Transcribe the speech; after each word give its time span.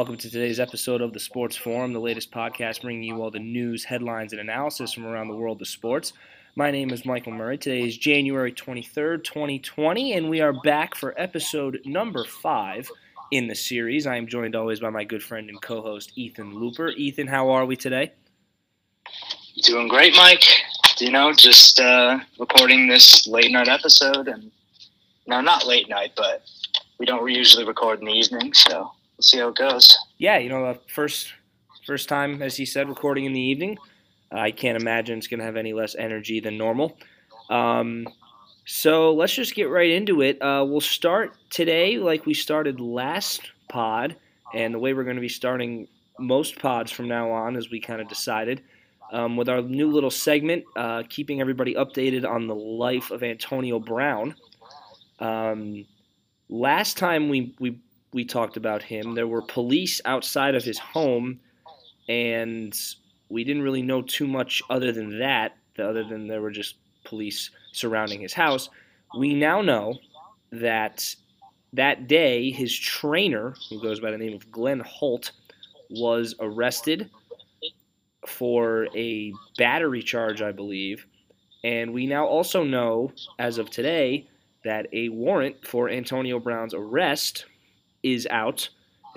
Welcome 0.00 0.16
to 0.16 0.30
today's 0.30 0.58
episode 0.58 1.02
of 1.02 1.12
the 1.12 1.20
Sports 1.20 1.56
Forum, 1.56 1.92
the 1.92 2.00
latest 2.00 2.30
podcast 2.30 2.80
bringing 2.80 3.02
you 3.02 3.20
all 3.20 3.30
the 3.30 3.38
news, 3.38 3.84
headlines, 3.84 4.32
and 4.32 4.40
analysis 4.40 4.94
from 4.94 5.04
around 5.04 5.28
the 5.28 5.34
world 5.34 5.60
of 5.60 5.68
sports. 5.68 6.14
My 6.56 6.70
name 6.70 6.88
is 6.88 7.04
Michael 7.04 7.32
Murray. 7.32 7.58
Today 7.58 7.82
is 7.82 7.98
January 7.98 8.50
23rd, 8.50 9.22
2020, 9.24 10.14
and 10.14 10.30
we 10.30 10.40
are 10.40 10.54
back 10.62 10.94
for 10.94 11.12
episode 11.20 11.80
number 11.84 12.24
five 12.24 12.90
in 13.30 13.46
the 13.46 13.54
series. 13.54 14.06
I 14.06 14.16
am 14.16 14.26
joined 14.26 14.56
always 14.56 14.80
by 14.80 14.88
my 14.88 15.04
good 15.04 15.22
friend 15.22 15.50
and 15.50 15.60
co 15.60 15.82
host, 15.82 16.12
Ethan 16.16 16.54
Looper. 16.58 16.88
Ethan, 16.88 17.26
how 17.26 17.50
are 17.50 17.66
we 17.66 17.76
today? 17.76 18.10
Doing 19.64 19.86
great, 19.86 20.14
Mike. 20.16 20.44
You 20.96 21.10
know, 21.10 21.34
just 21.34 21.78
uh, 21.78 22.20
recording 22.38 22.88
this 22.88 23.26
late 23.26 23.52
night 23.52 23.68
episode, 23.68 24.28
and 24.28 24.50
no, 25.26 25.42
not 25.42 25.66
late 25.66 25.90
night, 25.90 26.12
but 26.16 26.42
we 26.98 27.04
don't 27.04 27.30
usually 27.30 27.66
record 27.66 27.98
in 27.98 28.06
the 28.06 28.12
evening, 28.12 28.54
so 28.54 28.92
we'll 29.20 29.24
see 29.24 29.38
how 29.38 29.48
it 29.48 29.56
goes. 29.56 29.98
Yeah, 30.16 30.38
you 30.38 30.48
know, 30.48 30.64
uh, 30.64 30.74
first 30.88 31.34
first 31.86 32.08
time, 32.08 32.40
as 32.40 32.56
he 32.56 32.64
said, 32.64 32.88
recording 32.88 33.26
in 33.26 33.34
the 33.34 33.40
evening. 33.40 33.76
I 34.32 34.50
can't 34.50 34.80
imagine 34.80 35.18
it's 35.18 35.26
going 35.26 35.40
to 35.40 35.44
have 35.44 35.56
any 35.56 35.74
less 35.74 35.94
energy 35.94 36.40
than 36.40 36.56
normal. 36.56 36.96
Um, 37.50 38.06
so 38.64 39.12
let's 39.12 39.34
just 39.34 39.54
get 39.54 39.64
right 39.64 39.90
into 39.90 40.22
it. 40.22 40.40
Uh, 40.40 40.64
we'll 40.66 40.80
start 40.80 41.36
today 41.50 41.98
like 41.98 42.24
we 42.24 42.32
started 42.32 42.80
last 42.80 43.50
pod, 43.68 44.16
and 44.54 44.72
the 44.72 44.78
way 44.78 44.94
we're 44.94 45.04
going 45.04 45.16
to 45.16 45.20
be 45.20 45.28
starting 45.28 45.86
most 46.18 46.58
pods 46.58 46.90
from 46.90 47.06
now 47.06 47.30
on, 47.30 47.56
as 47.56 47.70
we 47.70 47.78
kind 47.78 48.00
of 48.00 48.08
decided, 48.08 48.62
um, 49.12 49.36
with 49.36 49.50
our 49.50 49.60
new 49.60 49.90
little 49.90 50.10
segment, 50.10 50.64
uh, 50.76 51.02
keeping 51.10 51.42
everybody 51.42 51.74
updated 51.74 52.26
on 52.26 52.46
the 52.46 52.54
life 52.54 53.10
of 53.10 53.22
Antonio 53.22 53.80
Brown. 53.80 54.34
Um, 55.18 55.84
last 56.48 56.96
time 56.96 57.28
we, 57.28 57.54
we 57.58 57.80
we 58.12 58.24
talked 58.24 58.56
about 58.56 58.82
him. 58.82 59.14
There 59.14 59.26
were 59.26 59.42
police 59.42 60.00
outside 60.04 60.54
of 60.54 60.64
his 60.64 60.78
home, 60.78 61.40
and 62.08 62.78
we 63.28 63.44
didn't 63.44 63.62
really 63.62 63.82
know 63.82 64.02
too 64.02 64.26
much 64.26 64.62
other 64.68 64.92
than 64.92 65.18
that, 65.20 65.56
other 65.78 66.04
than 66.04 66.26
there 66.26 66.42
were 66.42 66.50
just 66.50 66.76
police 67.04 67.50
surrounding 67.72 68.20
his 68.20 68.32
house. 68.32 68.68
We 69.16 69.34
now 69.34 69.62
know 69.62 69.98
that 70.52 71.14
that 71.72 72.08
day 72.08 72.50
his 72.50 72.76
trainer, 72.76 73.54
who 73.68 73.80
goes 73.80 74.00
by 74.00 74.10
the 74.10 74.18
name 74.18 74.34
of 74.34 74.50
Glenn 74.50 74.80
Holt, 74.80 75.32
was 75.88 76.34
arrested 76.40 77.10
for 78.26 78.88
a 78.94 79.32
battery 79.56 80.02
charge, 80.02 80.42
I 80.42 80.52
believe. 80.52 81.06
And 81.62 81.92
we 81.92 82.06
now 82.06 82.26
also 82.26 82.64
know, 82.64 83.12
as 83.38 83.58
of 83.58 83.70
today, 83.70 84.26
that 84.64 84.86
a 84.92 85.08
warrant 85.10 85.66
for 85.66 85.88
Antonio 85.88 86.38
Brown's 86.38 86.74
arrest 86.74 87.46
is 88.02 88.26
out 88.30 88.68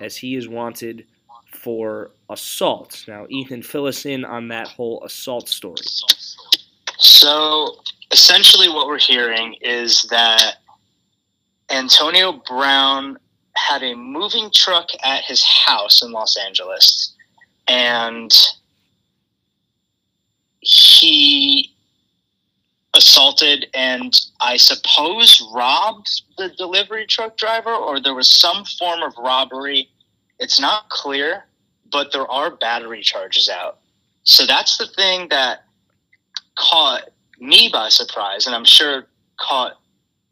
as 0.02 0.18
he 0.18 0.36
is 0.36 0.48
wanted 0.48 1.06
for 1.52 2.12
assault. 2.30 3.06
Now, 3.08 3.26
Ethan, 3.30 3.62
fill 3.64 3.86
us 3.86 4.06
in 4.06 4.26
on 4.26 4.48
that 4.50 4.68
whole 4.68 5.04
assault 5.04 5.50
story. 5.50 5.78
So, 6.98 7.78
essentially, 8.12 8.70
what 8.70 8.88
we're 8.88 9.00
hearing 9.00 9.56
is 9.62 10.04
that 10.10 10.58
Antonio 11.70 12.42
Brown 12.48 13.18
had 13.56 13.84
a 13.84 13.96
moving 13.96 14.50
truck 14.54 14.90
at 15.04 15.24
his 15.24 15.44
house 15.44 16.02
in 16.04 16.12
Los 16.12 16.38
Angeles, 16.38 17.14
and 17.68 18.32
he 20.60 21.73
assaulted 22.94 23.68
and 23.74 24.20
I 24.40 24.58
suppose 24.58 25.42
robbed 25.54 26.24
the 26.38 26.50
delivery 26.50 27.06
truck 27.08 27.38
driver, 27.38 27.74
or 27.74 28.00
there 28.00 28.14
was 28.14 28.30
some 28.30 28.66
form 28.66 29.02
of 29.02 29.14
robbery. 29.18 29.90
It's 30.40 30.60
not 30.60 30.90
clear, 30.90 31.46
but 31.92 32.12
there 32.12 32.30
are 32.30 32.52
battery 32.52 33.02
charges 33.02 33.50
out. 33.50 33.80
So 34.24 34.46
that's 34.46 34.78
the 34.78 34.88
thing 34.88 35.30
that 35.30 35.66
caught 36.56 37.10
me 37.40 37.70
by 37.72 37.90
surprise, 37.90 38.46
and 38.46 38.56
I'm 38.56 38.66
sure 38.66 39.08
caught 39.40 39.74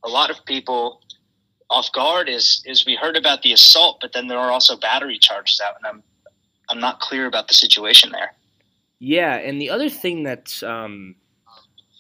a 0.04 0.10
lot 0.10 0.30
of 0.30 0.46
people 0.46 1.02
off 1.70 1.92
guard. 1.92 2.30
Is 2.30 2.64
is 2.66 2.86
we 2.86 2.96
heard 2.96 3.18
about 3.18 3.42
the 3.42 3.54
assault, 3.54 3.98
but 4.02 4.14
then 4.14 4.28
there 4.28 4.38
are 4.38 4.52
also 4.52 4.78
battery 4.78 5.18
charges 5.18 5.60
out, 5.66 5.76
and 5.78 5.86
I'm 5.86 6.04
I'm 6.70 6.80
not 6.80 7.00
clear 7.00 7.26
about 7.26 7.48
the 7.48 7.54
situation 7.54 8.12
there. 8.12 8.34
Yeah, 9.00 9.36
and 9.36 9.60
the 9.60 9.72
other 9.72 9.90
thing 9.90 10.24
that's 10.24 10.62
um, 10.62 11.16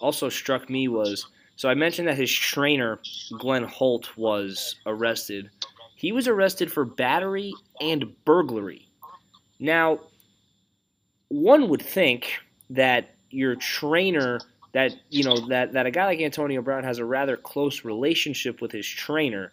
also 0.01 0.29
struck 0.29 0.69
me 0.69 0.87
was 0.87 1.27
so 1.61 1.69
I 1.69 1.75
mentioned 1.75 2.07
that 2.07 2.17
his 2.17 2.31
trainer, 2.31 2.99
Glenn 3.37 3.65
Holt, 3.65 4.17
was 4.17 4.77
arrested. 4.87 5.51
He 5.95 6.11
was 6.11 6.27
arrested 6.27 6.71
for 6.71 6.85
battery 6.85 7.53
and 7.79 8.15
burglary. 8.25 8.87
Now, 9.59 9.99
one 11.27 11.69
would 11.69 11.83
think 11.83 12.39
that 12.71 13.13
your 13.29 13.55
trainer 13.57 14.39
that 14.73 14.95
you 15.11 15.23
know 15.23 15.37
that, 15.49 15.73
that 15.73 15.85
a 15.85 15.91
guy 15.91 16.05
like 16.05 16.19
Antonio 16.19 16.63
Brown 16.63 16.83
has 16.83 16.97
a 16.97 17.05
rather 17.05 17.37
close 17.37 17.85
relationship 17.85 18.59
with 18.59 18.71
his 18.71 18.87
trainer. 18.87 19.51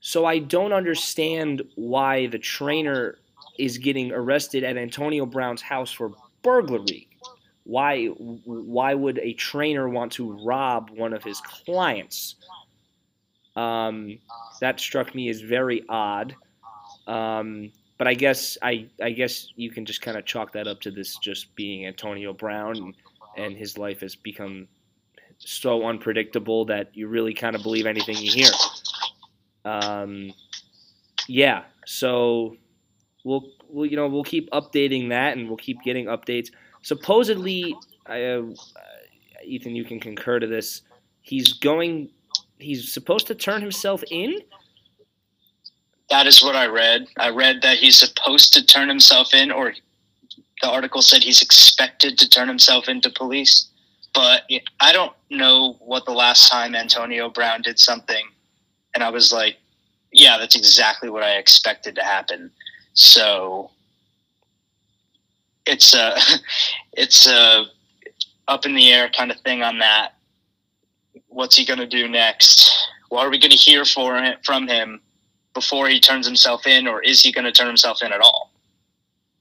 So 0.00 0.24
I 0.24 0.38
don't 0.38 0.72
understand 0.72 1.62
why 1.74 2.28
the 2.28 2.38
trainer 2.38 3.18
is 3.58 3.76
getting 3.76 4.10
arrested 4.10 4.64
at 4.64 4.78
Antonio 4.78 5.26
Brown's 5.26 5.60
house 5.60 5.92
for 5.92 6.12
burglary 6.40 7.09
why 7.64 8.06
why 8.06 8.94
would 8.94 9.18
a 9.18 9.32
trainer 9.34 9.88
want 9.88 10.12
to 10.12 10.32
rob 10.44 10.90
one 10.90 11.12
of 11.12 11.22
his 11.22 11.40
clients? 11.40 12.36
Um, 13.56 14.18
that 14.60 14.80
struck 14.80 15.14
me 15.14 15.28
as 15.28 15.40
very 15.40 15.84
odd. 15.88 16.34
Um, 17.06 17.72
but 17.98 18.06
I 18.06 18.14
guess 18.14 18.56
I 18.62 18.88
I 19.02 19.10
guess 19.10 19.48
you 19.56 19.70
can 19.70 19.84
just 19.84 20.00
kind 20.00 20.16
of 20.16 20.24
chalk 20.24 20.52
that 20.52 20.66
up 20.66 20.80
to 20.82 20.90
this 20.90 21.16
just 21.18 21.54
being 21.54 21.86
Antonio 21.86 22.32
Brown 22.32 22.76
and, 22.76 22.94
and 23.36 23.56
his 23.56 23.76
life 23.76 24.00
has 24.00 24.16
become 24.16 24.68
so 25.38 25.86
unpredictable 25.86 26.66
that 26.66 26.90
you 26.94 27.08
really 27.08 27.34
kind 27.34 27.56
of 27.56 27.62
believe 27.62 27.86
anything 27.86 28.16
you 28.16 28.32
hear. 28.32 28.50
Um, 29.64 30.32
yeah, 31.28 31.64
so 31.86 32.56
we'll, 33.24 33.50
we'll 33.68 33.86
you 33.86 33.96
know 33.96 34.08
we'll 34.08 34.24
keep 34.24 34.50
updating 34.50 35.10
that 35.10 35.36
and 35.36 35.48
we'll 35.48 35.56
keep 35.56 35.82
getting 35.82 36.06
updates 36.06 36.50
supposedly, 36.82 37.74
uh, 38.06 38.42
Ethan, 39.44 39.74
you 39.74 39.84
can 39.84 40.00
concur 40.00 40.38
to 40.38 40.46
this. 40.46 40.82
He's 41.22 41.52
going. 41.54 42.10
He's 42.58 42.92
supposed 42.92 43.26
to 43.28 43.34
turn 43.34 43.62
himself 43.62 44.02
in. 44.10 44.38
That 46.10 46.26
is 46.26 46.42
what 46.42 46.56
I 46.56 46.66
read. 46.66 47.06
I 47.18 47.30
read 47.30 47.62
that 47.62 47.78
he's 47.78 47.96
supposed 47.96 48.52
to 48.54 48.66
turn 48.66 48.88
himself 48.88 49.32
in, 49.32 49.50
or 49.50 49.74
the 50.60 50.68
article 50.68 51.02
said 51.02 51.22
he's 51.22 51.40
expected 51.40 52.18
to 52.18 52.28
turn 52.28 52.48
himself 52.48 52.88
into 52.88 53.10
police. 53.10 53.68
But 54.12 54.42
I 54.80 54.92
don't 54.92 55.12
know 55.30 55.74
what 55.80 56.04
the 56.04 56.12
last 56.12 56.50
time 56.50 56.74
Antonio 56.74 57.30
Brown 57.30 57.62
did 57.62 57.78
something, 57.78 58.26
and 58.94 59.04
I 59.04 59.10
was 59.10 59.32
like, 59.32 59.56
"Yeah, 60.12 60.36
that's 60.36 60.56
exactly 60.56 61.08
what 61.08 61.22
I 61.22 61.36
expected 61.36 61.94
to 61.94 62.02
happen." 62.02 62.50
So 62.92 63.70
it's 65.70 65.94
a 65.94 66.16
it's 66.92 67.26
a 67.26 67.64
up 68.48 68.66
in 68.66 68.74
the 68.74 68.90
air 68.90 69.08
kind 69.08 69.30
of 69.30 69.38
thing 69.40 69.62
on 69.62 69.78
that. 69.78 70.14
What's 71.28 71.56
he 71.56 71.64
going 71.64 71.78
to 71.78 71.86
do 71.86 72.08
next? 72.08 72.88
What 73.08 73.26
are 73.26 73.30
we 73.30 73.38
going 73.38 73.52
to 73.52 73.56
hear 73.56 73.84
for 73.84 74.16
him, 74.16 74.36
from 74.44 74.66
him 74.68 75.00
before 75.54 75.88
he 75.88 76.00
turns 76.00 76.26
himself 76.26 76.66
in, 76.66 76.86
or 76.86 77.02
is 77.02 77.20
he 77.20 77.32
going 77.32 77.44
to 77.44 77.52
turn 77.52 77.68
himself 77.68 78.02
in 78.02 78.12
at 78.12 78.20
all? 78.20 78.52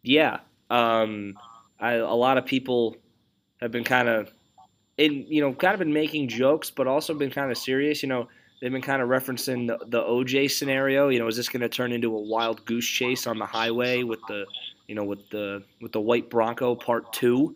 Yeah, 0.03 0.39
um, 0.69 1.35
I, 1.79 1.93
a 1.93 2.13
lot 2.13 2.37
of 2.37 2.45
people 2.45 2.95
have 3.61 3.71
been 3.71 3.83
kind 3.83 4.07
of, 4.07 4.31
in 4.97 5.25
you 5.27 5.41
know, 5.41 5.53
kind 5.53 5.73
of 5.73 5.79
been 5.79 5.93
making 5.93 6.29
jokes, 6.29 6.69
but 6.69 6.87
also 6.87 7.13
been 7.13 7.31
kind 7.31 7.51
of 7.51 7.57
serious. 7.57 8.01
You 8.01 8.09
know, 8.09 8.27
they've 8.61 8.71
been 8.71 8.81
kind 8.81 9.01
of 9.01 9.09
referencing 9.09 9.67
the, 9.67 9.83
the 9.87 10.01
OJ 10.01 10.51
scenario. 10.51 11.09
You 11.09 11.19
know, 11.19 11.27
is 11.27 11.35
this 11.35 11.49
going 11.49 11.61
to 11.61 11.69
turn 11.69 11.91
into 11.91 12.15
a 12.15 12.21
wild 12.21 12.65
goose 12.65 12.87
chase 12.87 13.27
on 13.27 13.37
the 13.37 13.45
highway 13.45 14.03
with 14.03 14.19
the 14.27 14.45
you 14.89 14.95
know, 14.95 15.03
with 15.03 15.29
the 15.29 15.63
with 15.81 15.91
the 15.91 16.01
white 16.01 16.31
Bronco 16.31 16.73
Part 16.73 17.13
Two, 17.13 17.55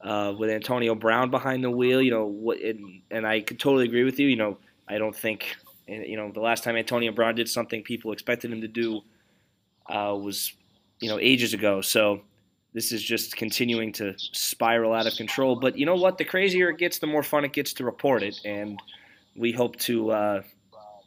uh, 0.00 0.34
with 0.36 0.50
Antonio 0.50 0.92
Brown 0.96 1.30
behind 1.30 1.62
the 1.62 1.70
wheel. 1.70 2.02
You 2.02 2.10
know, 2.10 2.26
what, 2.26 2.58
and, 2.58 3.00
and 3.12 3.24
I 3.24 3.40
could 3.42 3.60
totally 3.60 3.84
agree 3.84 4.02
with 4.02 4.18
you. 4.18 4.26
You 4.26 4.34
know, 4.34 4.58
I 4.88 4.98
don't 4.98 5.14
think, 5.14 5.54
you 5.86 6.16
know, 6.16 6.32
the 6.32 6.40
last 6.40 6.64
time 6.64 6.74
Antonio 6.74 7.12
Brown 7.12 7.36
did 7.36 7.48
something 7.48 7.84
people 7.84 8.10
expected 8.10 8.52
him 8.52 8.60
to 8.60 8.66
do 8.66 9.02
uh, 9.86 10.16
was, 10.20 10.52
you 10.98 11.08
know, 11.08 11.20
ages 11.20 11.54
ago. 11.54 11.80
So 11.80 12.22
this 12.74 12.90
is 12.90 13.04
just 13.04 13.36
continuing 13.36 13.92
to 13.92 14.14
spiral 14.18 14.92
out 14.92 15.06
of 15.06 15.14
control. 15.14 15.54
But 15.54 15.78
you 15.78 15.86
know 15.86 15.94
what? 15.94 16.18
The 16.18 16.24
crazier 16.24 16.70
it 16.70 16.78
gets, 16.78 16.98
the 16.98 17.06
more 17.06 17.22
fun 17.22 17.44
it 17.44 17.52
gets 17.52 17.72
to 17.74 17.84
report 17.84 18.24
it, 18.24 18.40
and 18.44 18.82
we 19.36 19.52
hope 19.52 19.76
to. 19.76 20.10
Uh, 20.10 20.42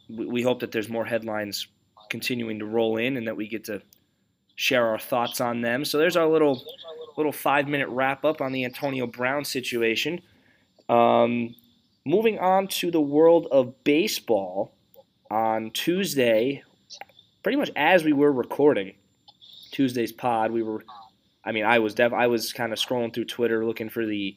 we 0.08 0.42
hope 0.42 0.60
that 0.60 0.72
there's 0.72 0.88
more 0.88 1.04
headlines 1.04 1.68
continuing 2.08 2.58
to 2.58 2.64
roll 2.64 2.96
in, 2.96 3.18
and 3.18 3.26
that 3.26 3.36
we 3.36 3.46
get 3.46 3.64
to 3.64 3.82
share 4.62 4.86
our 4.86 4.98
thoughts 4.98 5.40
on 5.40 5.60
them. 5.60 5.84
So 5.84 5.98
there's 5.98 6.16
our 6.16 6.28
little 6.28 6.64
little 7.16 7.32
five 7.32 7.66
minute 7.66 7.88
wrap 7.88 8.24
up 8.24 8.40
on 8.40 8.52
the 8.52 8.64
Antonio 8.64 9.08
Brown 9.08 9.44
situation. 9.44 10.20
Um, 10.88 11.56
moving 12.06 12.38
on 12.38 12.68
to 12.68 12.92
the 12.92 13.00
world 13.00 13.48
of 13.50 13.82
baseball 13.82 14.72
on 15.32 15.72
Tuesday, 15.72 16.62
pretty 17.42 17.56
much 17.56 17.72
as 17.74 18.04
we 18.04 18.12
were 18.12 18.30
recording, 18.32 18.94
Tuesday's 19.72 20.12
pod, 20.12 20.52
we 20.52 20.62
were, 20.62 20.84
I 21.44 21.50
mean, 21.50 21.64
I 21.64 21.80
was 21.80 21.94
def- 21.94 22.12
I 22.12 22.28
was 22.28 22.52
kind 22.52 22.72
of 22.72 22.78
scrolling 22.78 23.12
through 23.12 23.24
Twitter 23.24 23.66
looking 23.66 23.88
for 23.88 24.06
the 24.06 24.36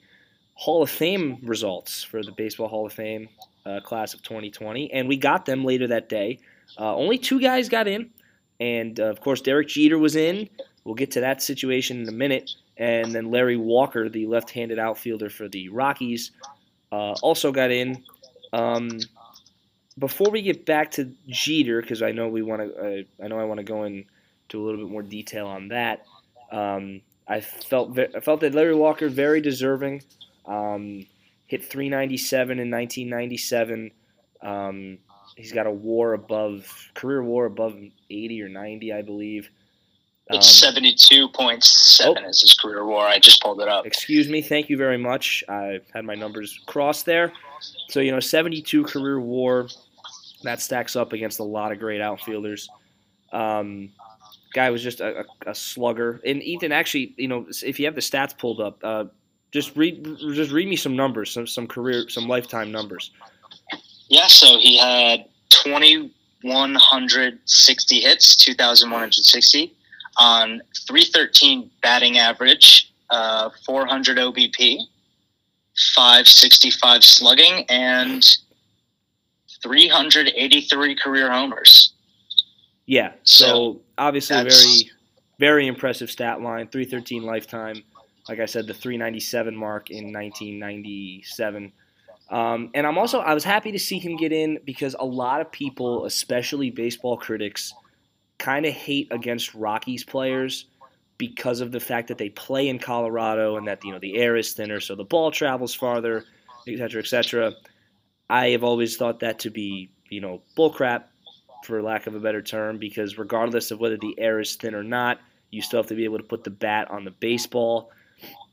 Hall 0.55 0.81
of 0.81 0.89
Fame 0.89 1.37
results 1.43 2.01
for 2.01 2.23
the 2.23 2.31
Baseball 2.31 2.67
Hall 2.67 2.87
of 2.87 2.93
Fame 2.93 3.29
uh, 3.67 3.79
class 3.81 4.15
of 4.15 4.23
2020, 4.23 4.91
and 4.91 5.07
we 5.07 5.17
got 5.17 5.45
them 5.45 5.63
later 5.63 5.85
that 5.85 6.09
day. 6.09 6.39
Uh, 6.79 6.95
only 6.95 7.19
two 7.19 7.39
guys 7.39 7.69
got 7.69 7.87
in, 7.87 8.09
and 8.59 8.99
uh, 8.99 9.05
of 9.05 9.21
course 9.21 9.41
Derek 9.41 9.67
Jeter 9.67 9.97
was 9.97 10.15
in. 10.15 10.49
We'll 10.83 10.95
get 10.95 11.11
to 11.11 11.21
that 11.21 11.41
situation 11.41 12.01
in 12.01 12.09
a 12.09 12.11
minute, 12.11 12.51
and 12.77 13.13
then 13.13 13.31
Larry 13.31 13.57
Walker, 13.57 14.07
the 14.07 14.27
left-handed 14.27 14.77
outfielder 14.77 15.29
for 15.29 15.47
the 15.47 15.69
Rockies, 15.69 16.31
uh, 16.91 17.13
also 17.23 17.51
got 17.51 17.71
in. 17.71 18.03
Um, 18.53 18.99
before 19.97 20.29
we 20.29 20.41
get 20.41 20.65
back 20.65 20.91
to 20.91 21.11
Jeter, 21.27 21.81
because 21.81 22.01
I 22.01 22.11
know 22.11 22.27
we 22.27 22.41
want 22.41 22.61
to, 22.61 22.77
uh, 22.77 23.23
I 23.23 23.27
know 23.27 23.39
I 23.39 23.45
want 23.45 23.59
to 23.59 23.63
go 23.63 23.83
into 23.83 24.05
a 24.53 24.61
little 24.61 24.85
bit 24.85 24.91
more 24.91 25.01
detail 25.01 25.47
on 25.47 25.69
that. 25.69 26.05
Um, 26.51 27.01
I 27.27 27.41
felt 27.41 27.97
I 27.97 28.19
felt 28.19 28.41
that 28.41 28.53
Larry 28.53 28.75
Walker 28.75 29.09
very 29.09 29.41
deserving. 29.41 30.03
Um, 30.45 31.07
hit 31.47 31.63
397 31.63 32.59
in 32.59 32.69
1997. 32.69 33.91
Um, 34.41 34.99
he's 35.35 35.51
got 35.51 35.67
a 35.67 35.71
WAR 35.71 36.13
above 36.13 36.91
career 36.93 37.23
WAR 37.23 37.45
above 37.45 37.75
80 38.09 38.41
or 38.41 38.49
90, 38.49 38.93
I 38.93 39.01
believe. 39.01 39.49
It's 40.27 40.63
um, 40.63 40.73
72.7 40.73 42.01
oh, 42.05 42.29
is 42.29 42.41
his 42.41 42.55
career 42.55 42.83
WAR. 42.83 43.05
I 43.07 43.19
just 43.19 43.41
pulled 43.41 43.61
it 43.61 43.67
up. 43.67 43.85
Excuse 43.85 44.27
me. 44.27 44.41
Thank 44.41 44.69
you 44.69 44.77
very 44.77 44.97
much. 44.97 45.43
I 45.47 45.79
had 45.93 46.03
my 46.03 46.15
numbers 46.15 46.59
crossed 46.65 47.05
there. 47.05 47.31
So 47.89 47.99
you 47.99 48.11
know, 48.11 48.19
72 48.19 48.83
career 48.85 49.19
WAR. 49.19 49.67
That 50.43 50.61
stacks 50.61 50.95
up 50.95 51.13
against 51.13 51.39
a 51.39 51.43
lot 51.43 51.71
of 51.71 51.79
great 51.79 52.01
outfielders. 52.01 52.69
Um, 53.31 53.89
guy 54.53 54.69
was 54.69 54.81
just 54.81 55.01
a, 55.01 55.19
a, 55.19 55.51
a, 55.51 55.55
slugger. 55.55 56.21
And 56.25 56.41
Ethan, 56.41 56.71
actually, 56.71 57.13
you 57.17 57.27
know, 57.27 57.45
if 57.63 57.79
you 57.79 57.85
have 57.85 57.95
the 57.95 58.01
stats 58.01 58.37
pulled 58.37 58.61
up, 58.61 58.79
uh, 58.83 59.05
just 59.51 59.75
read 59.75 60.03
just 60.33 60.51
read 60.51 60.67
me 60.67 60.75
some 60.75 60.95
numbers, 60.95 61.31
some 61.31 61.47
some 61.47 61.67
career, 61.67 62.09
some 62.09 62.27
lifetime 62.27 62.71
numbers. 62.71 63.11
Yeah, 64.07 64.27
so 64.27 64.59
he 64.59 64.77
had 64.77 65.25
2,160 65.49 68.01
hits, 68.01 68.35
2,160 68.35 69.73
on 70.17 70.61
313 70.87 71.69
batting 71.81 72.17
average, 72.17 72.93
uh, 73.09 73.49
400 73.65 74.17
OBP, 74.17 74.79
565 75.95 77.03
slugging, 77.03 77.65
and 77.69 78.25
383 79.61 80.95
career 80.95 81.29
homers. 81.31 81.91
Yeah, 82.85 83.11
so, 83.23 83.45
so 83.45 83.81
obviously 83.97 84.43
very 84.43 84.91
very 85.37 85.67
impressive 85.67 86.09
stat 86.09 86.39
line, 86.41 86.67
313 86.67 87.23
lifetime 87.23 87.83
like 88.29 88.39
I 88.39 88.45
said, 88.45 88.67
the 88.67 88.73
397 88.73 89.55
mark 89.55 89.91
in 89.91 90.11
1997. 90.11 91.71
Um, 92.29 92.71
and 92.73 92.87
I'm 92.87 92.97
also 92.97 93.19
I 93.19 93.33
was 93.33 93.43
happy 93.43 93.71
to 93.71 93.79
see 93.79 93.99
him 93.99 94.17
get 94.17 94.31
in 94.31 94.59
because 94.65 94.95
a 94.99 95.05
lot 95.05 95.41
of 95.41 95.51
people, 95.51 96.05
especially 96.05 96.71
baseball 96.71 97.17
critics, 97.17 97.73
kind 98.37 98.65
of 98.65 98.73
hate 98.73 99.07
against 99.11 99.53
Rockies 99.53 100.03
players 100.03 100.65
because 101.17 101.61
of 101.61 101.71
the 101.71 101.79
fact 101.79 102.07
that 102.07 102.17
they 102.17 102.29
play 102.29 102.67
in 102.67 102.79
Colorado 102.79 103.57
and 103.57 103.67
that 103.67 103.83
you 103.83 103.91
know 103.91 103.99
the 103.99 104.17
air 104.17 104.35
is 104.35 104.53
thinner, 104.53 104.79
so 104.79 104.95
the 104.95 105.03
ball 105.03 105.31
travels 105.31 105.73
farther, 105.73 106.25
et 106.67 106.77
cetera, 106.77 107.01
et 107.01 107.07
cetera. 107.07 107.53
I 108.29 108.49
have 108.49 108.63
always 108.63 108.97
thought 108.97 109.19
that 109.19 109.39
to 109.39 109.49
be 109.51 109.89
you 110.09 110.21
know 110.21 110.41
bullcrap, 110.57 111.03
for 111.63 111.81
lack 111.81 112.07
of 112.07 112.15
a 112.15 112.19
better 112.19 112.41
term, 112.41 112.79
because 112.79 113.17
regardless 113.17 113.69
of 113.69 113.79
whether 113.79 113.97
the 113.97 114.15
air 114.17 114.39
is 114.39 114.55
thin 114.55 114.73
or 114.73 114.83
not, 114.83 115.19
you 115.51 115.61
still 115.61 115.79
have 115.79 115.87
to 115.87 115.95
be 115.95 116.05
able 116.05 116.17
to 116.17 116.23
put 116.23 116.43
the 116.43 116.49
bat 116.49 116.89
on 116.89 117.05
the 117.05 117.11
baseball 117.11 117.91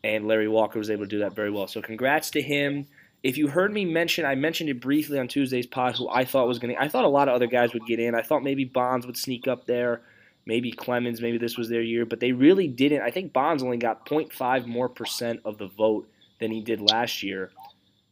and 0.04 0.26
Larry 0.26 0.48
Walker 0.48 0.78
was 0.78 0.90
able 0.90 1.04
to 1.04 1.08
do 1.08 1.20
that 1.20 1.34
very 1.34 1.50
well. 1.50 1.66
So 1.66 1.80
congrats 1.80 2.30
to 2.30 2.42
him. 2.42 2.86
If 3.22 3.36
you 3.36 3.46
heard 3.46 3.72
me 3.72 3.84
mention, 3.84 4.24
I 4.24 4.34
mentioned 4.34 4.68
it 4.68 4.80
briefly 4.80 5.18
on 5.18 5.28
Tuesday's 5.28 5.66
pod, 5.66 5.96
who 5.96 6.08
I 6.08 6.24
thought 6.24 6.48
was 6.48 6.58
going 6.58 6.74
to. 6.74 6.80
I 6.80 6.88
thought 6.88 7.04
a 7.04 7.08
lot 7.08 7.28
of 7.28 7.34
other 7.34 7.46
guys 7.46 7.72
would 7.72 7.86
get 7.86 8.00
in. 8.00 8.14
I 8.14 8.22
thought 8.22 8.42
maybe 8.42 8.64
Bonds 8.64 9.06
would 9.06 9.16
sneak 9.16 9.46
up 9.46 9.66
there, 9.66 10.02
maybe 10.44 10.72
Clemens, 10.72 11.20
maybe 11.20 11.38
this 11.38 11.56
was 11.56 11.68
their 11.68 11.82
year, 11.82 12.04
but 12.04 12.18
they 12.18 12.32
really 12.32 12.66
didn't. 12.66 13.02
I 13.02 13.10
think 13.10 13.32
Bonds 13.32 13.62
only 13.62 13.76
got 13.76 14.06
0.5 14.06 14.66
more 14.66 14.88
percent 14.88 15.40
of 15.44 15.58
the 15.58 15.68
vote 15.68 16.08
than 16.40 16.50
he 16.50 16.60
did 16.60 16.80
last 16.80 17.22
year, 17.22 17.52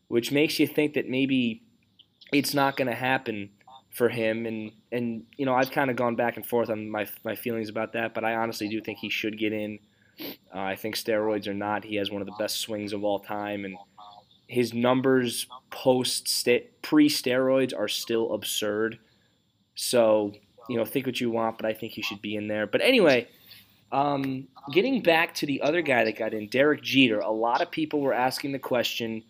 which 0.07 0.31
makes 0.31 0.61
you 0.61 0.67
think 0.69 0.95
that 0.95 1.09
maybe 1.09 1.63
it's 2.33 2.55
not 2.55 2.77
going 2.77 2.89
to 2.89 2.95
happen 2.95 3.51
for 3.91 4.09
him. 4.09 4.47
And 4.47 4.71
and 4.93 5.25
you 5.37 5.45
know, 5.45 5.55
I've 5.55 5.73
kind 5.73 5.91
of 5.91 5.97
gone 5.97 6.15
back 6.15 6.37
and 6.37 6.47
forth 6.47 6.71
on 6.71 6.89
my 6.89 7.09
my 7.25 7.35
feelings 7.35 7.69
about 7.69 7.95
that, 7.95 8.15
but 8.15 8.25
I 8.25 8.37
honestly 8.37 8.69
do 8.69 8.81
think 8.81 8.99
he 8.99 9.09
should 9.09 9.39
get 9.39 9.53
in. 9.53 9.81
Uh, 10.55 10.61
I 10.61 10.77
think 10.77 10.97
steroids 10.97 11.47
or 11.47 11.55
not, 11.55 11.85
he 11.85 11.97
has 11.97 12.11
one 12.11 12.21
of 12.21 12.27
the 12.27 12.35
best 12.39 12.59
swings 12.59 12.93
of 12.93 13.05
all 13.05 13.19
time, 13.19 13.65
and 13.65 13.77
his 14.51 14.75
numbers 14.75 15.47
post 15.71 16.27
pre 16.83 17.09
steroids 17.09 17.73
are 17.77 17.89
still 17.89 18.35
absurd. 18.35 18.99
So 19.77 20.33
you 20.69 20.77
know, 20.77 20.85
think 20.85 21.07
what 21.07 21.21
you 21.21 21.31
want, 21.31 21.57
but 21.57 21.67
I 21.67 21.73
think 21.73 21.93
he 21.93 22.03
should 22.03 22.21
be 22.21 22.37
in 22.37 22.49
there. 22.49 22.67
But 22.67 22.81
anyway, 22.81 23.29
um, 23.93 24.49
getting 24.73 25.03
back 25.03 25.35
to 25.37 25.47
the 25.47 25.63
other 25.63 25.83
guy 25.83 26.05
that 26.05 26.19
got 26.19 26.35
in, 26.35 26.49
Derek 26.49 26.83
Jeter. 26.83 27.21
A 27.21 27.31
lot 27.31 27.61
of 27.61 27.71
people 27.71 28.01
were 28.01 28.13
asking 28.13 28.53
the 28.53 28.59
question: 28.59 29.23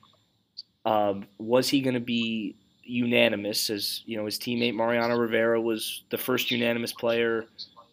um, 0.86 1.26
Was 1.38 1.68
he 1.68 1.82
going 1.82 1.94
to 1.94 2.00
be 2.00 2.56
unanimous? 2.82 3.68
As 3.68 4.02
you 4.06 4.16
know, 4.16 4.24
his 4.24 4.38
teammate 4.38 4.74
Mariano 4.74 5.16
Rivera 5.18 5.60
was 5.60 6.02
the 6.10 6.18
first 6.18 6.50
unanimous 6.50 6.94
player. 6.94 7.44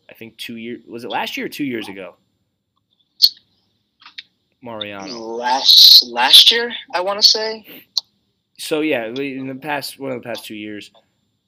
I 0.10 0.14
think 0.14 0.38
two 0.38 0.56
years 0.56 0.82
was 0.88 1.04
it 1.04 1.10
last 1.10 1.36
year 1.36 1.46
or 1.46 1.50
two 1.50 1.66
years 1.66 1.90
ago? 1.90 2.16
Mariano? 4.68 5.18
Last 5.18 6.06
last 6.08 6.52
year, 6.52 6.74
I 6.94 7.02
want 7.02 7.22
to 7.22 7.28
say. 7.28 7.66
So 8.60 8.82
yeah, 8.82 9.06
in 9.06 9.48
the 9.48 9.56
past 9.56 10.00
one 10.00 10.12
of 10.12 10.22
the 10.22 10.28
past 10.28 10.46
two 10.46 10.56
years, 10.56 10.92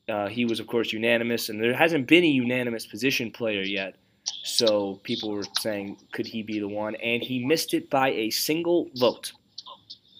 uh, 0.07 0.27
he 0.27 0.45
was 0.45 0.59
of 0.59 0.67
course 0.67 0.91
unanimous, 0.91 1.49
and 1.49 1.61
there 1.61 1.75
hasn't 1.75 2.07
been 2.07 2.23
a 2.23 2.27
unanimous 2.27 2.85
position 2.85 3.31
player 3.31 3.61
yet. 3.61 3.95
So 4.43 4.99
people 5.03 5.31
were 5.31 5.45
saying, 5.59 5.97
could 6.11 6.27
he 6.27 6.43
be 6.43 6.59
the 6.59 6.67
one? 6.67 6.95
And 6.95 7.21
he 7.21 7.45
missed 7.45 7.73
it 7.73 7.89
by 7.89 8.09
a 8.09 8.29
single 8.29 8.89
vote. 8.95 9.31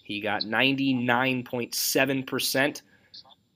He 0.04 0.22
got 0.22 0.44
99.7% 0.44 2.82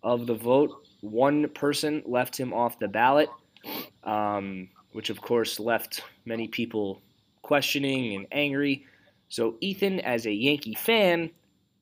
of 0.04 0.28
the 0.28 0.36
vote. 0.36 0.86
One 1.02 1.50
person 1.50 2.02
left 2.06 2.40
him 2.40 2.54
off 2.54 2.80
the 2.80 2.88
ballot, 2.88 3.28
um, 4.04 4.70
which 4.92 5.10
of 5.10 5.20
course 5.22 5.60
left 5.60 6.04
many 6.26 6.48
people 6.48 7.02
questioning 7.42 8.16
and 8.16 8.28
angry. 8.32 8.86
So, 9.34 9.56
Ethan, 9.62 10.00
as 10.02 10.28
a 10.28 10.32
Yankee 10.32 10.76
fan, 10.76 11.32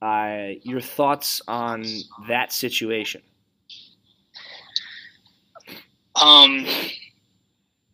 uh, 0.01 0.51
your 0.61 0.79
thoughts 0.79 1.41
on 1.49 1.85
that 2.29 2.53
situation? 2.53 3.21
Um, 6.15 6.65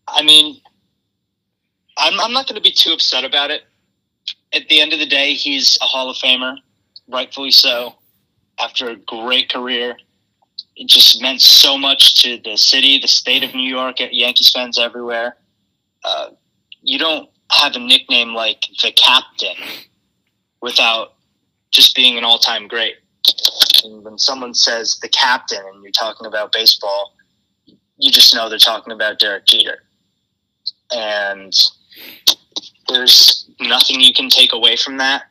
I 0.07 0.21
mean, 0.21 0.61
I'm, 1.97 2.19
I'm 2.19 2.33
not 2.33 2.45
going 2.45 2.53
to 2.53 2.61
be 2.61 2.69
too 2.69 2.91
upset 2.91 3.23
about 3.23 3.49
it. 3.49 3.63
At 4.53 4.69
the 4.69 4.79
end 4.79 4.93
of 4.93 4.99
the 4.99 5.07
day, 5.07 5.33
he's 5.33 5.75
a 5.81 5.85
Hall 5.85 6.11
of 6.11 6.17
Famer, 6.17 6.57
rightfully 7.07 7.49
so. 7.49 7.95
After 8.59 8.91
a 8.91 8.95
great 8.95 9.49
career, 9.49 9.97
it 10.75 10.87
just 10.87 11.19
meant 11.19 11.41
so 11.41 11.79
much 11.79 12.21
to 12.21 12.39
the 12.43 12.57
city, 12.57 12.99
the 12.99 13.07
state 13.07 13.43
of 13.43 13.55
New 13.55 13.67
York, 13.67 13.95
Yankees 14.11 14.51
fans 14.51 14.77
everywhere. 14.77 15.35
Uh, 16.03 16.27
you 16.83 16.99
don't 16.99 17.27
have 17.51 17.75
a 17.75 17.79
nickname 17.79 18.33
like 18.33 18.65
the 18.81 18.91
captain 18.91 19.55
without 20.61 21.13
just 21.71 21.95
being 21.95 22.17
an 22.17 22.23
all-time 22.23 22.67
great. 22.67 22.95
And 23.83 24.03
when 24.03 24.17
someone 24.17 24.53
says 24.53 24.99
the 25.01 25.09
captain 25.09 25.61
and 25.73 25.83
you're 25.83 25.91
talking 25.91 26.27
about 26.27 26.51
baseball, 26.51 27.15
you 27.97 28.11
just 28.11 28.33
know 28.33 28.49
they're 28.49 28.57
talking 28.57 28.93
about 28.93 29.19
Derek 29.19 29.45
Jeter. 29.45 29.83
And 30.91 31.53
there's 32.87 33.49
nothing 33.59 33.99
you 33.99 34.13
can 34.13 34.29
take 34.29 34.53
away 34.53 34.75
from 34.75 34.97
that. 34.97 35.23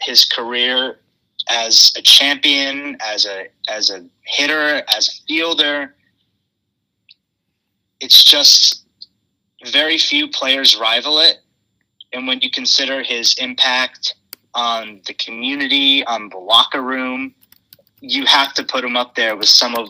His 0.00 0.24
career 0.24 0.98
as 1.48 1.92
a 1.96 2.02
champion, 2.02 2.96
as 3.00 3.26
a 3.26 3.46
as 3.68 3.90
a 3.90 4.06
hitter, 4.24 4.82
as 4.94 5.08
a 5.08 5.12
fielder, 5.26 5.94
it's 8.00 8.24
just 8.24 8.83
very 9.70 9.98
few 9.98 10.28
players 10.28 10.76
rival 10.76 11.20
it. 11.20 11.38
And 12.12 12.26
when 12.26 12.40
you 12.40 12.50
consider 12.50 13.02
his 13.02 13.34
impact 13.38 14.14
on 14.54 15.00
the 15.06 15.14
community, 15.14 16.04
on 16.04 16.28
the 16.28 16.38
locker 16.38 16.82
room, 16.82 17.34
you 18.00 18.24
have 18.26 18.54
to 18.54 18.62
put 18.62 18.84
him 18.84 18.96
up 18.96 19.14
there 19.14 19.36
with 19.36 19.48
some 19.48 19.74
of 19.74 19.88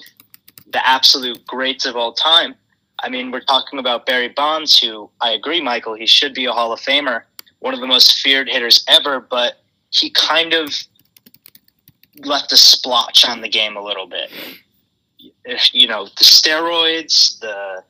the 0.73 0.87
absolute 0.88 1.47
greats 1.47 1.85
of 1.85 1.97
all 1.97 2.12
time. 2.12 2.54
I 3.00 3.09
mean, 3.09 3.31
we're 3.31 3.40
talking 3.40 3.78
about 3.78 4.07
Barry 4.07 4.28
Bonds, 4.28 4.78
who 4.78 5.11
I 5.21 5.33
agree, 5.33 5.61
Michael, 5.61 5.95
he 5.95 6.07
should 6.07 6.33
be 6.33 6.47
a 6.47 6.52
Hall 6.52 6.73
of 6.73 6.81
Famer, 6.81 7.23
one 7.59 7.75
of 7.75 7.81
the 7.81 7.87
most 7.87 8.19
feared 8.19 8.49
hitters 8.49 8.85
ever, 8.88 9.21
but 9.21 9.62
he 9.90 10.11
kind 10.11 10.54
of 10.54 10.75
left 12.19 12.52
a 12.52 12.57
splotch 12.57 13.25
on 13.28 13.40
the 13.40 13.49
game 13.49 13.76
a 13.76 13.83
little 13.83 14.07
bit. 14.07 14.31
You 15.73 15.88
know, 15.88 16.04
the 16.04 16.25
steroids, 16.25 17.38
the 17.40 17.83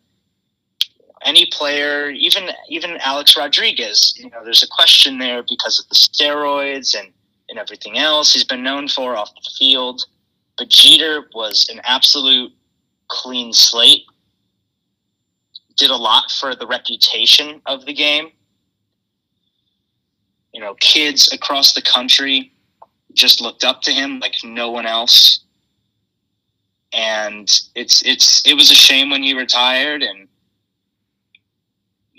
any 1.25 1.47
player, 1.47 2.11
even 2.11 2.51
even 2.69 2.99
Alex 2.99 3.37
Rodriguez. 3.37 4.15
You 4.17 4.31
know, 4.31 4.45
there's 4.45 4.63
a 4.63 4.69
question 4.69 5.19
there 5.19 5.43
because 5.43 5.81
of 5.81 5.89
the 5.89 5.95
steroids 5.95 6.97
and 6.99 7.13
and 7.49 7.59
everything 7.59 7.99
else 7.99 8.33
he's 8.33 8.45
been 8.45 8.63
known 8.63 8.89
for 8.89 9.17
off 9.17 9.35
the 9.35 9.51
field. 9.59 10.05
But 10.57 10.69
Jeter 10.69 11.29
was 11.35 11.69
an 11.73 11.81
absolute 11.85 12.53
clean 13.09 13.53
slate. 13.53 14.05
Did 15.77 15.91
a 15.91 15.97
lot 15.97 16.31
for 16.31 16.55
the 16.55 16.67
reputation 16.67 17.61
of 17.67 17.85
the 17.85 17.93
game. 17.93 18.31
You 20.53 20.61
know, 20.61 20.75
kids 20.75 21.33
across 21.33 21.75
the 21.75 21.83
country 21.83 22.53
just 23.13 23.41
looked 23.41 23.65
up 23.65 23.83
to 23.83 23.93
him 23.93 24.21
like 24.21 24.35
no 24.45 24.71
one 24.71 24.87
else. 24.87 25.41
And 26.93 27.49
it's 27.75 28.03
it's 28.05 28.47
it 28.47 28.55
was 28.55 28.71
a 28.71 28.75
shame 28.75 29.11
when 29.11 29.25
he 29.25 29.35
retired 29.35 30.03
and 30.03 30.29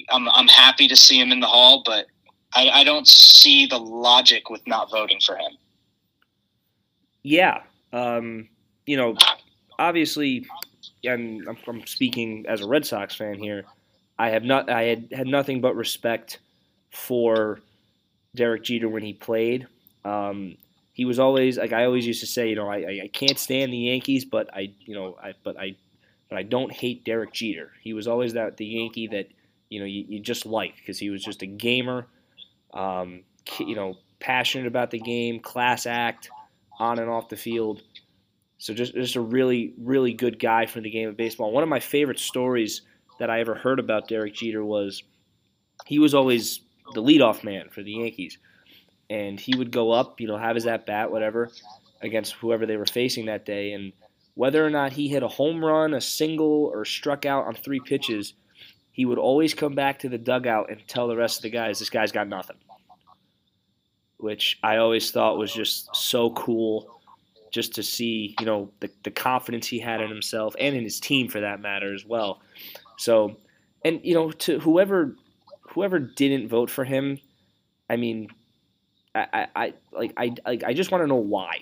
I'm 0.10 0.30
I'm 0.30 0.48
happy 0.48 0.88
to 0.88 0.96
see 0.96 1.20
him 1.20 1.32
in 1.32 1.40
the 1.40 1.48
hall, 1.48 1.84
but 1.86 2.06
I, 2.54 2.70
I 2.70 2.84
don't 2.84 3.08
see 3.08 3.66
the 3.66 3.78
logic 3.78 4.50
with 4.50 4.66
not 4.66 4.90
voting 4.90 5.20
for 5.20 5.36
him. 5.36 5.52
Yeah, 7.24 7.64
um, 7.92 8.48
you 8.86 8.98
know, 8.98 9.18
obviously, 9.80 10.46
and 11.04 11.48
I'm, 11.48 11.58
I'm 11.68 11.86
speaking 11.88 12.46
as 12.48 12.62
a 12.62 12.68
Red 12.68 12.86
Sox 12.86 13.16
fan 13.16 13.40
here. 13.40 13.66
I 14.18 14.30
have 14.30 14.44
not. 14.44 14.70
I 14.70 14.84
had 14.84 15.08
had 15.12 15.28
nothing 15.28 15.60
but 15.60 15.76
respect 15.76 16.40
for 16.92 17.60
Derek 18.36 18.64
Jeter 18.64 18.88
when 18.88 19.04
he 19.04 19.14
played. 19.14 19.68
Um, 20.06 20.58
he 20.94 21.04
was 21.04 21.20
always 21.20 21.58
like 21.58 21.74
I 21.74 21.86
always 21.86 22.08
used 22.08 22.22
to 22.22 22.28
say, 22.28 22.50
you 22.50 22.56
know, 22.56 22.70
I, 22.70 23.02
I 23.04 23.10
can't 23.12 23.38
stand 23.38 23.74
the 23.74 23.78
Yankees, 23.78 24.24
but 24.24 24.50
I, 24.54 24.74
you 24.86 24.96
know, 24.96 25.18
I 25.22 25.34
but 25.44 25.60
I, 25.60 25.76
but 26.30 26.38
I 26.38 26.44
don't 26.44 26.72
hate 26.72 27.04
Derek 27.04 27.34
Jeter. 27.34 27.72
He 27.82 27.94
was 27.94 28.08
always 28.08 28.34
that 28.34 28.56
the 28.56 28.66
Yankee 28.66 29.08
that 29.08 29.28
you 29.70 29.80
know 29.80 29.86
you, 29.86 30.06
you 30.08 30.20
just 30.20 30.46
like 30.46 30.76
because 30.78 31.00
he 31.00 31.10
was 31.10 31.24
just 31.24 31.42
a 31.42 31.46
gamer, 31.46 32.08
um, 32.74 33.24
you 33.60 33.76
know, 33.76 33.96
passionate 34.20 34.68
about 34.68 34.92
the 34.92 35.00
game, 35.00 35.40
class 35.40 35.86
act, 35.86 36.30
on 36.80 37.00
and 37.00 37.10
off 37.10 37.30
the 37.30 37.38
field. 37.38 37.82
So 38.58 38.74
just 38.74 38.94
just 38.94 39.16
a 39.16 39.22
really 39.22 39.74
really 39.78 40.14
good 40.14 40.40
guy 40.40 40.66
for 40.66 40.82
the 40.82 40.90
game 40.90 41.10
of 41.10 41.18
baseball. 41.18 41.52
One 41.52 41.64
of 41.64 41.70
my 41.70 41.80
favorite 41.80 42.20
stories 42.20 42.82
that 43.20 43.30
I 43.30 43.40
ever 43.40 43.56
heard 43.56 43.80
about 43.80 44.08
Derek 44.08 44.34
Jeter 44.34 44.64
was 44.64 45.04
he 45.86 46.00
was 46.00 46.14
always 46.14 46.62
the 46.94 47.02
leadoff 47.02 47.44
man 47.44 47.70
for 47.70 47.82
the 47.82 47.92
Yankees 47.92 48.38
and 49.10 49.40
he 49.40 49.56
would 49.56 49.72
go 49.72 49.92
up, 49.92 50.20
you 50.20 50.28
know, 50.28 50.38
have 50.38 50.56
his 50.56 50.66
at 50.66 50.86
bat, 50.86 51.12
whatever, 51.12 51.50
against 52.02 52.34
whoever 52.34 52.66
they 52.66 52.78
were 52.78 52.86
facing 52.86 53.26
that 53.26 53.46
day, 53.46 53.74
and 53.74 53.94
whether 54.34 54.66
or 54.66 54.70
not 54.70 54.94
he 54.94 55.08
hit 55.08 55.24
a 55.24 55.28
home 55.28 55.64
run, 55.64 55.94
a 55.94 56.02
single, 56.02 56.70
or 56.74 56.86
struck 56.86 57.26
out 57.26 57.46
on 57.46 57.56
three 57.56 57.80
pitches, 57.80 58.34
he 58.96 59.04
would 59.04 59.18
always 59.18 59.54
come 59.54 59.76
back 59.76 60.00
to 60.00 60.08
the 60.08 60.18
dugout 60.18 60.72
and 60.72 60.80
tell 60.88 61.10
the 61.10 61.18
rest 61.18 61.40
of 61.40 61.44
the 61.44 61.50
guys, 61.50 61.80
"This 61.80 61.90
guy's 61.90 62.14
got 62.14 62.30
nothing," 62.30 62.56
which 64.16 64.58
I 64.64 64.78
always 64.78 65.12
thought 65.12 65.38
was 65.38 65.54
just 65.54 65.94
so 65.94 66.30
cool, 66.30 67.02
just 67.52 67.76
to 67.76 67.84
see, 67.84 68.38
you 68.40 68.46
know, 68.46 68.72
the 68.80 68.90
the 69.04 69.12
confidence 69.12 69.68
he 69.68 69.80
had 69.80 70.00
in 70.00 70.08
himself 70.08 70.56
and 70.58 70.74
in 70.78 70.82
his 70.82 71.02
team 71.02 71.28
for 71.28 71.42
that 71.42 71.60
matter 71.60 71.94
as 71.94 72.06
well. 72.06 72.42
So, 72.98 73.36
and 73.84 74.00
you 74.02 74.14
know, 74.14 74.32
to 74.32 74.60
whoever 74.60 75.18
whoever 75.72 76.00
didn't 76.00 76.48
vote 76.48 76.70
for 76.70 76.86
him, 76.86 77.20
I 77.90 77.98
mean, 77.98 78.30
I, 79.14 79.48
I, 79.54 79.74
like 79.92 80.14
I 80.16 80.34
like 80.46 80.64
I 80.64 80.74
just 80.74 80.90
want 80.90 81.04
to 81.04 81.08
know 81.08 81.16
why. 81.16 81.60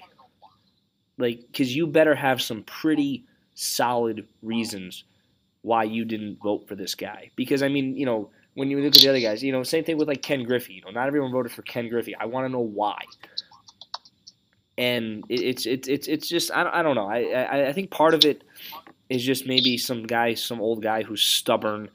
Like, 1.18 1.40
because 1.48 1.76
you 1.76 1.88
better 1.88 2.14
have 2.14 2.44
some 2.44 2.62
pretty 2.62 3.26
solid 3.56 4.28
reasons 4.44 5.04
why 5.64 5.84
you 5.84 6.06
didn't 6.06 6.38
vote 6.44 6.68
for 6.68 6.76
this 6.76 6.94
guy. 6.94 7.32
Because 7.36 7.64
I 7.64 7.70
mean, 7.70 7.96
you 7.96 8.06
know, 8.06 8.30
when 8.54 8.70
you 8.70 8.80
look 8.80 8.96
at 8.96 9.02
the 9.02 9.10
other 9.10 9.20
guys, 9.20 9.44
you 9.44 9.52
know, 9.52 9.64
same 9.64 9.84
thing 9.84 9.98
with 9.98 10.08
like 10.08 10.22
Ken 10.22 10.44
Griffey. 10.44 10.74
You 10.74 10.82
know, 10.82 10.92
not 10.92 11.08
everyone 11.08 11.32
voted 11.32 11.52
for 11.52 11.64
Ken 11.64 11.90
Griffey. 11.90 12.16
I 12.16 12.26
want 12.26 12.46
to 12.46 12.50
know 12.50 12.60
why. 12.60 13.02
And 14.78 15.24
it's 15.30 15.66
it's 15.66 15.88
it's 15.88 16.08
it's 16.08 16.28
just 16.28 16.52
I, 16.52 16.70
I 16.72 16.84
don't 16.84 16.96
know. 16.96 17.08
I, 17.08 17.24
I 17.24 17.68
I 17.70 17.74
think 17.74 17.92
part 17.92 18.14
of 18.14 18.26
it 18.26 18.44
is 19.10 19.24
just 19.24 19.48
maybe 19.48 19.78
some 19.78 20.04
guy, 20.04 20.34
some 20.34 20.62
old 20.62 20.82
guy 20.82 21.04
who's 21.04 21.22
stubborn, 21.22 21.90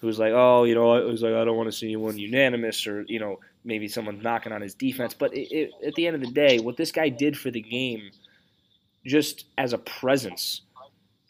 who's 0.00 0.18
like, 0.18 0.32
oh, 0.32 0.64
you 0.64 0.74
know, 0.74 0.94
it 0.94 1.04
was 1.04 1.22
like 1.22 1.34
I 1.34 1.44
don't 1.44 1.56
want 1.56 1.70
to 1.70 1.76
see 1.76 1.86
anyone 1.86 2.16
unanimous, 2.16 2.86
or 2.86 3.02
you 3.08 3.18
know, 3.18 3.40
maybe 3.64 3.88
someone's 3.88 4.22
knocking 4.22 4.52
on 4.52 4.62
his 4.62 4.74
defense. 4.74 5.14
But 5.14 5.34
it, 5.34 5.52
it, 5.52 5.70
at 5.84 5.94
the 5.94 6.06
end 6.06 6.14
of 6.14 6.22
the 6.22 6.32
day, 6.32 6.60
what 6.60 6.76
this 6.76 6.92
guy 6.92 7.08
did 7.08 7.36
for 7.36 7.50
the 7.50 7.60
game, 7.60 8.10
just 9.04 9.46
as 9.58 9.72
a 9.72 9.78
presence, 9.78 10.62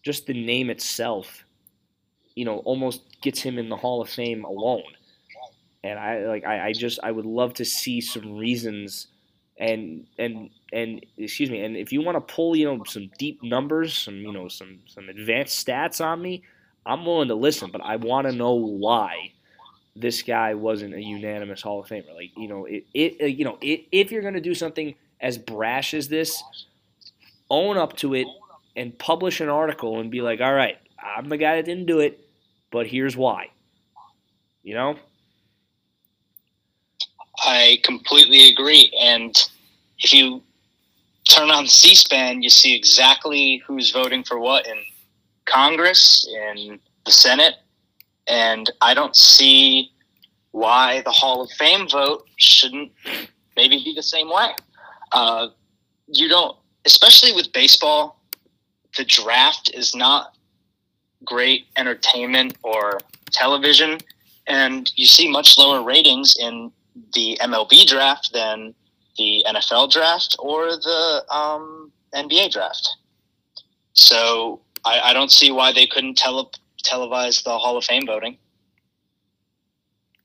just 0.03 0.27
the 0.27 0.35
name 0.35 0.69
itself, 0.69 1.46
you 2.37 2.45
know, 2.45 2.59
almost 2.59 3.03
gets 3.21 3.41
him 3.41 3.59
in 3.59 3.69
the 3.69 3.77
Hall 3.77 4.01
of 4.01 4.09
Fame 4.09 4.45
alone. 4.45 4.85
And 5.83 5.99
I 5.99 6.27
like 6.27 6.45
I, 6.45 6.69
I 6.69 6.73
just 6.73 7.01
I 7.03 7.11
would 7.11 7.27
love 7.27 7.55
to 7.55 7.65
see 7.65 8.01
some 8.01 8.37
reasons 8.37 9.09
and 9.59 10.07
and 10.19 10.51
and 10.73 11.05
excuse 11.17 11.51
me 11.51 11.65
and 11.65 11.77
if 11.77 11.91
you 11.91 12.03
want 12.03 12.17
to 12.17 12.35
pull 12.35 12.55
you 12.55 12.67
know 12.67 12.85
some 12.85 13.11
deep 13.19 13.43
numbers 13.43 13.95
some 13.95 14.17
you 14.17 14.31
know 14.31 14.49
some 14.49 14.81
some 14.87 15.09
advanced 15.09 15.67
stats 15.67 16.05
on 16.05 16.21
me 16.21 16.43
i'm 16.85 17.07
willing 17.07 17.29
to 17.29 17.35
listen 17.35 17.71
but 17.71 17.81
i 17.83 17.97
want 17.97 18.27
to 18.27 18.33
know 18.35 18.53
why 18.53 19.33
this 19.97 20.23
guy 20.23 20.55
wasn't 20.55 20.95
a 20.95 21.03
unanimous 21.03 21.63
Hall 21.63 21.81
of 21.81 21.89
Famer. 21.89 22.15
Like 22.15 22.31
you 22.37 22.49
know, 22.49 22.67
it, 22.67 22.85
it 22.95 23.17
uh, 23.21 23.25
you 23.25 23.45
know, 23.45 23.59
it, 23.61 23.87
if 23.91 24.13
you're 24.13 24.23
going 24.23 24.35
to 24.35 24.41
do 24.41 24.55
something 24.55 24.95
as 25.21 25.39
brash 25.39 25.95
as 25.95 26.09
this, 26.09 26.43
own 27.51 27.79
up 27.79 27.97
to 27.97 28.15
it 28.15 28.27
and 28.77 28.97
publish 28.99 29.41
an 29.41 29.49
article 29.49 29.99
and 29.99 30.11
be 30.11 30.21
like, 30.21 30.41
all 30.41 30.53
right, 30.53 30.77
I'm 31.03 31.29
the 31.29 31.39
guy 31.39 31.57
that 31.57 31.65
didn't 31.65 31.87
do 31.87 32.01
it, 32.01 32.26
but 32.71 32.87
here's 32.87 33.17
why. 33.17 33.51
You 34.63 34.75
know. 34.75 34.97
I 37.45 37.79
completely 37.85 38.49
agree, 38.49 38.91
and 39.01 39.37
if 39.99 40.13
you 40.13 40.43
turn 41.29 41.51
on 41.51 41.67
C-SPAN, 41.67 42.43
you 42.43 42.49
see 42.49 42.75
exactly 42.75 43.63
who's 43.67 43.91
voting 43.91 44.25
for 44.25 44.39
what 44.39 44.67
in 44.67 44.79
Congress, 45.45 46.27
in 46.57 46.79
the 47.05 47.13
Senate, 47.13 47.55
and 48.27 48.71
I 48.81 48.95
don't 48.95 49.15
see 49.15 49.91
why 50.53 51.03
the 51.03 51.11
Hall 51.11 51.43
of 51.43 51.51
Fame 51.53 51.89
vote 51.89 52.27
shouldn't 52.37 52.91
maybe 53.57 53.83
be 53.83 53.95
the 53.95 54.03
same 54.03 54.31
way. 54.31 54.53
Uh, 55.13 55.49
you 56.09 56.29
don't, 56.29 56.57
especially 56.85 57.33
with 57.33 57.53
baseball, 57.53 58.21
the 58.97 59.05
draft 59.05 59.71
is 59.75 59.95
not 59.95 60.36
great 61.27 61.67
entertainment 61.77 62.57
or 62.63 63.01
television, 63.33 63.99
and 64.47 64.91
you 64.97 65.07
see 65.07 65.31
much 65.31 65.59
lower 65.59 65.83
ratings 65.83 66.37
in 66.41 66.73
the 67.13 67.39
MLB 67.43 67.87
draft 67.87 68.33
than 68.33 68.75
the 69.19 69.45
NFL 69.47 69.93
draft 69.93 70.37
or 70.39 70.67
the 70.71 71.25
um, 71.31 71.93
NBA 72.15 72.53
draft. 72.53 72.89
So 73.93 74.61
I, 74.85 75.01
I, 75.01 75.13
don't 75.13 75.33
see 75.33 75.51
why 75.51 75.73
they 75.73 75.87
couldn't 75.87 76.17
tele- 76.17 76.51
televise 76.85 77.43
the 77.43 77.57
Hall 77.59 77.77
of 77.77 77.85
Fame 77.85 78.07
voting, 78.07 78.37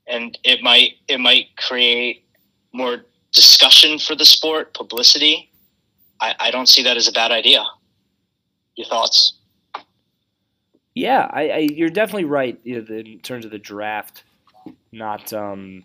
and 0.06 0.38
it 0.44 0.62
might 0.62 0.92
it 1.08 1.20
might 1.20 1.56
create 1.56 2.24
more 2.72 3.04
discussion 3.32 3.98
for 3.98 4.14
the 4.14 4.24
sport, 4.24 4.74
publicity. 4.74 5.50
I, 6.20 6.34
I 6.38 6.50
don't 6.50 6.68
see 6.68 6.82
that 6.82 6.96
as 6.96 7.08
a 7.08 7.12
bad 7.12 7.32
idea. 7.32 7.64
Your 8.76 8.86
thoughts? 8.86 9.34
Yeah, 10.94 11.28
I, 11.30 11.48
I 11.48 11.58
you're 11.58 11.88
definitely 11.88 12.26
right 12.26 12.60
in 12.64 13.20
terms 13.22 13.44
of 13.44 13.50
the 13.50 13.58
draft, 13.58 14.24
not 14.92 15.32
um, 15.32 15.84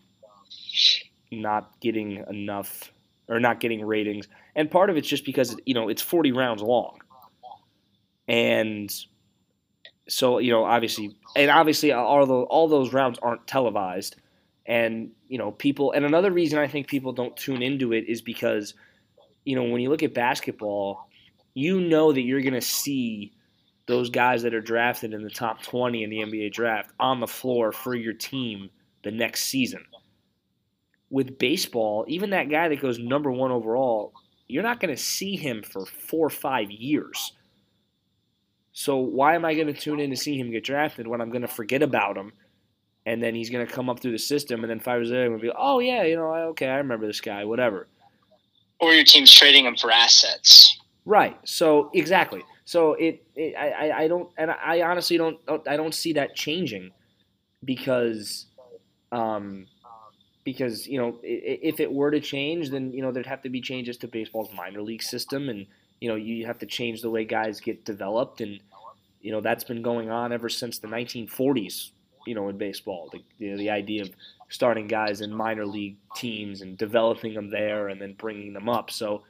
not 1.31 1.79
getting 1.79 2.23
enough 2.29 2.91
or 3.29 3.39
not 3.39 3.59
getting 3.59 3.85
ratings, 3.85 4.27
and 4.55 4.69
part 4.69 4.89
of 4.89 4.97
it's 4.97 5.07
just 5.07 5.25
because 5.25 5.55
you 5.65 5.73
know 5.73 5.87
it's 5.89 6.01
40 6.01 6.33
rounds 6.33 6.61
long, 6.61 6.99
and 8.27 8.93
so 10.09 10.39
you 10.39 10.51
know, 10.51 10.63
obviously, 10.63 11.15
and 11.35 11.51
obviously, 11.51 11.91
all 11.91 12.25
those 12.25 12.47
all 12.49 12.67
those 12.67 12.93
rounds 12.93 13.19
aren't 13.21 13.45
televised, 13.47 14.15
and 14.65 15.11
you 15.27 15.37
know, 15.37 15.51
people. 15.51 15.91
And 15.91 16.05
another 16.05 16.31
reason 16.31 16.59
I 16.59 16.67
think 16.67 16.87
people 16.87 17.13
don't 17.13 17.35
tune 17.35 17.61
into 17.61 17.93
it 17.93 18.05
is 18.07 18.21
because, 18.21 18.73
you 19.45 19.55
know, 19.55 19.63
when 19.63 19.81
you 19.81 19.89
look 19.89 20.03
at 20.03 20.13
basketball, 20.13 21.09
you 21.53 21.81
know 21.81 22.11
that 22.11 22.21
you're 22.21 22.41
going 22.41 22.53
to 22.53 22.61
see 22.61 23.33
those 23.87 24.09
guys 24.09 24.43
that 24.43 24.53
are 24.53 24.61
drafted 24.61 25.13
in 25.13 25.23
the 25.23 25.29
top 25.29 25.63
20 25.63 26.03
in 26.03 26.09
the 26.09 26.17
NBA 26.17 26.51
draft 26.51 26.91
on 26.99 27.19
the 27.19 27.27
floor 27.27 27.71
for 27.71 27.95
your 27.95 28.13
team 28.13 28.69
the 29.03 29.11
next 29.11 29.45
season. 29.45 29.83
With 31.09 31.39
baseball, 31.39 32.05
even 32.07 32.31
that 32.31 32.49
guy 32.49 32.67
that 32.67 32.81
goes 32.81 32.99
number 32.99 33.31
one 33.31 33.51
overall, 33.51 34.13
you're 34.47 34.63
not 34.63 34.81
going 34.81 34.93
to 34.93 35.01
see 35.01 35.37
him 35.37 35.63
for 35.63 35.85
four 35.85 36.27
or 36.27 36.29
five 36.29 36.69
years. 36.69 37.31
So 38.73 38.97
why 38.97 39.35
am 39.35 39.45
I 39.45 39.55
going 39.55 39.67
to 39.67 39.73
tune 39.73 40.01
in 40.01 40.09
to 40.09 40.17
see 40.17 40.37
him 40.37 40.51
get 40.51 40.65
drafted 40.65 41.07
when 41.07 41.21
I'm 41.21 41.29
going 41.29 41.41
to 41.41 41.47
forget 41.47 41.81
about 41.81 42.17
him, 42.17 42.33
and 43.05 43.23
then 43.23 43.33
he's 43.33 43.49
going 43.49 43.65
to 43.65 43.73
come 43.73 43.89
up 43.89 44.01
through 44.01 44.11
the 44.11 44.19
system, 44.19 44.63
and 44.63 44.69
then 44.69 44.81
five 44.81 44.99
years 44.99 45.09
later 45.09 45.23
I'm 45.23 45.29
going 45.31 45.39
to 45.39 45.47
be, 45.47 45.53
oh 45.57 45.79
yeah, 45.79 46.03
you 46.03 46.17
know, 46.17 46.33
okay, 46.49 46.67
I 46.67 46.75
remember 46.75 47.07
this 47.07 47.21
guy, 47.21 47.45
whatever. 47.45 47.87
Or 48.79 48.93
your 48.93 49.05
team's 49.05 49.33
trading 49.33 49.65
him 49.65 49.77
for 49.77 49.91
assets. 49.91 50.77
Right. 51.05 51.37
So 51.45 51.89
exactly. 51.93 52.43
So 52.67 52.95
it, 52.95 53.25
it 53.33 53.55
I, 53.55 54.03
I 54.03 54.07
don't, 54.09 54.29
and 54.37 54.51
I 54.51 54.81
honestly 54.81 55.15
don't, 55.15 55.39
I 55.65 55.77
don't 55.77 55.95
see 55.95 56.11
that 56.13 56.35
changing 56.35 56.91
because 57.63 58.45
um, 59.13 59.67
because 60.43 60.85
you 60.85 60.99
know 60.99 61.17
if 61.23 61.79
it 61.79 61.89
were 61.89 62.11
to 62.11 62.19
change, 62.19 62.69
then 62.69 62.91
you 62.91 63.01
know 63.01 63.13
there'd 63.13 63.25
have 63.25 63.41
to 63.43 63.49
be 63.49 63.61
changes 63.61 63.95
to 63.99 64.09
baseball's 64.09 64.49
minor 64.53 64.81
league 64.81 65.01
system, 65.01 65.47
and 65.47 65.65
you 66.01 66.09
know 66.09 66.15
you 66.15 66.45
have 66.45 66.59
to 66.59 66.65
change 66.65 67.01
the 67.01 67.09
way 67.09 67.23
guys 67.23 67.61
get 67.61 67.85
developed, 67.85 68.41
and 68.41 68.59
you 69.21 69.31
know 69.31 69.39
that's 69.39 69.63
been 69.63 69.81
going 69.81 70.09
on 70.09 70.33
ever 70.33 70.49
since 70.49 70.77
the 70.77 70.89
1940s. 70.89 71.91
You 72.25 72.35
know, 72.35 72.49
in 72.49 72.57
baseball, 72.57 73.07
the 73.13 73.23
you 73.37 73.51
know, 73.51 73.57
the 73.57 73.69
idea 73.69 74.01
of 74.01 74.09
starting 74.49 74.87
guys 74.87 75.21
in 75.21 75.33
minor 75.33 75.65
league 75.65 75.95
teams 76.17 76.59
and 76.61 76.77
developing 76.77 77.33
them 77.33 77.49
there, 77.49 77.87
and 77.87 78.01
then 78.01 78.11
bringing 78.11 78.51
them 78.51 78.67
up. 78.67 78.91
So 78.91 79.23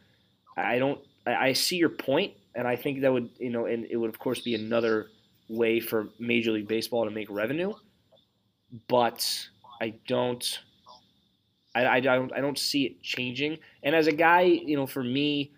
I 0.58 0.80
don't. 0.80 1.00
I 1.28 1.54
see 1.54 1.76
your 1.76 1.90
point, 1.90 2.34
and 2.58 2.68
I 2.68 2.76
think 2.76 3.02
that 3.02 3.14
would 3.14 3.30
you 3.40 3.52
know, 3.52 3.68
and 3.68 3.86
it 3.90 3.96
would 3.96 4.10
of 4.10 4.20
course 4.20 4.42
be 4.42 4.56
another 4.56 5.08
way 5.48 5.80
for 5.80 6.10
Major 6.20 6.52
League 6.52 6.68
Baseball 6.68 7.06
to 7.06 7.12
make 7.12 7.30
revenue, 7.30 7.74
but 8.88 9.48
I 9.80 9.94
don't 10.08 10.60
I, 11.76 11.88
I, 11.88 12.00
don't 12.00 12.34
I 12.34 12.42
don't 12.42 12.58
see 12.58 12.86
it 12.86 13.02
changing. 13.04 13.60
And 13.84 13.96
as 13.96 14.08
a 14.08 14.12
guy, 14.12 14.42
you 14.42 14.76
know, 14.76 14.88
for 14.88 15.04
me, 15.04 15.52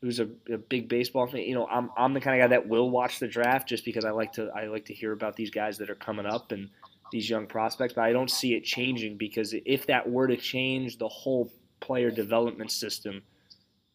who's 0.00 0.20
a, 0.20 0.28
a 0.50 0.56
big 0.56 0.88
baseball 0.88 1.26
fan, 1.26 1.42
you 1.42 1.54
know, 1.54 1.66
I'm 1.66 1.90
I'm 1.96 2.14
the 2.14 2.20
kind 2.20 2.40
of 2.40 2.44
guy 2.44 2.56
that 2.56 2.66
will 2.66 2.88
watch 2.90 3.18
the 3.18 3.28
draft 3.28 3.68
just 3.68 3.84
because 3.84 4.06
I 4.06 4.10
like 4.10 4.32
to 4.32 4.50
I 4.56 4.66
like 4.66 4.86
to 4.86 4.94
hear 4.94 5.12
about 5.12 5.36
these 5.36 5.50
guys 5.50 5.76
that 5.78 5.90
are 5.90 5.94
coming 5.94 6.26
up 6.26 6.52
and 6.52 6.70
these 7.12 7.28
young 7.28 7.46
prospects. 7.46 7.92
But 7.92 8.04
I 8.04 8.12
don't 8.12 8.30
see 8.30 8.54
it 8.54 8.64
changing 8.64 9.18
because 9.18 9.54
if 9.66 9.86
that 9.86 10.08
were 10.08 10.26
to 10.26 10.36
change, 10.36 10.96
the 10.96 11.08
whole 11.08 11.52
player 11.80 12.10
development 12.10 12.70
system 12.70 13.22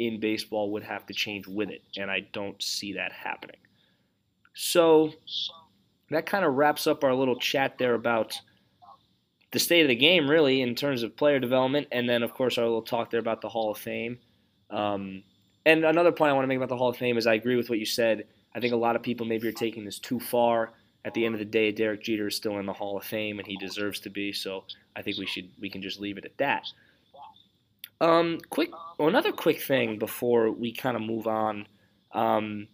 in 0.07 0.19
baseball 0.19 0.71
would 0.71 0.83
have 0.83 1.05
to 1.05 1.13
change 1.13 1.47
with 1.47 1.69
it, 1.69 1.83
and 1.97 2.09
I 2.09 2.21
don't 2.33 2.61
see 2.61 2.93
that 2.93 3.11
happening. 3.11 3.57
So 4.53 5.13
that 6.09 6.25
kind 6.25 6.43
of 6.43 6.55
wraps 6.55 6.87
up 6.87 7.03
our 7.03 7.13
little 7.13 7.37
chat 7.37 7.77
there 7.77 7.93
about 7.93 8.39
the 9.51 9.59
state 9.59 9.81
of 9.81 9.89
the 9.89 9.95
game, 9.95 10.29
really, 10.29 10.61
in 10.61 10.75
terms 10.75 11.03
of 11.03 11.15
player 11.15 11.39
development, 11.39 11.87
and 11.91 12.09
then 12.09 12.23
of 12.23 12.33
course 12.33 12.57
our 12.57 12.65
little 12.65 12.81
talk 12.81 13.11
there 13.11 13.19
about 13.19 13.41
the 13.41 13.49
Hall 13.49 13.71
of 13.71 13.77
Fame. 13.77 14.17
Um, 14.69 15.23
and 15.65 15.85
another 15.85 16.11
point 16.11 16.31
I 16.31 16.33
want 16.33 16.43
to 16.43 16.47
make 16.47 16.57
about 16.57 16.69
the 16.69 16.77
Hall 16.77 16.89
of 16.89 16.97
Fame 16.97 17.17
is 17.17 17.27
I 17.27 17.35
agree 17.35 17.55
with 17.55 17.69
what 17.69 17.79
you 17.79 17.85
said. 17.85 18.25
I 18.55 18.59
think 18.59 18.73
a 18.73 18.77
lot 18.77 18.95
of 18.95 19.03
people 19.03 19.25
maybe 19.25 19.47
are 19.47 19.53
taking 19.53 19.85
this 19.85 19.99
too 19.99 20.19
far. 20.19 20.73
At 21.03 21.13
the 21.13 21.25
end 21.25 21.35
of 21.35 21.39
the 21.39 21.45
day, 21.45 21.71
Derek 21.71 22.03
Jeter 22.03 22.27
is 22.27 22.35
still 22.35 22.59
in 22.59 22.65
the 22.65 22.73
Hall 22.73 22.97
of 22.97 23.03
Fame, 23.03 23.39
and 23.39 23.47
he 23.47 23.57
deserves 23.57 23.99
to 24.01 24.09
be. 24.09 24.33
So 24.33 24.63
I 24.95 25.01
think 25.01 25.17
we 25.17 25.25
should 25.25 25.49
we 25.59 25.69
can 25.69 25.81
just 25.81 25.99
leave 25.99 26.17
it 26.17 26.25
at 26.25 26.37
that. 26.37 26.65
Um, 28.01 28.39
quick, 28.49 28.71
well, 28.97 29.07
another 29.07 29.31
quick 29.31 29.61
thing 29.61 29.99
before 29.99 30.51
we 30.51 30.73
kind 30.73 30.97
of 30.97 31.03
move 31.03 31.27
on. 31.27 31.67
Um, 32.13 32.67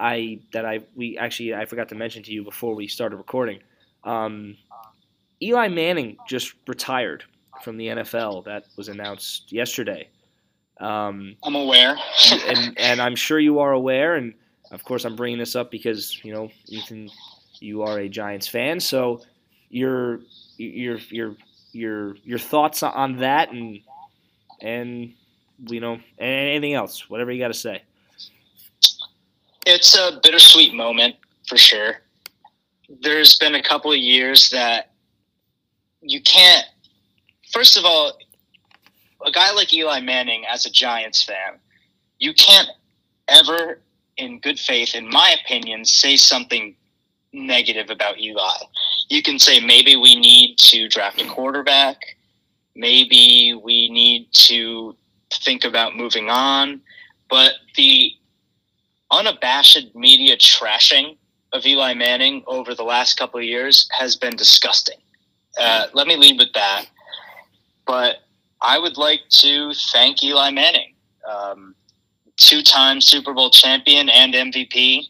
I 0.00 0.40
that 0.52 0.64
I 0.64 0.80
we 0.96 1.16
actually 1.18 1.54
I 1.54 1.66
forgot 1.66 1.90
to 1.90 1.94
mention 1.94 2.22
to 2.24 2.32
you 2.32 2.42
before 2.42 2.74
we 2.74 2.88
started 2.88 3.16
recording. 3.16 3.60
Um, 4.02 4.56
Eli 5.40 5.68
Manning 5.68 6.16
just 6.26 6.54
retired 6.66 7.24
from 7.62 7.76
the 7.76 7.88
NFL. 7.88 8.44
That 8.44 8.64
was 8.76 8.88
announced 8.88 9.52
yesterday. 9.52 10.08
Um, 10.80 11.36
I'm 11.44 11.54
aware, 11.54 11.96
and, 12.46 12.78
and 12.78 13.00
I'm 13.00 13.14
sure 13.14 13.38
you 13.38 13.60
are 13.60 13.72
aware. 13.72 14.16
And 14.16 14.34
of 14.72 14.82
course, 14.84 15.04
I'm 15.04 15.16
bringing 15.16 15.38
this 15.38 15.54
up 15.54 15.70
because 15.70 16.18
you 16.24 16.32
know, 16.32 16.50
Ethan, 16.66 17.10
you 17.60 17.82
are 17.82 18.00
a 18.00 18.08
Giants 18.08 18.48
fan, 18.48 18.80
so 18.80 19.20
your 19.68 20.20
your 20.56 20.98
your 21.10 21.36
your 21.72 22.16
your 22.24 22.38
thoughts 22.38 22.82
on 22.82 23.18
that, 23.18 23.52
and 23.52 23.80
and 24.60 25.12
you 25.66 25.80
know, 25.80 25.98
anything 26.18 26.74
else, 26.74 27.08
whatever 27.08 27.30
you 27.32 27.38
got 27.38 27.48
to 27.48 27.54
say. 27.54 27.82
It's 29.66 29.96
a 29.96 30.20
bittersweet 30.22 30.74
moment 30.74 31.16
for 31.48 31.56
sure. 31.56 32.00
There's 33.00 33.38
been 33.38 33.54
a 33.54 33.62
couple 33.62 33.90
of 33.92 33.98
years 33.98 34.50
that 34.50 34.92
you 36.02 36.20
can't. 36.20 36.66
First 37.52 37.76
of 37.76 37.84
all, 37.84 38.18
a 39.24 39.30
guy 39.30 39.52
like 39.52 39.72
Eli 39.72 40.00
Manning, 40.00 40.44
as 40.50 40.66
a 40.66 40.70
Giants 40.70 41.22
fan, 41.22 41.58
you 42.18 42.34
can't 42.34 42.68
ever, 43.28 43.80
in 44.16 44.38
good 44.40 44.58
faith, 44.58 44.94
in 44.94 45.08
my 45.08 45.34
opinion, 45.42 45.84
say 45.84 46.16
something 46.16 46.76
negative 47.32 47.90
about 47.90 48.18
Eli. 48.18 48.56
You 49.08 49.22
can 49.22 49.38
say 49.38 49.60
maybe 49.60 49.96
we 49.96 50.14
need 50.14 50.58
to 50.58 50.88
draft 50.88 51.20
a 51.20 51.26
quarterback, 51.26 52.13
maybe 52.74 53.58
we 53.62 53.88
need 53.88 54.28
to 54.32 54.96
think 55.32 55.64
about 55.64 55.96
moving 55.96 56.28
on, 56.28 56.80
but 57.28 57.52
the 57.76 58.12
unabashed 59.10 59.94
media 59.94 60.36
trashing 60.36 61.16
of 61.52 61.64
Eli 61.64 61.94
Manning 61.94 62.42
over 62.46 62.74
the 62.74 62.82
last 62.82 63.16
couple 63.16 63.38
of 63.38 63.46
years 63.46 63.88
has 63.92 64.16
been 64.16 64.34
disgusting. 64.36 64.98
Uh, 65.58 65.86
let 65.94 66.06
me 66.06 66.16
lead 66.16 66.38
with 66.38 66.52
that. 66.54 66.86
But 67.86 68.16
I 68.60 68.78
would 68.78 68.96
like 68.96 69.20
to 69.40 69.72
thank 69.92 70.22
Eli 70.22 70.50
Manning, 70.50 70.94
um, 71.30 71.74
two 72.36 72.62
time 72.62 73.00
Super 73.00 73.32
Bowl 73.32 73.50
champion 73.50 74.08
and 74.08 74.34
MVP. 74.34 75.02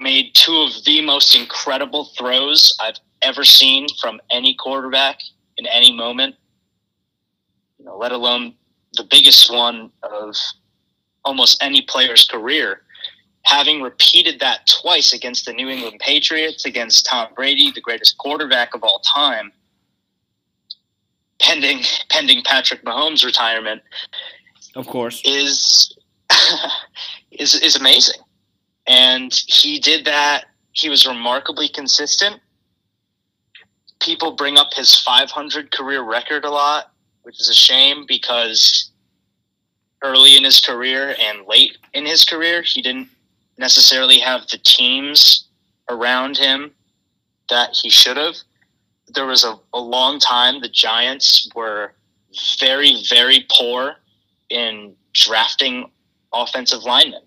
Made 0.00 0.34
two 0.34 0.56
of 0.56 0.84
the 0.84 1.00
most 1.00 1.34
incredible 1.34 2.04
throws 2.16 2.76
I've 2.80 3.00
ever 3.22 3.44
seen 3.44 3.86
from 4.00 4.20
any 4.30 4.54
quarterback 4.54 5.18
in 5.56 5.66
any 5.66 5.92
moment. 5.92 6.34
You 7.78 7.84
know, 7.84 7.96
let 7.96 8.12
alone 8.12 8.54
the 8.94 9.04
biggest 9.04 9.52
one 9.52 9.90
of 10.02 10.34
almost 11.24 11.62
any 11.62 11.82
player's 11.82 12.24
career 12.24 12.82
having 13.46 13.80
repeated 13.80 14.40
that 14.40 14.66
twice 14.66 15.12
against 15.12 15.46
the 15.46 15.52
New 15.52 15.68
England 15.68 16.00
Patriots, 16.00 16.64
against 16.66 17.06
Tom 17.06 17.28
Brady, 17.34 17.70
the 17.70 17.80
greatest 17.80 18.18
quarterback 18.18 18.74
of 18.74 18.82
all 18.82 19.00
time, 19.00 19.52
pending 21.40 21.82
pending 22.10 22.42
Patrick 22.42 22.84
Mahomes' 22.84 23.24
retirement, 23.24 23.82
of 24.74 24.86
course, 24.86 25.22
is 25.24 25.96
is 27.30 27.54
is 27.54 27.76
amazing. 27.76 28.20
And 28.88 29.32
he 29.46 29.78
did 29.78 30.04
that. 30.04 30.46
He 30.72 30.88
was 30.88 31.06
remarkably 31.06 31.68
consistent. 31.68 32.40
People 34.00 34.32
bring 34.32 34.58
up 34.58 34.72
his 34.74 34.94
500 34.94 35.70
career 35.70 36.02
record 36.02 36.44
a 36.44 36.50
lot, 36.50 36.92
which 37.22 37.40
is 37.40 37.48
a 37.48 37.54
shame 37.54 38.04
because 38.06 38.90
early 40.02 40.36
in 40.36 40.44
his 40.44 40.60
career 40.60 41.14
and 41.18 41.46
late 41.46 41.78
in 41.94 42.04
his 42.06 42.24
career, 42.24 42.62
he 42.62 42.82
didn't 42.82 43.08
necessarily 43.58 44.18
have 44.18 44.46
the 44.48 44.58
teams 44.58 45.48
around 45.88 46.36
him 46.36 46.72
that 47.48 47.70
he 47.74 47.88
should 47.88 48.16
have. 48.16 48.36
There 49.14 49.26
was 49.26 49.44
a, 49.44 49.58
a 49.72 49.80
long 49.80 50.18
time 50.18 50.60
the 50.60 50.68
Giants 50.68 51.48
were 51.54 51.92
very, 52.60 53.02
very 53.08 53.46
poor 53.50 53.96
in 54.50 54.94
drafting 55.12 55.90
offensive 56.32 56.82
linemen. 56.82 57.22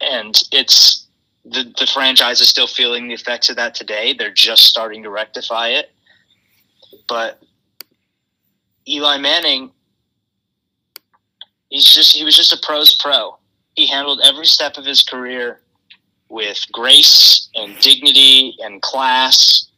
And 0.00 0.42
it's 0.50 1.01
the, 1.44 1.72
the 1.78 1.90
franchise 1.92 2.40
is 2.40 2.48
still 2.48 2.66
feeling 2.66 3.08
the 3.08 3.14
effects 3.14 3.48
of 3.48 3.56
that 3.56 3.74
today. 3.74 4.14
They're 4.16 4.32
just 4.32 4.64
starting 4.64 5.02
to 5.02 5.10
rectify 5.10 5.68
it. 5.68 5.90
But 7.08 7.42
Eli 8.88 9.18
Manning, 9.18 9.72
he's 11.68 11.84
just 11.84 12.14
he 12.14 12.24
was 12.24 12.36
just 12.36 12.52
a 12.52 12.58
pro's 12.64 12.94
pro 12.94 13.38
he 13.74 13.86
handled 13.86 14.20
every 14.24 14.46
step 14.46 14.76
of 14.76 14.84
his 14.84 15.02
career 15.02 15.60
with 16.28 16.64
grace 16.72 17.48
and 17.54 17.78
dignity 17.80 18.56
and 18.60 18.82
class 18.82 19.68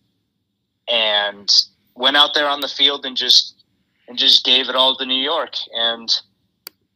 and 0.88 1.50
went 1.94 2.16
out 2.16 2.30
there 2.34 2.48
on 2.48 2.60
the 2.60 2.68
field 2.68 3.04
and 3.04 3.16
just 3.16 3.54
and 4.06 4.18
just 4.18 4.44
gave 4.44 4.68
it 4.68 4.76
all 4.76 4.96
to 4.96 5.06
New 5.06 5.22
York 5.22 5.54
and 5.74 6.12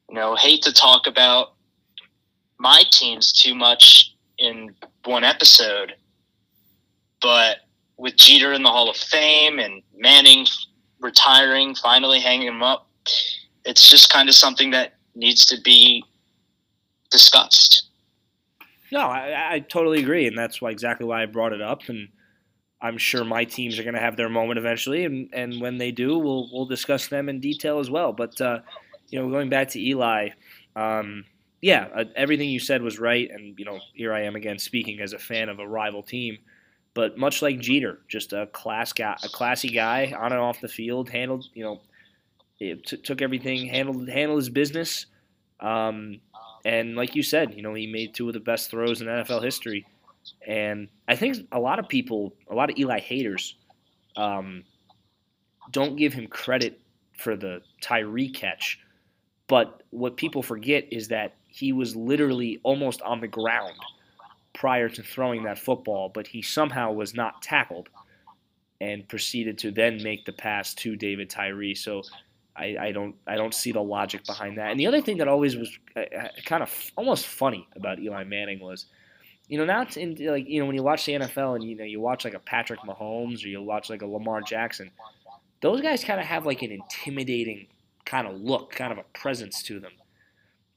you 0.08 0.14
know 0.14 0.34
hate 0.36 0.62
to 0.62 0.72
talk 0.72 1.06
about 1.06 1.54
my 2.58 2.82
teams 2.90 3.32
too 3.32 3.54
much 3.54 4.14
in 4.38 4.74
one 5.04 5.24
episode 5.24 5.94
but 7.20 7.58
with 7.96 8.16
Jeter 8.16 8.52
in 8.52 8.62
the 8.62 8.70
Hall 8.70 8.88
of 8.88 8.96
Fame 8.96 9.58
and 9.58 9.82
Manning 9.96 10.46
retiring 11.00 11.74
finally 11.74 12.20
hanging 12.20 12.48
him 12.48 12.62
up 12.62 12.88
it's 13.64 13.90
just 13.90 14.10
kind 14.10 14.28
of 14.28 14.34
something 14.34 14.70
that 14.70 14.94
needs 15.14 15.44
to 15.46 15.60
be 15.60 16.04
discussed. 17.10 17.88
No, 18.90 19.00
I, 19.00 19.54
I 19.54 19.60
totally 19.60 20.00
agree, 20.00 20.26
and 20.26 20.38
that's 20.38 20.62
why 20.62 20.70
exactly 20.70 21.06
why 21.06 21.22
I 21.22 21.26
brought 21.26 21.52
it 21.52 21.60
up. 21.60 21.88
And 21.88 22.08
I'm 22.80 22.96
sure 22.96 23.24
my 23.24 23.44
teams 23.44 23.78
are 23.78 23.82
going 23.82 23.94
to 23.94 24.00
have 24.00 24.16
their 24.16 24.30
moment 24.30 24.58
eventually, 24.58 25.04
and, 25.04 25.28
and 25.34 25.60
when 25.60 25.76
they 25.76 25.90
do, 25.90 26.18
we'll 26.18 26.48
we'll 26.50 26.66
discuss 26.66 27.08
them 27.08 27.28
in 27.28 27.40
detail 27.40 27.78
as 27.78 27.90
well. 27.90 28.12
But 28.12 28.40
uh, 28.40 28.60
you 29.08 29.20
know, 29.20 29.28
going 29.28 29.50
back 29.50 29.68
to 29.70 29.80
Eli, 29.80 30.30
um, 30.74 31.24
yeah, 31.60 31.88
uh, 31.94 32.04
everything 32.14 32.50
you 32.50 32.60
said 32.60 32.82
was 32.82 32.98
right, 32.98 33.30
and 33.30 33.58
you 33.58 33.64
know, 33.64 33.80
here 33.94 34.12
I 34.12 34.22
am 34.22 34.36
again 34.36 34.58
speaking 34.58 35.00
as 35.00 35.12
a 35.12 35.18
fan 35.18 35.48
of 35.48 35.58
a 35.58 35.66
rival 35.66 36.02
team. 36.02 36.38
But 36.94 37.18
much 37.18 37.42
like 37.42 37.60
Jeter, 37.60 38.00
just 38.08 38.32
a 38.32 38.46
class 38.46 38.92
guy, 38.92 39.16
a 39.22 39.28
classy 39.28 39.68
guy 39.68 40.12
on 40.18 40.32
and 40.32 40.40
off 40.40 40.60
the 40.60 40.68
field, 40.68 41.08
handled 41.08 41.46
you 41.54 41.64
know, 41.64 41.80
t- 42.58 42.96
took 42.96 43.22
everything, 43.22 43.66
handled 43.66 44.08
handled 44.08 44.38
his 44.38 44.48
business. 44.48 45.06
Um, 45.60 46.20
and 46.64 46.96
like 46.96 47.14
you 47.14 47.22
said, 47.22 47.54
you 47.54 47.62
know, 47.62 47.74
he 47.74 47.86
made 47.86 48.14
two 48.14 48.28
of 48.28 48.34
the 48.34 48.40
best 48.40 48.70
throws 48.70 49.00
in 49.00 49.06
NFL 49.06 49.42
history. 49.42 49.86
And 50.46 50.88
I 51.06 51.16
think 51.16 51.36
a 51.52 51.58
lot 51.58 51.78
of 51.78 51.88
people, 51.88 52.34
a 52.50 52.54
lot 52.54 52.70
of 52.70 52.76
Eli 52.78 53.00
haters, 53.00 53.56
um, 54.16 54.64
don't 55.70 55.96
give 55.96 56.12
him 56.12 56.26
credit 56.26 56.80
for 57.16 57.36
the 57.36 57.62
Tyree 57.80 58.28
catch. 58.28 58.80
But 59.46 59.82
what 59.90 60.16
people 60.16 60.42
forget 60.42 60.86
is 60.90 61.08
that 61.08 61.34
he 61.48 61.72
was 61.72 61.96
literally 61.96 62.60
almost 62.62 63.02
on 63.02 63.20
the 63.20 63.28
ground 63.28 63.74
prior 64.54 64.88
to 64.88 65.02
throwing 65.02 65.44
that 65.44 65.58
football, 65.58 66.10
but 66.12 66.26
he 66.26 66.42
somehow 66.42 66.92
was 66.92 67.14
not 67.14 67.42
tackled 67.42 67.88
and 68.80 69.08
proceeded 69.08 69.58
to 69.58 69.70
then 69.70 70.02
make 70.02 70.24
the 70.24 70.32
pass 70.32 70.74
to 70.74 70.94
David 70.96 71.28
Tyree. 71.30 71.74
So 71.74 72.02
I, 72.56 72.76
I 72.80 72.92
don't 72.92 73.14
I 73.26 73.36
don't 73.36 73.54
see 73.54 73.72
the 73.72 73.82
logic 73.82 74.24
behind 74.24 74.58
that. 74.58 74.70
And 74.70 74.78
the 74.78 74.86
other 74.86 75.00
thing 75.00 75.18
that 75.18 75.28
always 75.28 75.56
was 75.56 75.70
uh, 75.96 76.00
uh 76.00 76.28
kind 76.44 76.62
of 76.62 76.92
almost 76.96 77.26
funny 77.26 77.66
about 77.76 77.98
Eli 77.98 78.24
Manning 78.24 78.60
was, 78.60 78.86
you 79.48 79.58
know, 79.58 79.64
now 79.64 79.82
it's 79.82 79.96
in 79.96 80.16
like 80.20 80.48
you 80.48 80.60
know 80.60 80.66
when 80.66 80.74
you 80.74 80.82
watch 80.82 81.06
the 81.06 81.12
NFL 81.12 81.56
and 81.56 81.64
you 81.64 81.76
know 81.76 81.84
you 81.84 82.00
watch 82.00 82.24
like 82.24 82.34
a 82.34 82.40
Patrick 82.40 82.80
Mahomes 82.80 83.44
or 83.44 83.48
you 83.48 83.62
watch 83.62 83.90
like 83.90 84.02
a 84.02 84.06
Lamar 84.06 84.42
Jackson, 84.42 84.90
those 85.60 85.80
guys 85.80 86.04
kind 86.04 86.20
of 86.20 86.26
have 86.26 86.46
like 86.46 86.62
an 86.62 86.72
intimidating 86.72 87.68
kind 88.04 88.26
of 88.26 88.40
look, 88.40 88.72
kind 88.72 88.92
of 88.92 88.98
a 88.98 89.04
presence 89.12 89.62
to 89.62 89.78
them. 89.78 89.92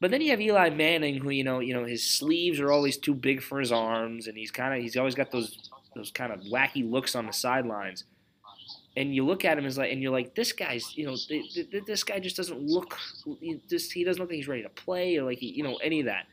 But 0.02 0.10
then 0.10 0.20
you 0.20 0.32
have 0.32 0.42
Eli 0.42 0.72
Manning, 0.72 1.18
who 1.18 1.30
you 1.30 1.44
know, 1.44 1.60
you 1.60 1.76
know, 1.76 1.86
his 1.86 2.04
sleeves 2.04 2.60
are 2.60 2.72
always 2.72 2.98
too 2.98 3.14
big 3.14 3.42
for 3.42 3.60
his 3.60 3.72
arms, 3.72 4.28
and 4.28 4.36
he's 4.36 4.50
kind 4.52 4.74
of 4.74 4.82
he's 4.82 4.98
always 4.98 5.14
got 5.16 5.32
those 5.32 5.70
those 5.96 6.10
kind 6.12 6.34
of 6.34 6.42
wacky 6.52 6.90
looks 6.90 7.16
on 7.16 7.28
the 7.28 7.32
sidelines. 7.32 8.04
And 8.98 9.16
you 9.16 9.26
look 9.26 9.46
at 9.46 9.58
him 9.58 9.66
as 9.66 9.78
like, 9.78 9.92
and 9.92 10.02
you're 10.02 10.12
like, 10.12 10.36
this 10.36 10.52
guy's, 10.52 10.98
you 10.98 11.06
know, 11.06 11.16
th- 11.16 11.54
th- 11.54 11.86
this 11.86 12.04
guy 12.04 12.20
just 12.20 12.36
doesn't 12.36 12.62
look, 12.62 12.98
just 13.70 13.94
he 13.94 14.04
doesn't 14.04 14.20
look 14.20 14.30
like 14.30 14.36
he's 14.36 14.50
ready 14.50 14.64
to 14.64 14.70
play 14.70 15.16
or 15.16 15.24
like 15.24 15.38
he, 15.38 15.48
you 15.48 15.64
know, 15.64 15.76
any 15.78 16.02
of 16.02 16.08
that. 16.08 16.26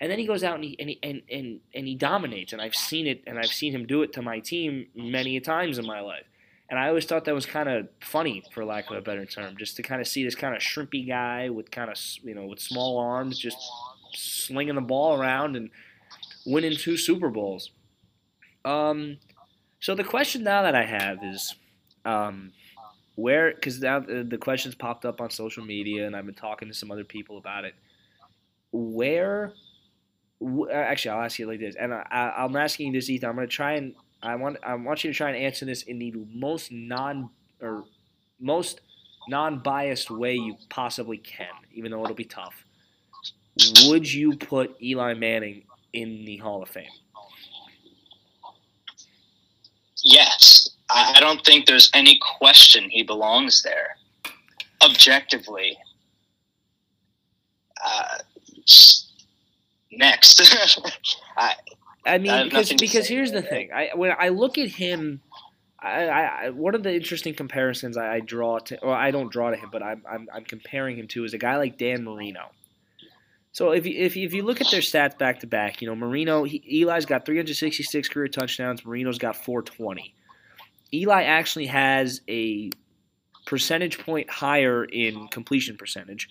And 0.00 0.10
then 0.10 0.18
he 0.18 0.26
goes 0.26 0.42
out 0.42 0.54
and 0.54 0.64
he 0.64 0.76
and 0.78 0.90
he, 0.90 0.98
and, 1.02 1.22
and 1.30 1.60
and 1.74 1.86
he 1.86 1.94
dominates, 1.96 2.52
and 2.52 2.62
I've 2.62 2.76
seen 2.76 3.06
it, 3.06 3.24
and 3.26 3.38
I've 3.38 3.46
seen 3.46 3.72
him 3.72 3.86
do 3.86 4.02
it 4.02 4.12
to 4.14 4.22
my 4.22 4.38
team 4.38 4.86
many 4.94 5.38
times 5.40 5.78
in 5.78 5.86
my 5.86 6.00
life. 6.00 6.24
And 6.68 6.78
I 6.78 6.88
always 6.88 7.04
thought 7.04 7.24
that 7.26 7.34
was 7.34 7.46
kind 7.46 7.68
of 7.68 7.88
funny, 8.00 8.42
for 8.52 8.64
lack 8.64 8.90
of 8.90 8.96
a 8.96 9.00
better 9.00 9.24
term, 9.24 9.56
just 9.56 9.76
to 9.76 9.82
kind 9.82 10.00
of 10.00 10.08
see 10.08 10.24
this 10.24 10.34
kind 10.34 10.54
of 10.54 10.60
shrimpy 10.60 11.06
guy 11.06 11.48
with 11.48 11.70
kind 11.70 11.90
of 11.90 11.96
you 12.22 12.34
know 12.34 12.46
with 12.46 12.60
small 12.60 12.98
arms 12.98 13.38
just 13.38 13.58
slinging 14.14 14.74
the 14.74 14.80
ball 14.80 15.20
around 15.20 15.56
and 15.56 15.70
winning 16.44 16.76
two 16.76 16.96
Super 16.96 17.28
Bowls. 17.28 17.70
Um, 18.64 19.18
so 19.80 19.94
the 19.94 20.04
question 20.04 20.42
now 20.42 20.62
that 20.62 20.74
I 20.74 20.84
have 20.84 21.18
is, 21.22 21.54
um, 22.04 22.52
where? 23.14 23.54
Because 23.54 23.80
now 23.80 24.00
the 24.00 24.38
questions 24.38 24.74
popped 24.74 25.04
up 25.04 25.20
on 25.20 25.30
social 25.30 25.64
media, 25.64 26.06
and 26.06 26.16
I've 26.16 26.26
been 26.26 26.34
talking 26.34 26.68
to 26.68 26.74
some 26.74 26.90
other 26.90 27.04
people 27.04 27.38
about 27.38 27.64
it. 27.64 27.74
Where? 28.72 29.52
Actually, 30.72 31.10
I'll 31.12 31.22
ask 31.22 31.38
you 31.38 31.46
like 31.46 31.60
this, 31.60 31.76
and 31.76 31.94
I, 31.94 32.34
I'm 32.36 32.56
asking 32.56 32.88
you 32.88 32.92
this, 32.92 33.08
Ethan. 33.08 33.28
I'm 33.28 33.36
going 33.36 33.48
to 33.48 33.54
try 33.54 33.74
and 33.74 33.94
I 34.22 34.34
want 34.34 34.58
I 34.62 34.74
want 34.74 35.04
you 35.04 35.12
to 35.12 35.16
try 35.16 35.28
and 35.30 35.36
answer 35.36 35.64
this 35.64 35.82
in 35.82 35.98
the 35.98 36.12
most 36.32 36.72
non 36.72 37.30
or 37.60 37.84
most 38.40 38.80
non-biased 39.28 40.10
way 40.10 40.34
you 40.34 40.56
possibly 40.68 41.18
can, 41.18 41.48
even 41.72 41.90
though 41.90 42.02
it'll 42.04 42.14
be 42.14 42.24
tough. 42.24 42.64
Would 43.86 44.12
you 44.12 44.36
put 44.36 44.76
Eli 44.82 45.14
Manning 45.14 45.64
in 45.92 46.24
the 46.24 46.36
Hall 46.36 46.62
of 46.62 46.68
Fame? 46.68 46.84
Yes. 50.04 50.70
I 50.88 51.18
don't 51.18 51.44
think 51.44 51.66
there's 51.66 51.90
any 51.94 52.20
question 52.38 52.88
he 52.88 53.02
belongs 53.02 53.62
there. 53.62 53.96
Objectively. 54.82 55.76
Uh, 57.84 58.18
next. 59.90 60.40
I, 61.36 61.54
I 62.06 62.18
mean, 62.18 62.44
because 62.44 62.72
because 62.72 63.08
here's 63.08 63.32
the 63.32 63.42
thing. 63.42 63.70
I 63.72 63.90
when 63.94 64.12
I 64.18 64.28
look 64.28 64.58
at 64.58 64.68
him, 64.68 65.20
I, 65.80 66.04
I 66.04 66.50
one 66.50 66.74
of 66.74 66.82
the 66.82 66.94
interesting 66.94 67.34
comparisons 67.34 67.96
I, 67.96 68.14
I, 68.14 68.20
draw 68.20 68.58
to, 68.60 68.80
or 68.80 68.94
I 68.94 69.10
don't 69.10 69.30
draw 69.30 69.50
to 69.50 69.56
him, 69.56 69.68
but 69.72 69.82
I'm, 69.82 70.02
I'm 70.08 70.28
I'm 70.32 70.44
comparing 70.44 70.98
him 70.98 71.08
to 71.08 71.24
is 71.24 71.34
a 71.34 71.38
guy 71.38 71.56
like 71.56 71.78
Dan 71.78 72.04
Marino. 72.04 72.50
So 73.52 73.70
if 73.70 73.86
you, 73.86 73.94
if 73.96 74.16
you, 74.16 74.26
if 74.26 74.34
you 74.34 74.42
look 74.42 74.60
at 74.60 74.70
their 74.70 74.82
stats 74.82 75.16
back 75.16 75.40
to 75.40 75.46
back, 75.46 75.80
you 75.80 75.88
know 75.88 75.96
Marino, 75.96 76.44
he, 76.44 76.82
Eli's 76.82 77.06
got 77.06 77.24
366 77.24 78.08
career 78.08 78.28
touchdowns. 78.28 78.84
Marino's 78.84 79.18
got 79.18 79.34
420. 79.34 80.14
Eli 80.92 81.22
actually 81.22 81.66
has 81.66 82.20
a 82.28 82.70
percentage 83.46 83.98
point 83.98 84.28
higher 84.28 84.84
in 84.84 85.28
completion 85.28 85.76
percentage. 85.78 86.28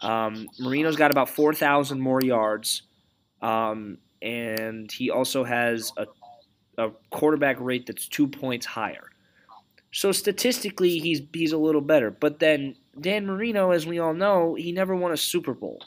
Um, 0.00 0.48
Marino's 0.58 0.96
got 0.96 1.12
about 1.12 1.28
4,000 1.28 2.00
more 2.00 2.20
yards. 2.20 2.82
Um, 3.40 3.98
and 4.26 4.90
he 4.90 5.10
also 5.10 5.44
has 5.44 5.92
a, 5.96 6.06
a 6.78 6.90
quarterback 7.10 7.56
rate 7.60 7.86
that's 7.86 8.08
two 8.08 8.26
points 8.26 8.66
higher. 8.66 9.10
So 9.92 10.12
statistically, 10.12 10.98
he's 10.98 11.22
he's 11.32 11.52
a 11.52 11.58
little 11.58 11.80
better. 11.80 12.10
But 12.10 12.40
then 12.40 12.74
Dan 13.00 13.26
Marino, 13.26 13.70
as 13.70 13.86
we 13.86 13.98
all 13.98 14.14
know, 14.14 14.54
he 14.54 14.72
never 14.72 14.94
won 14.96 15.12
a 15.12 15.16
Super 15.16 15.54
Bowl. 15.54 15.82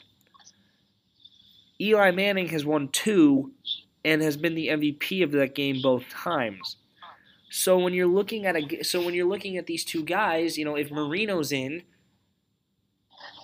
Eli 1.80 2.10
Manning 2.10 2.48
has 2.48 2.64
won 2.64 2.88
two, 2.88 3.52
and 4.04 4.22
has 4.22 4.36
been 4.36 4.54
the 4.54 4.68
MVP 4.68 5.22
of 5.22 5.32
that 5.32 5.54
game 5.54 5.80
both 5.82 6.08
times. 6.08 6.76
So 7.50 7.78
when 7.78 7.92
you're 7.92 8.06
looking 8.06 8.46
at 8.46 8.56
a 8.56 8.82
so 8.82 9.04
when 9.04 9.14
you're 9.14 9.28
looking 9.28 9.58
at 9.58 9.66
these 9.66 9.84
two 9.84 10.02
guys, 10.02 10.56
you 10.56 10.64
know, 10.64 10.76
if 10.76 10.90
Marino's 10.90 11.52
in, 11.52 11.82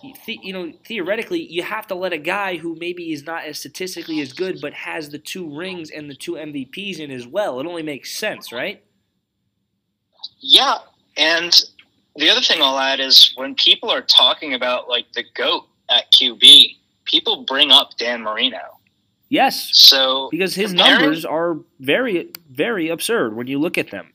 you 0.02 0.52
know, 0.52 0.72
theoretically, 0.85 1.42
you 1.50 1.62
have 1.62 1.87
to 1.88 1.94
let 1.94 2.12
a 2.12 2.18
guy 2.18 2.56
who 2.56 2.76
maybe 2.78 3.12
is 3.12 3.24
not 3.24 3.44
as 3.44 3.59
statistically 3.59 4.20
as 4.20 4.32
good, 4.32 4.61
but 4.61 4.72
has 4.74 5.11
the 5.11 5.18
two 5.18 5.56
rings 5.56 5.90
and 5.90 6.11
the 6.11 6.14
two 6.14 6.32
MVPs 6.32 6.98
in 6.98 7.11
as 7.11 7.26
well. 7.26 7.61
It 7.61 7.66
only 7.66 7.82
makes 7.82 8.16
sense, 8.16 8.52
right? 8.52 8.82
Yeah, 10.40 10.78
and 11.16 11.59
the 12.16 12.30
other 12.30 12.40
thing 12.40 12.62
I'll 12.62 12.78
add 12.78 13.00
is 13.00 13.32
when 13.37 13.54
people 13.54 13.90
are 13.90 14.02
talking 14.02 14.54
about 14.54 14.88
like 14.88 15.12
the 15.12 15.24
goat 15.35 15.64
at 15.88 16.11
QB, 16.12 16.76
people 17.04 17.44
bring 17.44 17.70
up 17.70 17.96
Dan 17.98 18.22
Marino. 18.22 18.59
Yes. 19.28 19.70
So 19.72 20.28
because 20.30 20.54
his 20.54 20.72
numbers 20.72 21.24
are 21.24 21.59
very, 21.80 22.30
very 22.50 22.88
absurd 22.88 23.35
when 23.35 23.46
you 23.46 23.59
look 23.59 23.76
at 23.76 23.90
them. 23.90 24.12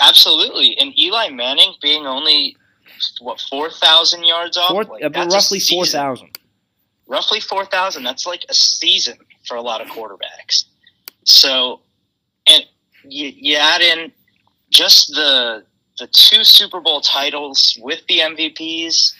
Absolutely, 0.00 0.76
and 0.78 0.96
Eli 0.98 1.28
Manning 1.30 1.74
being 1.82 2.06
only 2.06 2.56
what 3.20 3.40
four 3.40 3.70
thousand 3.70 4.24
yards 4.24 4.56
off? 4.56 4.70
Four, 4.70 4.84
like, 4.84 5.02
roughly 5.14 5.60
four 5.60 5.84
thousand. 5.84 6.38
Roughly 7.06 7.40
four 7.40 7.64
thousand. 7.64 8.04
That's 8.04 8.26
like 8.26 8.44
a 8.48 8.54
season 8.54 9.18
for 9.46 9.56
a 9.56 9.62
lot 9.62 9.80
of 9.80 9.88
quarterbacks. 9.88 10.64
So, 11.24 11.80
and 12.46 12.64
you, 13.04 13.32
you 13.34 13.56
add 13.56 13.80
in 13.80 14.12
just 14.70 15.08
the 15.08 15.64
the 15.98 16.06
two 16.08 16.44
Super 16.44 16.80
Bowl 16.80 17.00
titles 17.00 17.78
with 17.82 18.06
the 18.06 18.20
MVPs 18.20 19.14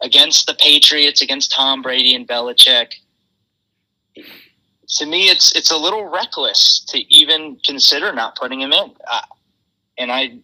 against 0.00 0.46
the 0.46 0.54
Patriots, 0.54 1.22
against 1.22 1.52
Tom 1.52 1.82
Brady 1.82 2.14
and 2.14 2.26
Belichick. 2.26 2.92
To 4.14 5.06
me, 5.06 5.28
it's 5.28 5.54
it's 5.56 5.70
a 5.70 5.76
little 5.76 6.08
reckless 6.08 6.84
to 6.88 6.98
even 7.14 7.58
consider 7.64 8.12
not 8.12 8.36
putting 8.36 8.60
him 8.60 8.72
in. 8.72 8.92
Uh, 9.10 9.20
and 9.98 10.12
I 10.12 10.38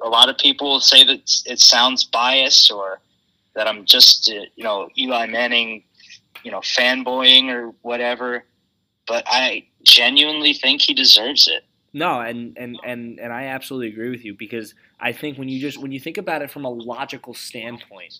a 0.00 0.08
lot 0.08 0.28
of 0.28 0.38
people 0.38 0.80
say 0.80 1.04
that 1.04 1.30
it 1.46 1.58
sounds 1.58 2.04
biased 2.04 2.70
or 2.70 3.00
that 3.54 3.66
I'm 3.66 3.84
just, 3.84 4.30
uh, 4.30 4.42
you 4.54 4.64
know, 4.64 4.88
Eli 4.98 5.26
Manning, 5.26 5.82
you 6.42 6.50
know, 6.50 6.60
fanboying 6.60 7.48
or 7.50 7.72
whatever. 7.82 8.44
But 9.06 9.24
I 9.26 9.66
genuinely 9.82 10.52
think 10.52 10.82
he 10.82 10.94
deserves 10.94 11.48
it. 11.48 11.64
No, 11.92 12.20
and, 12.20 12.56
and, 12.58 12.78
and, 12.84 13.18
and 13.18 13.32
I 13.32 13.44
absolutely 13.44 13.88
agree 13.88 14.10
with 14.10 14.24
you 14.24 14.34
because 14.34 14.74
I 15.00 15.12
think 15.12 15.38
when 15.38 15.48
you 15.48 15.60
just 15.60 15.78
when 15.78 15.92
you 15.92 16.00
think 16.00 16.18
about 16.18 16.42
it 16.42 16.50
from 16.50 16.64
a 16.64 16.70
logical 16.70 17.32
standpoint 17.32 18.18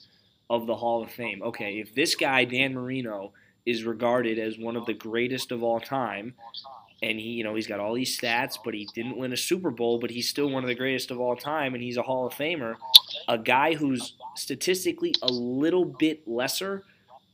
of 0.48 0.66
the 0.66 0.74
Hall 0.74 1.02
of 1.02 1.10
Fame, 1.10 1.42
okay, 1.42 1.78
if 1.80 1.94
this 1.94 2.14
guy 2.14 2.44
Dan 2.44 2.74
Marino 2.74 3.32
is 3.66 3.84
regarded 3.84 4.38
as 4.38 4.58
one 4.58 4.76
of 4.76 4.86
the 4.86 4.94
greatest 4.94 5.52
of 5.52 5.62
all 5.62 5.80
time, 5.80 6.34
and 7.02 7.18
he, 7.18 7.28
you 7.30 7.44
know, 7.44 7.54
he's 7.54 7.66
got 7.66 7.80
all 7.80 7.94
these 7.94 8.18
stats, 8.18 8.56
but 8.64 8.74
he 8.74 8.88
didn't 8.94 9.16
win 9.16 9.32
a 9.32 9.36
Super 9.36 9.70
Bowl, 9.70 9.98
but 9.98 10.10
he's 10.10 10.28
still 10.28 10.48
one 10.48 10.64
of 10.64 10.68
the 10.68 10.74
greatest 10.74 11.10
of 11.10 11.20
all 11.20 11.36
time, 11.36 11.74
and 11.74 11.82
he's 11.82 11.96
a 11.96 12.02
Hall 12.02 12.26
of 12.26 12.32
Famer. 12.32 12.76
A 13.28 13.36
guy 13.36 13.74
who's 13.74 14.14
statistically 14.34 15.14
a 15.22 15.30
little 15.30 15.84
bit 15.84 16.26
lesser, 16.26 16.84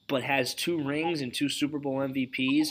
but 0.09 0.23
has 0.23 0.55
two 0.55 0.83
rings 0.83 1.21
and 1.21 1.33
two 1.33 1.49
Super 1.49 1.79
Bowl 1.79 1.99
MVPs, 1.99 2.69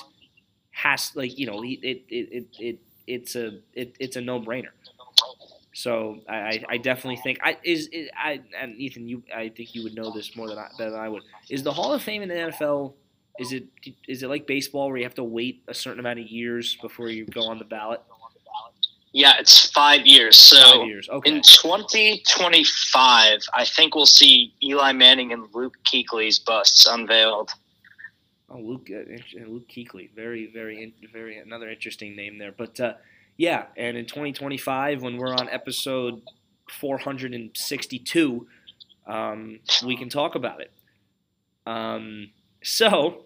has 0.72 1.12
like 1.16 1.38
you 1.38 1.48
know, 1.48 1.64
it 1.64 1.80
it 1.82 2.04
it, 2.10 2.48
it 2.60 2.80
it's 3.08 3.36
a 3.36 3.60
it, 3.74 3.96
it's 4.00 4.16
a 4.16 4.22
no 4.22 4.42
brainer. 4.42 4.72
So 5.74 6.20
I, 6.28 6.64
I 6.68 6.78
definitely 6.78 7.16
think 7.18 7.40
I 7.42 7.58
is, 7.64 7.88
is 7.94 8.10
I 8.18 8.42
and 8.60 8.76
Ethan 8.76 9.08
you 9.08 9.24
I 9.34 9.50
think 9.50 9.74
you 9.74 9.84
would 9.84 9.96
know 9.96 10.12
this 10.12 10.36
more 10.36 10.50
than 10.50 10.58
I, 10.58 10.68
than 10.78 10.94
I 10.94 11.08
would. 11.08 11.24
Is 11.50 11.64
the 11.64 11.72
Hall 11.72 11.94
of 11.94 12.02
Fame 12.02 12.22
in 12.22 12.30
the 12.30 12.36
NFL 12.36 12.94
is 13.42 13.52
it 13.52 13.66
is 14.08 14.22
it 14.22 14.30
like 14.30 14.46
baseball 14.46 14.88
where 14.88 14.98
you 14.98 15.04
have 15.04 15.16
to 15.16 15.24
wait 15.24 15.64
a 15.68 15.74
certain 15.74 16.00
amount 16.00 16.20
of 16.20 16.28
years 16.28 16.78
before 16.82 17.10
you 17.10 17.26
go 17.26 17.44
on 17.44 17.58
the 17.58 17.66
ballot? 17.66 18.02
Yeah, 19.14 19.34
it's 19.40 19.70
five 19.72 20.06
years. 20.06 20.38
So 20.38 20.80
five 20.80 20.88
years. 20.88 21.10
Okay. 21.10 21.32
in 21.32 21.42
2025, 21.42 23.40
I 23.54 23.66
think 23.66 23.96
we'll 23.96 24.06
see 24.06 24.54
Eli 24.64 24.94
Manning 24.94 25.34
and 25.34 25.48
Luke 25.54 25.78
Kuechly's 25.84 26.40
busts 26.40 26.86
unveiled. 26.86 27.52
Oh, 28.50 28.60
Luke, 28.60 28.88
uh, 28.90 29.48
Luke 29.48 29.68
Kuechly, 29.68 30.14
very, 30.16 30.50
very, 30.54 30.94
very 31.12 31.38
another 31.40 31.70
interesting 31.70 32.16
name 32.16 32.38
there. 32.38 32.54
But 32.54 32.80
uh, 32.80 32.94
yeah, 33.38 33.66
and 33.76 33.98
in 33.98 34.06
2025, 34.06 35.02
when 35.02 35.18
we're 35.18 35.34
on 35.34 35.50
episode 35.50 36.22
462, 36.70 38.48
um, 39.08 39.60
we 39.86 39.98
can 39.98 40.10
talk 40.10 40.36
about 40.36 40.62
it. 40.62 40.72
Um, 41.66 42.30
so, 42.64 43.26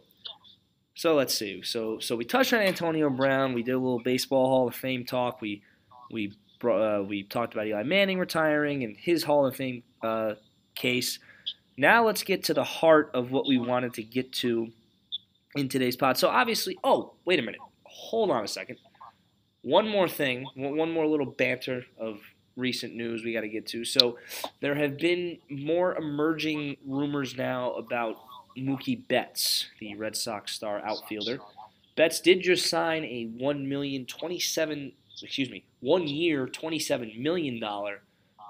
so 0.96 1.14
let's 1.14 1.34
see. 1.34 1.62
So, 1.62 2.00
so 2.00 2.16
we 2.16 2.24
touched 2.24 2.54
on 2.54 2.62
Antonio 2.62 3.10
Brown. 3.10 3.54
We 3.54 3.64
did 3.64 3.74
a 3.74 3.78
little 3.78 4.00
baseball 4.00 4.48
Hall 4.48 4.68
of 4.68 4.76
Fame 4.76 5.06
talk. 5.06 5.42
We, 5.42 5.62
we, 6.10 6.34
uh, 6.64 7.04
we 7.06 7.24
talked 7.24 7.54
about 7.54 7.68
Eli 7.68 7.84
Manning 7.84 8.18
retiring 8.18 8.84
and 8.84 8.96
his 8.96 9.24
Hall 9.24 9.46
of 9.46 9.56
Fame 9.56 9.84
uh, 10.02 10.36
case. 10.74 11.20
Now 11.78 12.06
let's 12.06 12.24
get 12.24 12.46
to 12.46 12.54
the 12.54 12.64
heart 12.64 13.12
of 13.14 13.32
what 13.32 13.46
we 13.46 13.58
wanted 13.58 13.94
to 13.96 14.04
get 14.04 14.32
to 14.34 14.72
in 15.56 15.68
today's 15.68 15.98
pod. 15.98 16.18
So 16.18 16.30
obviously, 16.30 16.78
oh, 16.84 17.14
wait 17.26 17.40
a 17.40 17.42
minute. 17.42 17.62
Hold 17.84 18.32
on 18.32 18.44
a 18.44 18.48
second. 18.48 18.78
One 19.64 19.90
more 19.90 20.08
thing, 20.08 20.46
one 20.56 20.92
more 20.92 21.08
little 21.08 21.26
banter 21.26 21.86
of 21.98 22.20
recent 22.56 22.96
news 22.96 23.24
we 23.26 23.34
got 23.34 23.42
to 23.42 23.50
get 23.50 23.66
to. 23.68 23.84
So 23.84 24.18
there 24.62 24.76
have 24.76 24.98
been 24.98 25.40
more 25.50 25.96
emerging 25.96 26.78
rumors 26.86 27.36
now 27.36 27.74
about 27.74 28.16
Mookie 28.58 29.08
Betts, 29.08 29.68
the 29.80 29.96
Red 29.96 30.16
Sox 30.16 30.52
star 30.54 30.80
outfielder. 30.80 31.40
Betts 31.96 32.20
did 32.20 32.42
just 32.42 32.68
sign 32.68 33.04
a 33.06 33.30
one 33.38 33.68
million 33.70 34.06
twenty-seven, 34.06 34.92
excuse 35.22 35.50
me, 35.50 35.64
one 35.80 36.08
year, 36.08 36.48
twenty-seven 36.48 37.14
million 37.18 37.60
dollar 37.60 38.02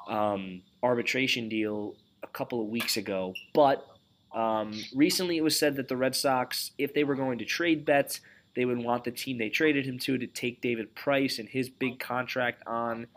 um, 0.07 0.61
arbitration 0.81 1.49
deal 1.49 1.95
a 2.23 2.27
couple 2.27 2.61
of 2.61 2.67
weeks 2.67 2.97
ago. 2.97 3.33
But 3.53 3.85
um, 4.33 4.73
recently, 4.95 5.37
it 5.37 5.43
was 5.43 5.57
said 5.57 5.75
that 5.75 5.87
the 5.87 5.97
Red 5.97 6.15
Sox, 6.15 6.71
if 6.77 6.93
they 6.93 7.03
were 7.03 7.15
going 7.15 7.37
to 7.37 7.45
trade 7.45 7.85
Betts, 7.85 8.19
they 8.55 8.65
would 8.65 8.77
want 8.77 9.03
the 9.03 9.11
team 9.11 9.37
they 9.37 9.49
traded 9.49 9.85
him 9.85 9.99
to 9.99 10.17
to 10.17 10.27
take 10.27 10.61
David 10.61 10.95
Price 10.95 11.39
and 11.39 11.47
his 11.47 11.69
big 11.69 11.99
contract 11.99 12.63
on, 12.65 13.07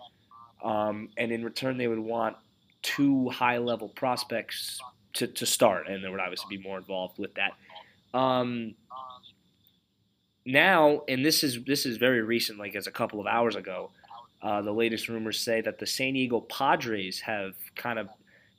um, 0.62 1.08
and 1.16 1.32
in 1.32 1.44
return, 1.44 1.78
they 1.78 1.88
would 1.88 1.98
want 1.98 2.36
two 2.82 3.28
high-level 3.30 3.88
prospects 3.90 4.80
to, 5.14 5.26
to 5.26 5.46
start, 5.46 5.88
and 5.88 6.02
there 6.02 6.10
would 6.10 6.20
obviously 6.20 6.56
be 6.56 6.62
more 6.62 6.78
involved 6.78 7.18
with 7.18 7.30
that. 7.34 7.52
Um, 8.18 8.74
now, 10.46 11.02
and 11.08 11.24
this 11.24 11.44
is 11.44 11.62
this 11.66 11.84
is 11.84 11.98
very 11.98 12.22
recent, 12.22 12.58
like 12.58 12.74
as 12.74 12.86
a 12.86 12.90
couple 12.90 13.20
of 13.20 13.26
hours 13.26 13.54
ago, 13.54 13.90
uh, 14.42 14.62
the 14.62 14.72
latest 14.72 15.08
rumors 15.08 15.40
say 15.40 15.60
that 15.60 15.78
the 15.78 15.86
San 15.86 16.14
Diego 16.14 16.40
Padres 16.40 17.20
have 17.20 17.54
kind 17.74 17.98
of 17.98 18.08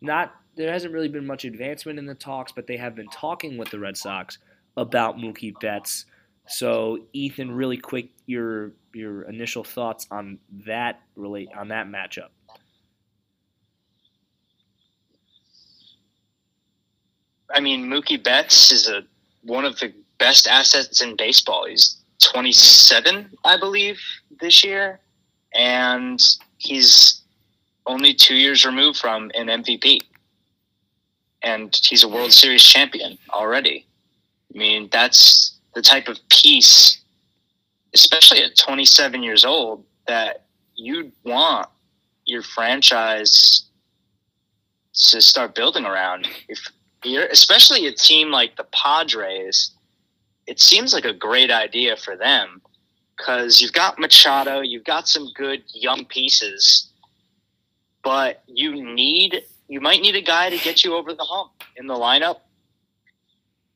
not 0.01 0.35
there 0.55 0.71
hasn't 0.71 0.93
really 0.93 1.07
been 1.07 1.25
much 1.25 1.45
advancement 1.45 1.97
in 1.97 2.05
the 2.05 2.15
talks, 2.15 2.51
but 2.51 2.67
they 2.67 2.77
have 2.77 2.95
been 2.95 3.07
talking 3.07 3.57
with 3.57 3.69
the 3.69 3.79
Red 3.79 3.97
Sox 3.97 4.37
about 4.75 5.17
Mookie 5.17 5.57
Betts. 5.61 6.05
So, 6.47 6.99
Ethan, 7.13 7.51
really 7.51 7.77
quick, 7.77 8.09
your 8.25 8.73
your 8.93 9.23
initial 9.23 9.63
thoughts 9.63 10.07
on 10.11 10.39
that 10.65 11.01
relate 11.15 11.49
on 11.57 11.69
that 11.69 11.87
matchup. 11.87 12.29
I 17.53 17.59
mean, 17.59 17.87
Mookie 17.87 18.21
Betts 18.21 18.71
is 18.71 18.87
a 18.87 19.03
one 19.43 19.65
of 19.65 19.79
the 19.79 19.93
best 20.17 20.47
assets 20.47 21.01
in 21.01 21.15
baseball. 21.15 21.65
He's 21.65 21.97
27, 22.21 23.31
I 23.45 23.57
believe, 23.57 23.99
this 24.41 24.63
year, 24.63 24.99
and 25.53 26.21
he's 26.57 27.21
only 27.85 28.13
two 28.13 28.35
years 28.35 28.65
removed 28.65 28.99
from 28.99 29.31
an 29.33 29.47
MVP 29.47 30.01
and 31.41 31.79
he's 31.83 32.03
a 32.03 32.07
World 32.07 32.33
Series 32.33 32.63
champion 32.63 33.17
already. 33.31 33.85
I 34.53 34.57
mean, 34.57 34.89
that's 34.91 35.57
the 35.73 35.81
type 35.81 36.07
of 36.07 36.17
piece, 36.29 37.01
especially 37.93 38.43
at 38.43 38.57
27 38.57 39.23
years 39.23 39.45
old, 39.45 39.83
that 40.07 40.45
you'd 40.75 41.11
want 41.23 41.69
your 42.25 42.41
franchise 42.41 43.63
to 44.93 45.21
start 45.21 45.55
building 45.55 45.85
around. 45.85 46.27
If 46.47 46.67
especially 47.03 47.87
a 47.87 47.91
team 47.91 48.31
like 48.31 48.55
the 48.55 48.65
Padres, 48.65 49.71
it 50.47 50.59
seems 50.59 50.93
like 50.93 51.05
a 51.05 51.13
great 51.13 51.51
idea 51.51 51.95
for 51.95 52.15
them 52.15 52.61
because 53.15 53.61
you've 53.61 53.73
got 53.73 53.99
Machado, 53.99 54.61
you've 54.61 54.85
got 54.85 55.07
some 55.07 55.29
good 55.35 55.61
young 55.73 56.05
pieces, 56.05 56.89
but 58.03 58.43
you 58.47 58.83
need 58.83 59.43
you 59.67 59.79
might 59.79 60.01
need 60.01 60.15
a 60.15 60.21
guy 60.21 60.49
to 60.49 60.57
get 60.57 60.83
you 60.83 60.95
over 60.95 61.13
the 61.13 61.23
hump 61.23 61.51
in 61.75 61.85
the 61.85 61.93
lineup 61.93 62.37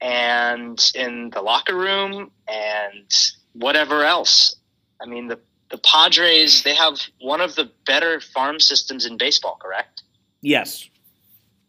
and 0.01 0.91
in 0.95 1.29
the 1.29 1.41
locker 1.41 1.77
room 1.77 2.31
and 2.47 3.11
whatever 3.53 4.03
else. 4.03 4.55
I 5.01 5.05
mean, 5.05 5.27
the 5.27 5.39
the 5.69 5.77
Padres 5.77 6.63
they 6.63 6.73
have 6.73 6.99
one 7.19 7.41
of 7.41 7.55
the 7.55 7.69
better 7.85 8.19
farm 8.19 8.59
systems 8.59 9.05
in 9.05 9.17
baseball, 9.17 9.57
correct? 9.61 10.03
Yes. 10.41 10.89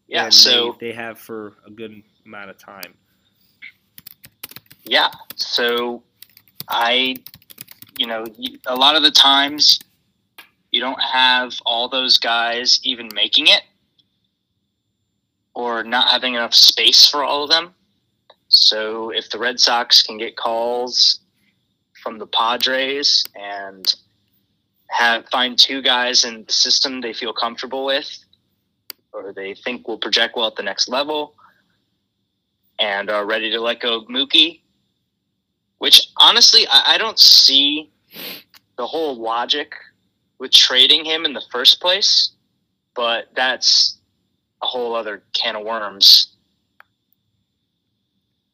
Yeah. 0.07 0.29
So 0.29 0.77
they, 0.81 0.89
they 0.89 0.93
have 0.95 1.19
for 1.19 1.55
a 1.67 1.71
good 1.71 2.03
amount 2.27 2.51
of 2.51 2.59
time. 2.59 2.95
Yeah. 4.85 5.11
So 5.37 6.03
I, 6.69 7.17
you 7.97 8.07
know, 8.07 8.25
a 8.67 8.77
lot 8.77 8.97
of 8.97 9.03
the 9.03 9.11
times 9.11 9.79
you 10.71 10.81
don't 10.81 11.01
have 11.01 11.55
all 11.65 11.89
those 11.89 12.19
guys 12.19 12.81
even 12.83 13.09
making 13.15 13.47
it 13.47 13.63
or 15.55 15.85
not 15.85 16.09
having 16.09 16.35
enough 16.35 16.55
space 16.55 17.09
for 17.09 17.25
all 17.25 17.45
of 17.45 17.51
them. 17.51 17.75
So 18.49 19.11
if 19.11 19.31
the 19.31 19.39
Red 19.39 19.59
Sox 19.59 20.03
can 20.03 20.19
get 20.19 20.37
calls 20.37 21.21
from 22.03 22.19
the 22.19 22.27
Padres 22.27 23.25
and 23.35 23.95
have 24.91 25.29
find 25.29 25.59
two 25.59 25.81
guys 25.81 26.25
in 26.25 26.45
the 26.45 26.53
system 26.53 27.01
they 27.01 27.13
feel 27.13 27.33
comfortable 27.33 27.85
with 27.85 28.24
or 29.15 29.33
they 29.33 29.55
think 29.55 29.87
will 29.87 29.99
project 29.99 30.37
well 30.37 30.49
at 30.49 30.57
the 30.57 30.63
next 30.63 30.89
level 30.89 31.35
and 32.79 33.09
are 33.09 33.25
ready 33.25 33.51
to 33.51 33.61
let 33.61 33.81
go 33.81 33.99
of 34.01 34.09
Mookie, 34.09 34.61
which 35.79 36.09
honestly 36.19 36.67
I, 36.69 36.95
I 36.95 36.99
don't 36.99 37.19
see 37.19 37.91
the 38.77 38.87
whole 38.87 39.17
logic 39.17 39.73
with 40.39 40.51
trading 40.51 41.05
him 41.05 41.25
in 41.25 41.33
the 41.33 41.43
first 41.53 41.81
place, 41.81 42.33
but 42.95 43.27
that's 43.35 43.99
a 44.63 44.67
whole 44.67 44.95
other 44.95 45.23
can 45.33 45.57
of 45.57 45.65
worms. 45.65 46.29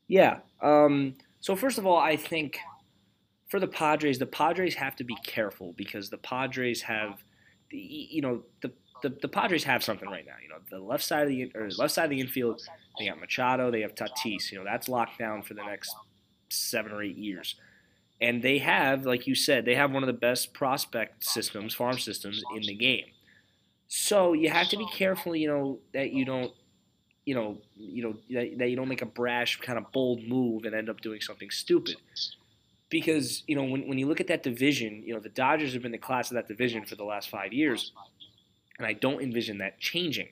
Yeah. 0.09 0.39
Um, 0.61 1.15
so 1.41 1.57
first 1.57 1.79
of 1.79 1.87
all, 1.87 1.97
I 1.97 2.17
think 2.17 2.59
for 3.49 3.61
the 3.61 3.67
Padres, 3.67 4.19
the 4.19 4.27
Padres 4.27 4.75
have 4.75 4.95
to 4.97 5.05
be 5.05 5.17
careful 5.25 5.73
because 5.77 6.11
the 6.11 6.19
Padres 6.19 6.83
have, 6.83 7.23
you 7.71 8.21
know, 8.21 8.43
the, 8.61 8.73
the, 9.03 9.09
the 9.09 9.29
Padres 9.29 9.65
have 9.65 9.83
something 9.83 10.09
right 10.09 10.27
now. 10.27 10.35
You 10.43 10.49
know, 10.49 10.57
the 10.71 10.79
left 10.79 11.05
side 11.05 11.23
of 11.23 11.29
the 11.29 11.51
or 11.55 11.71
left 11.79 11.95
side 11.95 12.05
of 12.05 12.11
the 12.11 12.21
infield, 12.21 12.63
they 12.99 13.07
got 13.07 13.21
Machado, 13.21 13.71
they 13.71 13.81
have 13.81 13.95
Tatis. 13.95 14.51
You 14.53 14.59
know, 14.59 14.65
that's 14.65 14.89
locked 14.89 15.19
down 15.19 15.43
for 15.43 15.55
the 15.55 15.65
next 15.65 15.95
seven 16.49 16.93
or 16.93 17.03
eight 17.03 17.17
years. 17.17 17.57
And 18.21 18.43
they 18.43 18.59
have, 18.59 19.07
like 19.07 19.27
you 19.27 19.35
said, 19.35 19.65
they 19.65 19.75
have 19.75 19.93
one 19.93 20.03
of 20.03 20.07
the 20.07 20.13
best 20.13 20.53
prospect 20.53 21.25
systems, 21.25 21.75
farm 21.75 21.99
systems 21.99 22.43
in 22.55 22.63
the 22.63 22.75
game. 22.75 23.07
So 23.89 24.35
you 24.35 24.51
have 24.51 24.69
to 24.69 24.77
be 24.77 24.87
careful, 24.87 25.35
you 25.35 25.49
know, 25.49 25.79
that 25.95 26.13
you 26.13 26.25
don't, 26.25 26.53
you 27.25 27.35
know, 27.35 27.59
you 27.77 28.03
know 28.03 28.17
that, 28.31 28.59
that 28.59 28.69
you 28.69 28.77
don't 28.77 28.89
make 28.89 29.03
a 29.03 29.07
brash 29.07 29.59
kind 29.61 29.79
of 29.79 29.91
bold 29.93 30.23
move 30.23 30.65
and 30.65 30.75
end 30.75 30.89
up 30.89 31.01
doing 31.01 31.21
something 31.21 31.51
stupid. 31.51 31.97
Because 32.89 33.43
you 33.47 33.57
know 33.57 33.65
when, 33.65 33.89
when 33.89 33.99
you 33.99 34.07
look 34.07 34.21
at 34.21 34.27
that 34.29 34.43
division, 34.43 35.03
you 35.05 35.15
know 35.15 35.21
the 35.21 35.29
Dodgers 35.29 35.73
have 35.73 35.83
been 35.83 35.93
the 35.93 35.99
class 35.99 36.31
of 36.31 36.35
that 36.35 36.49
division 36.49 36.85
for 36.85 36.97
the 36.97 37.05
last 37.05 37.31
five 37.31 37.53
years, 37.53 37.93
and 38.81 38.87
I 38.87 38.95
don't 38.95 39.23
envision 39.23 39.59
that 39.59 39.79
changing. 39.79 40.29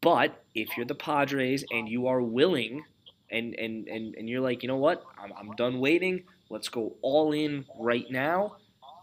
But 0.00 0.42
if 0.54 0.76
you're 0.76 0.86
the 0.86 0.94
Padres 0.94 1.64
and 1.70 1.88
you 1.88 2.06
are 2.06 2.22
willing, 2.22 2.84
and 3.30 3.54
and 3.54 3.86
and, 3.88 4.14
and 4.14 4.28
you're 4.28 4.40
like, 4.40 4.62
you 4.62 4.68
know 4.68 4.76
what, 4.76 5.04
I'm, 5.18 5.32
I'm 5.36 5.56
done 5.56 5.78
waiting. 5.78 6.24
Let's 6.48 6.68
go 6.68 6.94
all 7.02 7.32
in 7.32 7.66
right 7.78 8.10
now 8.10 8.56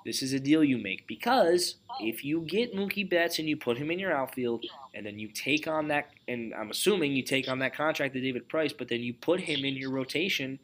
this 0.06 0.24
is 0.24 0.34
a 0.34 0.40
deal 0.40 0.64
you 0.64 0.78
make 0.78 1.06
because 1.08 1.76
if 2.00 2.24
you 2.24 2.42
get 2.42 2.76
Mookie 2.76 3.08
Betts 3.08 3.40
and 3.40 3.48
you 3.48 3.56
put 3.58 3.78
him 3.78 3.92
in 3.92 4.00
your 4.00 4.14
outfield, 4.14 4.66
and 4.96 5.06
then 5.06 5.20
you 5.20 5.28
take 5.28 5.68
on 5.68 5.88
that, 5.90 6.10
and 6.28 6.54
I'm 6.54 6.72
assuming 6.72 7.16
you 7.16 7.24
take 7.24 7.48
on 7.48 7.60
that 7.60 7.76
contract 7.76 8.14
to 8.16 8.22
David 8.22 8.50
Price, 8.50 8.74
but 8.74 8.88
then 8.88 9.02
you 9.02 9.14
put 9.14 9.40
him 9.40 9.64
in 9.64 9.76
your 9.76 9.92
rotation, 9.92 10.60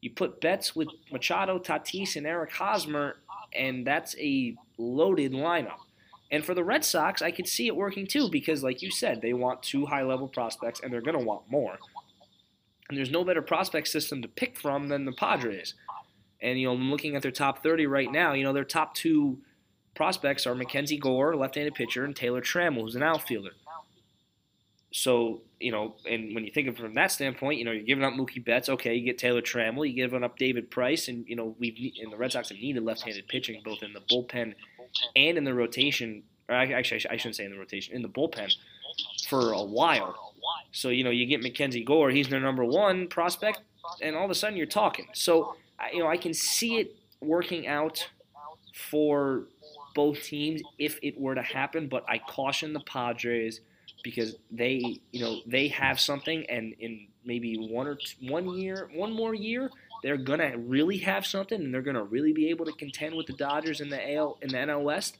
you 0.00 0.10
put 0.10 0.40
Betts 0.40 0.76
with 0.76 0.88
Machado, 1.10 1.58
Tatis, 1.58 2.16
and 2.16 2.26
Eric 2.26 2.52
Hosmer, 2.52 3.16
and 3.54 3.86
that's 3.86 4.14
a 4.18 4.54
loaded 4.78 5.32
lineup. 5.32 5.78
And 6.30 6.44
for 6.44 6.54
the 6.54 6.64
Red 6.64 6.84
Sox, 6.84 7.22
I 7.22 7.30
could 7.30 7.46
see 7.46 7.66
it 7.66 7.76
working 7.76 8.06
too 8.06 8.28
because, 8.30 8.62
like 8.62 8.82
you 8.82 8.90
said, 8.90 9.22
they 9.22 9.32
want 9.32 9.62
two 9.62 9.86
high 9.86 10.02
level 10.02 10.28
prospects 10.28 10.80
and 10.82 10.92
they're 10.92 11.00
going 11.00 11.18
to 11.18 11.24
want 11.24 11.48
more. 11.48 11.78
And 12.88 12.98
there's 12.98 13.10
no 13.10 13.24
better 13.24 13.42
prospect 13.42 13.88
system 13.88 14.22
to 14.22 14.28
pick 14.28 14.58
from 14.58 14.88
than 14.88 15.04
the 15.04 15.12
Padres. 15.12 15.74
And 16.40 16.58
you 16.58 16.66
know, 16.66 16.74
I'm 16.74 16.90
looking 16.90 17.16
at 17.16 17.22
their 17.22 17.30
top 17.30 17.62
30 17.62 17.86
right 17.86 18.10
now. 18.10 18.32
You 18.32 18.44
know, 18.44 18.52
their 18.52 18.64
top 18.64 18.94
two 18.94 19.38
prospects 19.94 20.46
are 20.46 20.54
Mackenzie 20.54 20.98
Gore, 20.98 21.36
left-handed 21.36 21.74
pitcher, 21.74 22.04
and 22.04 22.14
Taylor 22.14 22.42
Trammell, 22.42 22.82
who's 22.82 22.94
an 22.94 23.02
outfielder. 23.02 23.52
so 24.92 25.42
you 25.58 25.72
know, 25.72 25.96
and 26.08 26.34
when 26.34 26.44
you 26.44 26.52
think 26.52 26.68
of 26.68 26.74
it 26.74 26.80
from 26.80 26.94
that 26.94 27.10
standpoint, 27.10 27.58
you 27.58 27.64
know, 27.64 27.72
you're 27.72 27.82
giving 27.82 28.04
up 28.04 28.12
Mookie 28.12 28.44
Betts. 28.44 28.68
Okay, 28.68 28.94
you 28.94 29.04
get 29.04 29.16
Taylor 29.18 29.40
Trammell, 29.40 29.86
you're 29.86 30.06
giving 30.06 30.22
up 30.22 30.36
David 30.38 30.70
Price, 30.70 31.08
and 31.08 31.26
you 31.26 31.34
know, 31.34 31.56
we've 31.58 31.94
and 32.02 32.12
the 32.12 32.16
Red 32.16 32.32
Sox 32.32 32.50
have 32.50 32.58
needed 32.58 32.82
left-handed 32.82 33.26
pitching 33.26 33.62
both 33.64 33.82
in 33.82 33.92
the 33.92 34.00
bullpen 34.00 34.54
and 35.14 35.38
in 35.38 35.44
the 35.44 35.54
rotation. 35.54 36.22
Or 36.48 36.54
actually, 36.54 37.04
I 37.10 37.16
shouldn't 37.16 37.36
say 37.36 37.44
in 37.44 37.50
the 37.50 37.58
rotation, 37.58 37.94
in 37.94 38.02
the 38.02 38.08
bullpen 38.08 38.54
for 39.28 39.52
a 39.52 39.62
while. 39.62 40.32
So 40.72 40.90
you 40.90 41.04
know, 41.04 41.10
you 41.10 41.26
get 41.26 41.42
Mackenzie 41.42 41.84
Gore, 41.84 42.10
he's 42.10 42.28
their 42.28 42.40
number 42.40 42.64
one 42.64 43.08
prospect, 43.08 43.60
and 44.00 44.14
all 44.14 44.24
of 44.24 44.30
a 44.30 44.34
sudden 44.34 44.56
you're 44.56 44.66
talking. 44.66 45.06
So 45.12 45.56
you 45.92 46.00
know, 46.00 46.08
I 46.08 46.16
can 46.16 46.34
see 46.34 46.76
it 46.76 46.96
working 47.20 47.66
out 47.66 48.08
for 48.74 49.44
both 49.94 50.22
teams 50.22 50.62
if 50.78 50.98
it 51.02 51.18
were 51.18 51.34
to 51.34 51.42
happen, 51.42 51.88
but 51.88 52.04
I 52.08 52.18
caution 52.18 52.72
the 52.72 52.80
Padres 52.80 53.60
because 54.04 54.36
they, 54.50 55.00
you 55.10 55.20
know, 55.20 55.40
they 55.46 55.68
have 55.68 55.98
something, 55.98 56.44
and 56.48 56.74
in 56.78 57.08
maybe 57.24 57.56
one 57.56 57.86
or 57.88 57.96
two, 57.96 58.30
one 58.30 58.48
year, 58.50 58.88
one 58.94 59.12
more 59.12 59.34
year, 59.34 59.70
they're 60.06 60.16
gonna 60.16 60.56
really 60.56 60.98
have 60.98 61.26
something, 61.26 61.60
and 61.60 61.74
they're 61.74 61.82
gonna 61.82 62.04
really 62.04 62.32
be 62.32 62.48
able 62.50 62.64
to 62.64 62.70
contend 62.70 63.16
with 63.16 63.26
the 63.26 63.32
Dodgers 63.32 63.80
in 63.80 63.88
the 63.88 64.14
AL 64.14 64.38
in 64.40 64.50
the 64.50 64.56
NL 64.56 64.84
West. 64.84 65.18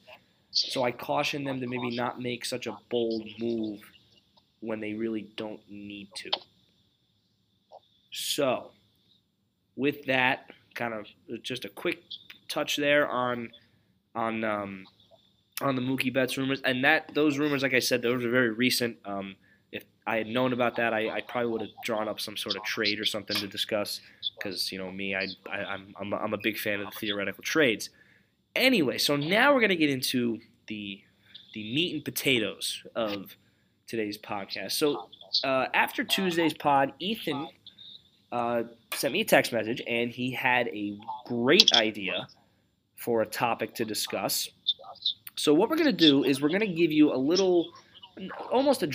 So 0.51 0.81
I 0.81 0.93
caution 0.93 1.43
them 1.43 1.59
to 1.59 1.67
maybe 1.67 1.93
not 1.93 2.21
make 2.21 2.45
such 2.45 2.67
a 2.67 2.77
bold 2.89 3.27
move 3.37 3.81
when 4.61 4.79
they 4.79 4.93
really 4.93 5.27
don't 5.35 5.59
need 5.69 6.07
to. 6.15 6.31
So, 8.13 8.71
with 9.75 10.05
that, 10.05 10.51
kind 10.73 10.93
of 10.93 11.07
just 11.43 11.65
a 11.65 11.69
quick 11.69 11.99
touch 12.47 12.77
there 12.77 13.09
on 13.09 13.51
on 14.15 14.45
um, 14.45 14.85
on 15.61 15.75
the 15.75 15.81
Mookie 15.81 16.13
Betts 16.13 16.37
rumors, 16.37 16.61
and 16.61 16.85
that 16.85 17.13
those 17.13 17.37
rumors, 17.37 17.61
like 17.61 17.73
I 17.73 17.79
said, 17.79 18.01
those 18.01 18.23
are 18.23 18.31
very 18.31 18.51
recent. 18.51 18.99
Um, 19.03 19.35
I 20.07 20.17
had 20.17 20.27
known 20.27 20.53
about 20.53 20.77
that, 20.77 20.93
I, 20.93 21.09
I, 21.09 21.21
probably 21.21 21.51
would 21.51 21.61
have 21.61 21.69
drawn 21.83 22.07
up 22.07 22.19
some 22.19 22.37
sort 22.37 22.55
of 22.55 22.63
trade 22.63 22.99
or 22.99 23.05
something 23.05 23.35
to 23.37 23.47
discuss, 23.47 23.99
because 24.37 24.71
you 24.71 24.79
know 24.79 24.91
me, 24.91 25.15
I, 25.15 25.27
I 25.51 25.73
am 25.73 25.93
I'm, 25.99 26.13
I'm 26.13 26.33
a 26.33 26.37
big 26.37 26.57
fan 26.57 26.79
of 26.79 26.91
the 26.91 26.97
theoretical 26.99 27.43
trades. 27.43 27.89
Anyway, 28.55 28.97
so 28.97 29.15
now 29.17 29.53
we're 29.53 29.61
gonna 29.61 29.75
get 29.75 29.89
into 29.89 30.39
the 30.67 31.01
the 31.53 31.63
meat 31.73 31.93
and 31.93 32.05
potatoes 32.05 32.83
of 32.95 33.35
today's 33.87 34.17
podcast. 34.17 34.73
So 34.73 35.09
uh, 35.43 35.67
after 35.73 36.03
Tuesday's 36.03 36.53
pod, 36.53 36.93
Ethan 36.99 37.47
uh, 38.31 38.63
sent 38.93 39.13
me 39.13 39.21
a 39.21 39.25
text 39.25 39.53
message, 39.53 39.81
and 39.87 40.11
he 40.11 40.31
had 40.31 40.67
a 40.67 40.97
great 41.25 41.73
idea 41.73 42.27
for 42.95 43.21
a 43.21 43.25
topic 43.25 43.73
to 43.75 43.85
discuss. 43.85 44.49
So 45.35 45.53
what 45.53 45.69
we're 45.69 45.77
going 45.77 45.85
to 45.85 45.93
do 45.93 46.23
is 46.23 46.41
we're 46.41 46.49
going 46.49 46.61
to 46.61 46.67
give 46.67 46.91
you 46.91 47.13
a 47.13 47.17
little, 47.17 47.71
almost 48.51 48.83
a, 48.83 48.87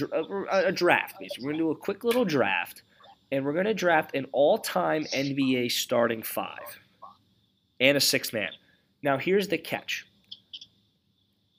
a, 0.51 0.73
draft. 0.73 1.19
Basically. 1.19 1.45
We're 1.45 1.53
going 1.53 1.59
to 1.59 1.65
do 1.65 1.71
a 1.71 1.77
quick 1.77 2.05
little 2.05 2.25
draft, 2.25 2.83
and 3.31 3.45
we're 3.45 3.53
going 3.53 3.67
to 3.67 3.75
draft 3.75 4.15
an 4.15 4.27
all-time 4.33 5.05
NBA 5.05 5.73
starting 5.73 6.23
five 6.23 6.79
and 7.81 7.97
a 7.97 8.01
six 8.01 8.33
man. 8.33 8.51
Now 9.03 9.19
here's 9.19 9.49
the 9.49 9.59
catch. 9.59 10.07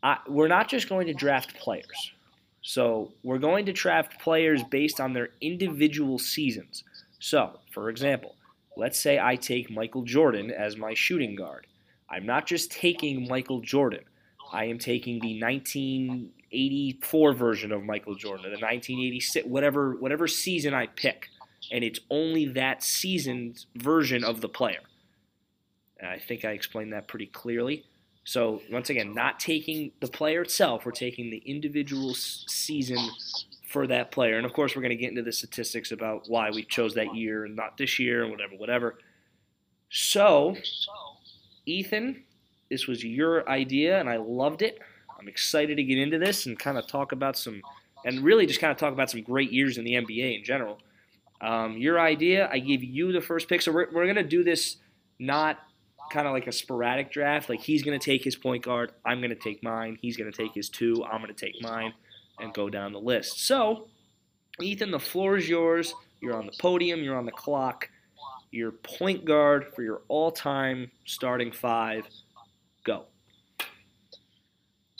I, 0.01 0.17
we're 0.27 0.47
not 0.47 0.67
just 0.69 0.89
going 0.89 1.07
to 1.07 1.13
draft 1.13 1.55
players. 1.55 2.11
So 2.61 3.11
we're 3.23 3.39
going 3.39 3.65
to 3.65 3.73
draft 3.73 4.19
players 4.21 4.63
based 4.63 4.99
on 4.99 5.13
their 5.13 5.29
individual 5.41 6.17
seasons. 6.17 6.83
So, 7.19 7.59
for 7.71 7.89
example, 7.89 8.35
let's 8.77 8.99
say 8.99 9.19
I 9.19 9.35
take 9.35 9.69
Michael 9.69 10.03
Jordan 10.03 10.51
as 10.51 10.77
my 10.77 10.93
shooting 10.93 11.35
guard. 11.35 11.67
I'm 12.09 12.25
not 12.25 12.45
just 12.45 12.71
taking 12.71 13.27
Michael 13.27 13.61
Jordan. 13.61 14.03
I 14.51 14.65
am 14.65 14.77
taking 14.77 15.19
the 15.19 15.39
1984 16.53 17.33
version 17.33 17.71
of 17.71 17.83
Michael 17.83 18.15
Jordan, 18.15 18.43
the 18.43 18.51
1986, 18.51 19.47
whatever 19.47 19.95
whatever 19.95 20.27
season 20.27 20.73
I 20.73 20.87
pick, 20.87 21.29
and 21.71 21.83
it's 21.83 21.99
only 22.09 22.45
that 22.49 22.83
season's 22.83 23.65
version 23.75 24.23
of 24.23 24.41
the 24.41 24.49
player. 24.49 24.81
And 25.99 26.09
I 26.09 26.19
think 26.19 26.45
I 26.45 26.51
explained 26.51 26.93
that 26.93 27.07
pretty 27.07 27.27
clearly. 27.27 27.85
So 28.25 28.61
once 28.71 28.89
again, 28.89 29.13
not 29.13 29.39
taking 29.39 29.91
the 29.99 30.07
player 30.07 30.41
itself, 30.41 30.85
we're 30.85 30.91
taking 30.91 31.29
the 31.29 31.41
individual 31.45 32.13
season 32.13 32.99
for 33.67 33.87
that 33.87 34.11
player. 34.11 34.37
And 34.37 34.45
of 34.45 34.53
course, 34.53 34.75
we're 34.75 34.81
going 34.81 34.91
to 34.91 35.01
get 35.01 35.09
into 35.09 35.23
the 35.23 35.31
statistics 35.31 35.91
about 35.91 36.25
why 36.27 36.51
we 36.51 36.63
chose 36.63 36.93
that 36.93 37.15
year 37.15 37.45
and 37.45 37.55
not 37.55 37.77
this 37.77 37.99
year 37.99 38.23
and 38.23 38.31
whatever, 38.31 38.55
whatever. 38.55 38.99
So, 39.89 40.55
Ethan, 41.65 42.23
this 42.69 42.87
was 42.87 43.03
your 43.03 43.47
idea, 43.49 43.99
and 43.99 44.09
I 44.09 44.17
loved 44.17 44.61
it. 44.61 44.79
I'm 45.23 45.29
excited 45.29 45.77
to 45.77 45.83
get 45.83 45.97
into 45.97 46.19
this 46.19 46.45
and 46.45 46.59
kind 46.59 46.77
of 46.77 46.85
talk 46.85 47.13
about 47.13 47.37
some, 47.37 47.61
and 48.05 48.19
really 48.19 48.45
just 48.45 48.59
kind 48.59 48.71
of 48.71 48.77
talk 48.77 48.91
about 48.91 49.09
some 49.09 49.21
great 49.21 49.53
years 49.53 49.77
in 49.77 49.85
the 49.85 49.93
NBA 49.93 50.39
in 50.39 50.43
general. 50.43 50.79
Um, 51.39 51.77
your 51.77 51.97
idea, 51.97 52.49
I 52.51 52.59
give 52.59 52.83
you 52.83 53.13
the 53.13 53.21
first 53.21 53.47
pick, 53.47 53.61
so 53.61 53.71
we're, 53.71 53.87
we're 53.93 54.03
going 54.03 54.17
to 54.17 54.23
do 54.23 54.43
this 54.43 54.77
not 55.19 55.59
kind 56.11 56.27
of 56.27 56.33
like 56.33 56.47
a 56.47 56.51
sporadic 56.51 57.09
draft. 57.09 57.47
Like 57.47 57.61
he's 57.61 57.83
going 57.83 57.97
to 57.97 58.03
take 58.03 58.21
his 58.21 58.35
point 58.35 58.63
guard, 58.65 58.91
I'm 59.05 59.19
going 59.19 59.29
to 59.29 59.35
take 59.35 59.63
mine, 59.63 59.97
he's 60.01 60.17
going 60.17 60.29
to 60.29 60.37
take 60.37 60.53
his 60.53 60.67
two, 60.67 61.05
I'm 61.05 61.21
going 61.21 61.33
to 61.33 61.45
take 61.45 61.61
mine, 61.61 61.93
and 62.39 62.53
go 62.53 62.69
down 62.69 62.91
the 62.91 62.99
list. 62.99 63.47
So, 63.47 63.87
Ethan, 64.61 64.91
the 64.91 64.99
floor 64.99 65.37
is 65.37 65.47
yours. 65.47 65.93
You're 66.19 66.35
on 66.35 66.47
the 66.47 66.53
podium, 66.59 67.01
you're 67.01 67.17
on 67.17 67.25
the 67.25 67.31
clock. 67.31 67.89
Your 68.51 68.71
point 68.71 69.23
guard 69.23 69.67
for 69.73 69.83
your 69.83 70.01
all 70.09 70.31
time 70.31 70.91
starting 71.05 71.53
five. 71.53 72.05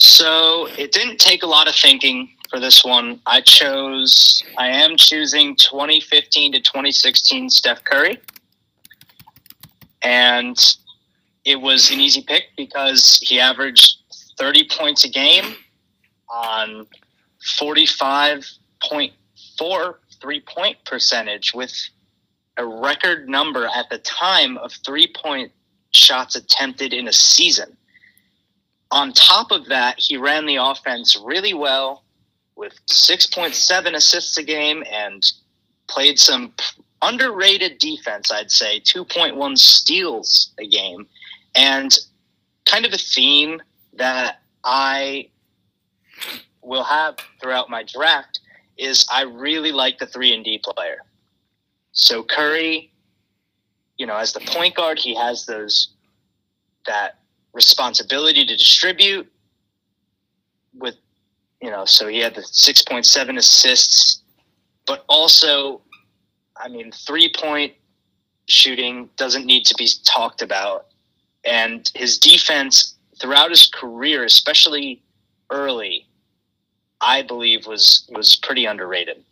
So 0.03 0.67
it 0.77 0.91
didn't 0.91 1.17
take 1.17 1.41
a 1.43 1.47
lot 1.47 1.69
of 1.69 1.75
thinking 1.75 2.27
for 2.49 2.59
this 2.59 2.83
one. 2.83 3.21
I 3.25 3.39
chose, 3.39 4.43
I 4.57 4.67
am 4.67 4.97
choosing 4.97 5.55
2015 5.55 6.51
to 6.51 6.59
2016 6.59 7.49
Steph 7.49 7.85
Curry. 7.85 8.19
And 10.01 10.57
it 11.45 11.61
was 11.61 11.89
an 11.89 12.01
easy 12.01 12.21
pick 12.21 12.47
because 12.57 13.19
he 13.19 13.39
averaged 13.39 13.99
30 14.37 14.67
points 14.67 15.05
a 15.05 15.09
game 15.09 15.55
on 16.29 16.85
45.4 17.57 19.95
three 20.21 20.41
point 20.41 20.77
percentage 20.85 21.53
with 21.53 21.73
a 22.57 22.65
record 22.65 23.29
number 23.29 23.69
at 23.73 23.89
the 23.89 23.99
time 23.99 24.57
of 24.57 24.73
three 24.85 25.07
point 25.15 25.49
shots 25.91 26.35
attempted 26.35 26.91
in 26.91 27.07
a 27.07 27.13
season. 27.13 27.77
On 28.93 29.11
top 29.11 29.49
of 29.49 29.65
that, 29.69 29.97
he 29.97 30.17
ran 30.17 30.45
the 30.45 30.57
offense 30.57 31.19
really 31.25 31.55
well 31.55 32.03
with 32.55 32.73
6.7 32.85 33.95
assists 33.95 34.37
a 34.37 34.43
game 34.43 34.83
and 34.87 35.25
played 35.87 36.19
some 36.19 36.53
underrated 37.01 37.79
defense, 37.79 38.31
I'd 38.31 38.51
say, 38.51 38.79
2.1 38.81 39.57
steals 39.57 40.53
a 40.59 40.67
game. 40.67 41.07
And 41.55 41.97
kind 42.67 42.85
of 42.85 42.93
a 42.93 42.99
theme 42.99 43.63
that 43.93 44.41
I 44.63 45.29
will 46.61 46.83
have 46.83 47.17
throughout 47.41 47.71
my 47.71 47.81
draft 47.81 48.41
is 48.77 49.07
I 49.11 49.23
really 49.23 49.71
like 49.71 49.97
the 49.97 50.05
3 50.05 50.35
and 50.35 50.45
D 50.45 50.61
player. 50.63 50.99
So 51.93 52.21
Curry, 52.21 52.91
you 53.97 54.05
know, 54.05 54.17
as 54.17 54.33
the 54.33 54.41
point 54.41 54.75
guard, 54.75 54.99
he 54.99 55.15
has 55.15 55.47
those 55.47 55.87
that 56.85 57.17
responsibility 57.53 58.45
to 58.45 58.55
distribute 58.55 59.31
with 60.73 60.95
you 61.61 61.69
know, 61.71 61.85
so 61.85 62.07
he 62.07 62.19
had 62.19 62.35
the 62.35 62.41
6.7 62.41 63.37
assists, 63.37 64.21
but 64.85 65.05
also 65.07 65.81
I 66.57 66.67
mean, 66.67 66.91
three 66.91 67.31
point 67.35 67.73
shooting 68.47 69.09
doesn't 69.15 69.45
need 69.45 69.65
to 69.65 69.75
be 69.75 69.87
talked 70.05 70.41
about 70.41 70.87
and 71.45 71.91
his 71.95 72.17
defense 72.17 72.95
throughout 73.19 73.49
his 73.49 73.67
career, 73.67 74.23
especially 74.23 75.01
early, 75.49 76.07
I 77.01 77.21
believe 77.21 77.67
was 77.67 78.09
was 78.13 78.35
pretty 78.35 78.65
underrated. 78.65 79.23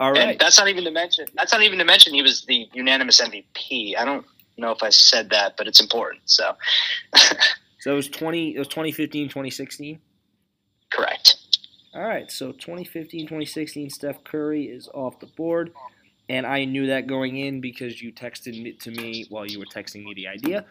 All 0.00 0.12
right. 0.12 0.30
And 0.30 0.38
that's 0.38 0.58
not 0.58 0.68
even 0.68 0.84
to 0.84 0.90
mention. 0.90 1.26
That's 1.34 1.52
not 1.52 1.62
even 1.62 1.78
to 1.78 1.84
mention 1.84 2.14
he 2.14 2.22
was 2.22 2.44
the 2.44 2.68
unanimous 2.72 3.20
MVP. 3.20 3.96
I 3.96 4.04
don't 4.04 4.26
know 4.56 4.70
if 4.72 4.82
I 4.82 4.90
said 4.90 5.30
that, 5.30 5.56
but 5.56 5.66
it's 5.66 5.80
important. 5.80 6.22
So. 6.26 6.56
so 7.80 7.92
it 7.92 7.96
was 7.96 8.08
twenty. 8.08 8.54
It 8.54 8.58
was 8.58 8.68
2015, 8.68 9.28
2016. 9.28 9.98
Correct. 10.90 11.36
All 11.94 12.02
right. 12.02 12.30
So 12.30 12.52
2015, 12.52 13.26
2016, 13.26 13.90
Steph 13.90 14.24
Curry 14.24 14.64
is 14.64 14.88
off 14.92 15.20
the 15.20 15.26
board 15.26 15.72
and 16.28 16.46
I 16.46 16.64
knew 16.64 16.86
that 16.86 17.06
going 17.06 17.36
in 17.36 17.60
because 17.60 18.00
you 18.00 18.12
texted 18.12 18.66
it 18.66 18.80
to 18.80 18.90
me 18.90 19.26
while 19.28 19.46
you 19.46 19.58
were 19.58 19.66
texting 19.66 20.04
me 20.04 20.14
the 20.14 20.28
idea. 20.28 20.64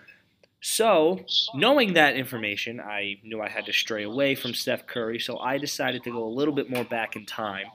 So, 0.62 1.20
knowing 1.54 1.94
that 1.94 2.16
information, 2.16 2.80
I 2.80 3.20
knew 3.24 3.42
I 3.42 3.50
had 3.50 3.66
to 3.66 3.74
stray 3.74 4.04
away 4.04 4.34
from 4.34 4.54
Steph 4.54 4.88
Curry, 4.88 5.20
so 5.20 5.38
I 5.38 5.58
decided 5.58 6.04
to 6.04 6.12
go 6.12 6.24
a 6.24 6.30
little 6.30 6.54
bit 6.54 6.70
more 6.70 6.86
back 6.86 7.16
in 7.16 7.26
time. 7.26 7.66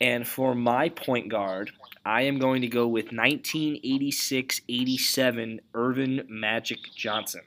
And 0.00 0.26
for 0.26 0.54
my 0.54 0.88
point 0.88 1.28
guard, 1.28 1.70
I 2.04 2.22
am 2.22 2.38
going 2.38 2.62
to 2.62 2.68
go 2.68 2.86
with 2.86 3.06
1986 3.06 4.60
87 4.68 5.60
Earvin 5.74 6.24
Magic 6.28 6.78
Johnson. 6.94 7.42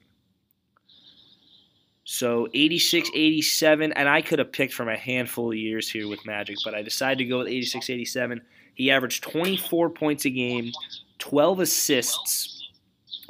So 2.10 2.48
86, 2.54 3.10
87, 3.14 3.92
and 3.92 4.08
I 4.08 4.22
could 4.22 4.40
have 4.40 4.54
picked 4.54 4.74
from 4.74 4.88
a 4.88 4.96
handful 4.96 5.52
of 5.52 5.58
years 5.58 5.90
here 5.90 6.08
with 6.08 6.26
Magic, 6.26 6.56
but 6.64 6.74
I 6.74 6.82
decided 6.82 7.18
to 7.18 7.26
go 7.26 7.40
with 7.40 7.48
86, 7.48 7.90
87. 7.90 8.42
He 8.76 8.90
averaged 8.92 9.24
24 9.24 9.90
points 9.90 10.24
a 10.24 10.30
game, 10.30 10.72
12 11.20 11.60
assists, 11.60 12.70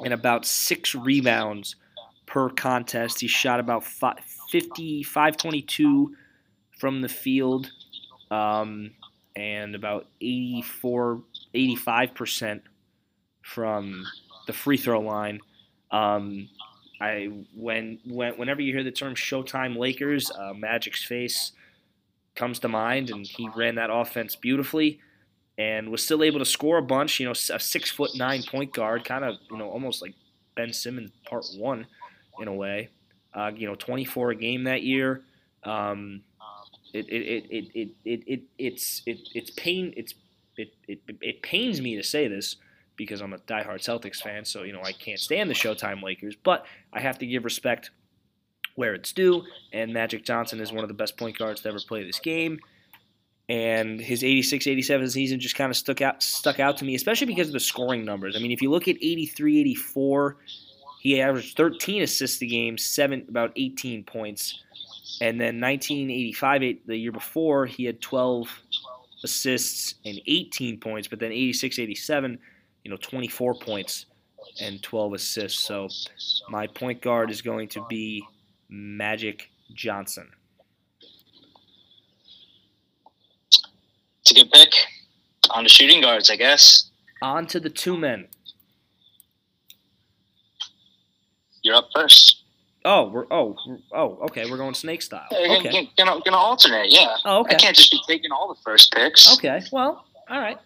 and 0.04 0.12
about 0.12 0.46
six 0.46 0.94
rebounds 0.94 1.74
per 2.26 2.50
contest. 2.50 3.20
He 3.20 3.26
shot 3.26 3.58
about 3.58 3.82
50, 3.82 5.02
522 5.02 6.14
from 6.78 7.00
the 7.00 7.08
field, 7.08 7.72
um, 8.30 8.92
and 9.38 9.76
about 9.76 10.08
84, 10.20 11.22
85% 11.54 12.60
from 13.42 14.04
the 14.48 14.52
free 14.52 14.76
throw 14.76 15.00
line. 15.00 15.40
Um, 15.92 16.48
I 17.00 17.30
when 17.54 18.00
when 18.04 18.32
whenever 18.36 18.60
you 18.60 18.74
hear 18.74 18.82
the 18.82 18.90
term 18.90 19.14
Showtime 19.14 19.78
Lakers, 19.78 20.30
uh, 20.32 20.52
Magic's 20.54 21.04
face 21.04 21.52
comes 22.34 22.58
to 22.58 22.68
mind, 22.68 23.10
and 23.10 23.24
he 23.24 23.48
ran 23.54 23.76
that 23.76 23.90
offense 23.92 24.34
beautifully, 24.34 24.98
and 25.56 25.88
was 25.90 26.02
still 26.02 26.24
able 26.24 26.40
to 26.40 26.44
score 26.44 26.78
a 26.78 26.82
bunch. 26.82 27.20
You 27.20 27.26
know, 27.26 27.32
a 27.32 27.60
six 27.60 27.90
foot 27.92 28.10
nine 28.16 28.42
point 28.42 28.74
guard, 28.74 29.04
kind 29.04 29.24
of 29.24 29.36
you 29.50 29.56
know 29.56 29.70
almost 29.70 30.02
like 30.02 30.14
Ben 30.56 30.72
Simmons 30.72 31.12
part 31.30 31.44
one 31.56 31.86
in 32.40 32.48
a 32.48 32.54
way. 32.54 32.88
Uh, 33.32 33.52
you 33.54 33.68
know, 33.68 33.76
24 33.76 34.30
a 34.30 34.34
game 34.34 34.64
that 34.64 34.82
year. 34.82 35.22
Um, 35.62 36.22
it, 36.92 37.06
it, 37.08 37.22
it, 37.22 37.44
it, 37.50 37.70
it, 37.74 37.90
it, 38.04 38.22
it, 38.26 38.42
it's 38.58 39.02
it, 39.06 39.18
it's 39.34 39.50
pain 39.50 39.92
it's 39.96 40.14
it, 40.56 40.74
it, 40.86 41.00
it 41.20 41.42
pains 41.42 41.80
me 41.80 41.96
to 41.96 42.02
say 42.02 42.28
this 42.28 42.56
because 42.96 43.20
I'm 43.20 43.32
a 43.32 43.38
diehard 43.38 43.78
Celtics 43.78 44.16
fan, 44.16 44.44
so 44.44 44.64
you 44.64 44.72
know 44.72 44.82
I 44.82 44.92
can't 44.92 45.20
stand 45.20 45.48
the 45.48 45.54
Showtime 45.54 46.02
Lakers, 46.02 46.36
but 46.36 46.66
I 46.92 47.00
have 47.00 47.18
to 47.18 47.26
give 47.26 47.44
respect 47.44 47.90
where 48.74 48.94
it's 48.94 49.12
due, 49.12 49.42
and 49.72 49.92
Magic 49.92 50.24
Johnson 50.24 50.60
is 50.60 50.72
one 50.72 50.84
of 50.84 50.88
the 50.88 50.94
best 50.94 51.16
point 51.16 51.38
guards 51.38 51.62
to 51.62 51.68
ever 51.68 51.78
play 51.80 52.04
this 52.04 52.18
game. 52.18 52.58
And 53.50 53.98
his 53.98 54.22
86-87 54.22 55.10
season 55.10 55.40
just 55.40 55.56
kind 55.56 55.70
of 55.70 55.76
stuck 55.76 56.02
out 56.02 56.22
stuck 56.22 56.60
out 56.60 56.76
to 56.78 56.84
me, 56.84 56.94
especially 56.94 57.28
because 57.28 57.46
of 57.46 57.54
the 57.54 57.60
scoring 57.60 58.04
numbers. 58.04 58.36
I 58.36 58.40
mean, 58.40 58.50
if 58.50 58.60
you 58.60 58.70
look 58.70 58.88
at 58.88 58.96
83-84, 58.96 60.34
he 61.00 61.20
averaged 61.20 61.56
13 61.56 62.02
assists 62.02 62.42
a 62.42 62.46
game, 62.46 62.76
seven 62.76 63.24
about 63.28 63.52
18 63.56 64.04
points. 64.04 64.62
And 65.20 65.40
then 65.40 65.60
1985, 65.60 66.60
the 66.86 66.96
year 66.96 67.12
before, 67.12 67.66
he 67.66 67.84
had 67.84 68.00
12 68.00 68.48
assists 69.24 69.94
and 70.04 70.20
18 70.26 70.78
points. 70.78 71.08
But 71.08 71.18
then 71.18 71.32
86, 71.32 71.78
87, 71.78 72.38
you 72.84 72.90
know, 72.90 72.96
24 72.98 73.54
points 73.54 74.06
and 74.60 74.82
12 74.82 75.14
assists. 75.14 75.64
So 75.64 75.88
my 76.48 76.66
point 76.66 77.00
guard 77.00 77.30
is 77.30 77.42
going 77.42 77.68
to 77.68 77.84
be 77.88 78.24
Magic 78.68 79.50
Johnson. 79.74 80.28
It's 84.20 84.30
a 84.30 84.34
good 84.34 84.50
pick. 84.52 84.74
On 85.50 85.62
to 85.62 85.68
shooting 85.68 86.02
guards, 86.02 86.30
I 86.30 86.36
guess. 86.36 86.90
On 87.22 87.46
to 87.46 87.58
the 87.58 87.70
two 87.70 87.96
men. 87.96 88.28
You're 91.62 91.76
up 91.76 91.88
first. 91.94 92.37
Oh, 92.90 93.10
we're 93.10 93.26
oh 93.30 93.54
oh 93.92 94.18
okay. 94.22 94.50
We're 94.50 94.56
going 94.56 94.72
snake 94.72 95.02
style. 95.02 95.26
Okay. 95.30 95.90
Gonna, 95.98 96.22
gonna 96.24 96.36
alternate, 96.38 96.86
yeah. 96.88 97.16
Oh, 97.22 97.40
okay. 97.40 97.56
I 97.56 97.58
can't 97.58 97.76
just 97.76 97.90
be 97.90 98.00
taking 98.08 98.32
all 98.32 98.48
the 98.48 98.58
first 98.62 98.94
picks. 98.94 99.30
Okay. 99.34 99.60
Well, 99.70 100.06
all 100.26 100.40
right. 100.40 100.56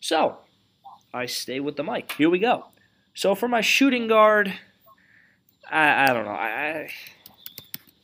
So 0.00 0.38
I 1.12 1.26
stay 1.26 1.60
with 1.60 1.76
the 1.76 1.84
mic. 1.84 2.12
Here 2.12 2.30
we 2.30 2.38
go. 2.38 2.64
So 3.12 3.34
for 3.34 3.46
my 3.46 3.60
shooting 3.60 4.08
guard, 4.08 4.54
I, 5.70 6.04
I 6.04 6.06
don't 6.14 6.24
know. 6.24 6.30
I 6.30 6.88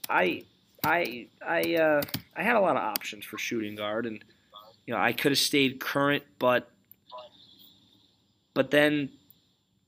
I 0.06 0.44
I 0.84 1.28
I 1.40 1.74
uh, 1.76 2.02
I 2.36 2.42
had 2.42 2.56
a 2.56 2.60
lot 2.60 2.76
of 2.76 2.82
options 2.82 3.24
for 3.24 3.38
shooting 3.38 3.74
guard, 3.74 4.04
and 4.04 4.22
you 4.86 4.92
know 4.92 5.00
I 5.00 5.14
could 5.14 5.32
have 5.32 5.38
stayed 5.38 5.80
current, 5.80 6.24
but 6.38 6.70
but 8.52 8.70
then 8.70 9.08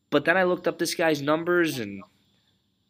but 0.09 0.25
then 0.25 0.39
I 0.39 0.45
looked 0.45 0.67
up 0.67 0.79
this 0.79 0.95
guy's 0.95 1.21
numbers 1.21 1.79
and 1.79 2.03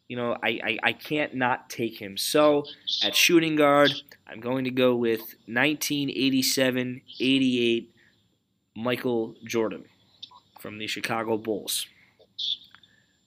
you 0.07 0.15
know, 0.15 0.37
I, 0.43 0.59
I, 0.63 0.77
I 0.83 0.93
can't 0.93 1.33
not 1.35 1.69
take 1.69 1.99
him. 1.99 2.17
So 2.17 2.65
at 3.03 3.15
shooting 3.15 3.55
guard, 3.55 3.91
I'm 4.27 4.39
going 4.39 4.65
to 4.65 4.71
go 4.71 4.95
with 4.95 5.19
1987 5.47 7.01
88 7.19 7.95
Michael 8.75 9.35
Jordan 9.45 9.85
from 10.59 10.77
the 10.77 10.87
Chicago 10.87 11.37
Bulls. 11.37 11.87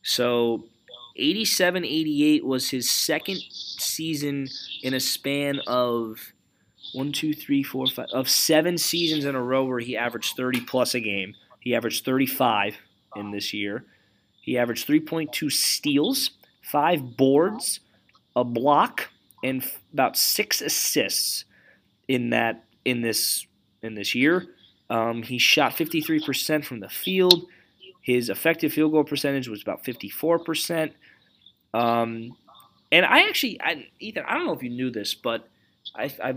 So 0.02 0.64
87 1.16 1.84
88 1.84 2.44
was 2.44 2.70
his 2.70 2.88
second 2.88 3.38
season 3.50 4.48
in 4.82 4.94
a 4.94 5.00
span 5.00 5.60
of 5.66 6.32
one, 6.94 7.12
two, 7.12 7.34
three, 7.34 7.62
four, 7.62 7.86
five, 7.86 8.06
of 8.12 8.28
seven 8.28 8.78
seasons 8.78 9.24
in 9.24 9.34
a 9.34 9.42
row 9.42 9.64
where 9.64 9.80
he 9.80 9.96
averaged 9.96 10.36
30 10.36 10.60
plus 10.60 10.94
a 10.94 11.00
game. 11.00 11.34
He 11.60 11.74
averaged 11.74 12.04
35 12.04 12.76
in 13.16 13.32
this 13.32 13.52
year. 13.52 13.84
He 14.40 14.56
averaged 14.56 14.88
3.2 14.88 15.52
steals 15.52 16.30
five 16.70 17.16
boards, 17.16 17.80
a 18.36 18.44
block, 18.44 19.08
and 19.42 19.62
f- 19.62 19.82
about 19.92 20.16
six 20.16 20.60
assists 20.60 21.44
in 22.06 22.30
that 22.30 22.64
in 22.84 23.02
this 23.02 23.46
in 23.82 23.94
this 23.94 24.14
year. 24.14 24.46
Um, 24.90 25.22
he 25.22 25.38
shot 25.38 25.72
53% 25.72 26.64
from 26.64 26.80
the 26.80 26.88
field. 26.88 27.46
His 28.00 28.30
effective 28.30 28.72
field 28.72 28.92
goal 28.92 29.04
percentage 29.04 29.46
was 29.48 29.60
about 29.60 29.84
54%. 29.84 30.92
Um, 31.74 32.34
and 32.90 33.04
I 33.04 33.28
actually, 33.28 33.60
I, 33.60 33.88
Ethan, 34.00 34.24
I 34.26 34.34
don't 34.34 34.46
know 34.46 34.54
if 34.54 34.62
you 34.62 34.70
knew 34.70 34.90
this, 34.90 35.14
but 35.14 35.46
I, 35.94 36.04
I 36.22 36.36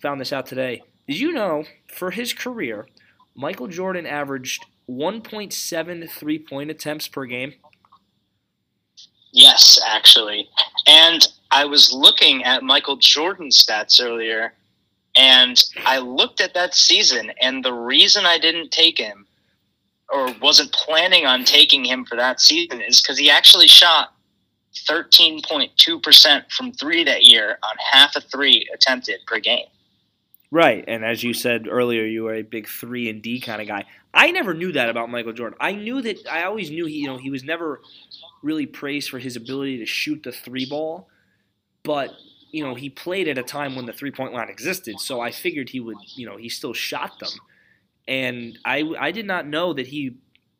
found 0.00 0.20
this 0.20 0.32
out 0.32 0.46
today. 0.46 0.82
Did 1.06 1.20
you 1.20 1.32
know 1.32 1.64
for 1.86 2.10
his 2.10 2.32
career, 2.32 2.86
Michael 3.36 3.68
Jordan 3.68 4.06
averaged 4.06 4.66
1.7 4.90 6.10
three 6.10 6.38
point 6.40 6.70
attempts 6.70 7.06
per 7.06 7.24
game? 7.24 7.54
Yes, 9.32 9.80
actually. 9.86 10.48
And 10.86 11.26
I 11.50 11.64
was 11.64 11.92
looking 11.92 12.44
at 12.44 12.62
Michael 12.62 12.96
Jordan's 12.96 13.64
stats 13.64 14.02
earlier, 14.02 14.52
and 15.16 15.62
I 15.84 15.98
looked 15.98 16.40
at 16.40 16.54
that 16.54 16.74
season, 16.74 17.32
and 17.40 17.64
the 17.64 17.72
reason 17.72 18.24
I 18.26 18.38
didn't 18.38 18.70
take 18.70 18.98
him 18.98 19.26
or 20.12 20.34
wasn't 20.40 20.72
planning 20.72 21.24
on 21.26 21.44
taking 21.44 21.84
him 21.84 22.04
for 22.04 22.16
that 22.16 22.40
season 22.40 22.82
is 22.82 23.00
because 23.00 23.18
he 23.18 23.30
actually 23.30 23.66
shot 23.66 24.14
13.2% 24.88 26.52
from 26.52 26.72
three 26.72 27.04
that 27.04 27.24
year 27.24 27.58
on 27.62 27.76
half 27.92 28.16
a 28.16 28.20
three 28.20 28.68
attempted 28.74 29.20
per 29.26 29.38
game. 29.38 29.66
Right, 30.50 30.84
and 30.86 31.02
as 31.02 31.22
you 31.24 31.32
said 31.32 31.66
earlier, 31.68 32.04
you 32.04 32.24
were 32.24 32.34
a 32.34 32.42
big 32.42 32.68
three 32.68 33.08
and 33.08 33.22
D 33.22 33.40
kind 33.40 33.62
of 33.62 33.68
guy. 33.68 33.86
I 34.14 34.30
never 34.30 34.54
knew 34.54 34.72
that 34.72 34.88
about 34.88 35.10
Michael 35.10 35.32
Jordan. 35.32 35.56
I 35.60 35.72
knew 35.72 36.02
that 36.02 36.26
I 36.30 36.44
always 36.44 36.70
knew 36.70 36.86
he, 36.86 36.96
you 36.98 37.06
know, 37.06 37.16
he 37.16 37.30
was 37.30 37.44
never 37.44 37.80
really 38.42 38.66
praised 38.66 39.10
for 39.10 39.18
his 39.18 39.36
ability 39.36 39.78
to 39.78 39.86
shoot 39.86 40.22
the 40.22 40.32
three 40.32 40.66
ball, 40.66 41.08
but 41.82 42.10
you 42.50 42.62
know 42.64 42.74
he 42.74 42.90
played 42.90 43.28
at 43.28 43.38
a 43.38 43.42
time 43.42 43.74
when 43.76 43.86
the 43.86 43.92
three 43.92 44.10
point 44.10 44.34
line 44.34 44.48
existed, 44.48 45.00
so 45.00 45.20
I 45.20 45.30
figured 45.30 45.70
he 45.70 45.80
would, 45.80 45.96
you 46.16 46.26
know, 46.26 46.36
he 46.36 46.48
still 46.48 46.74
shot 46.74 47.18
them, 47.20 47.30
and 48.08 48.58
I 48.64 48.92
I 48.98 49.12
did 49.12 49.26
not 49.26 49.46
know 49.46 49.72
that 49.72 49.86
he, 49.86 50.16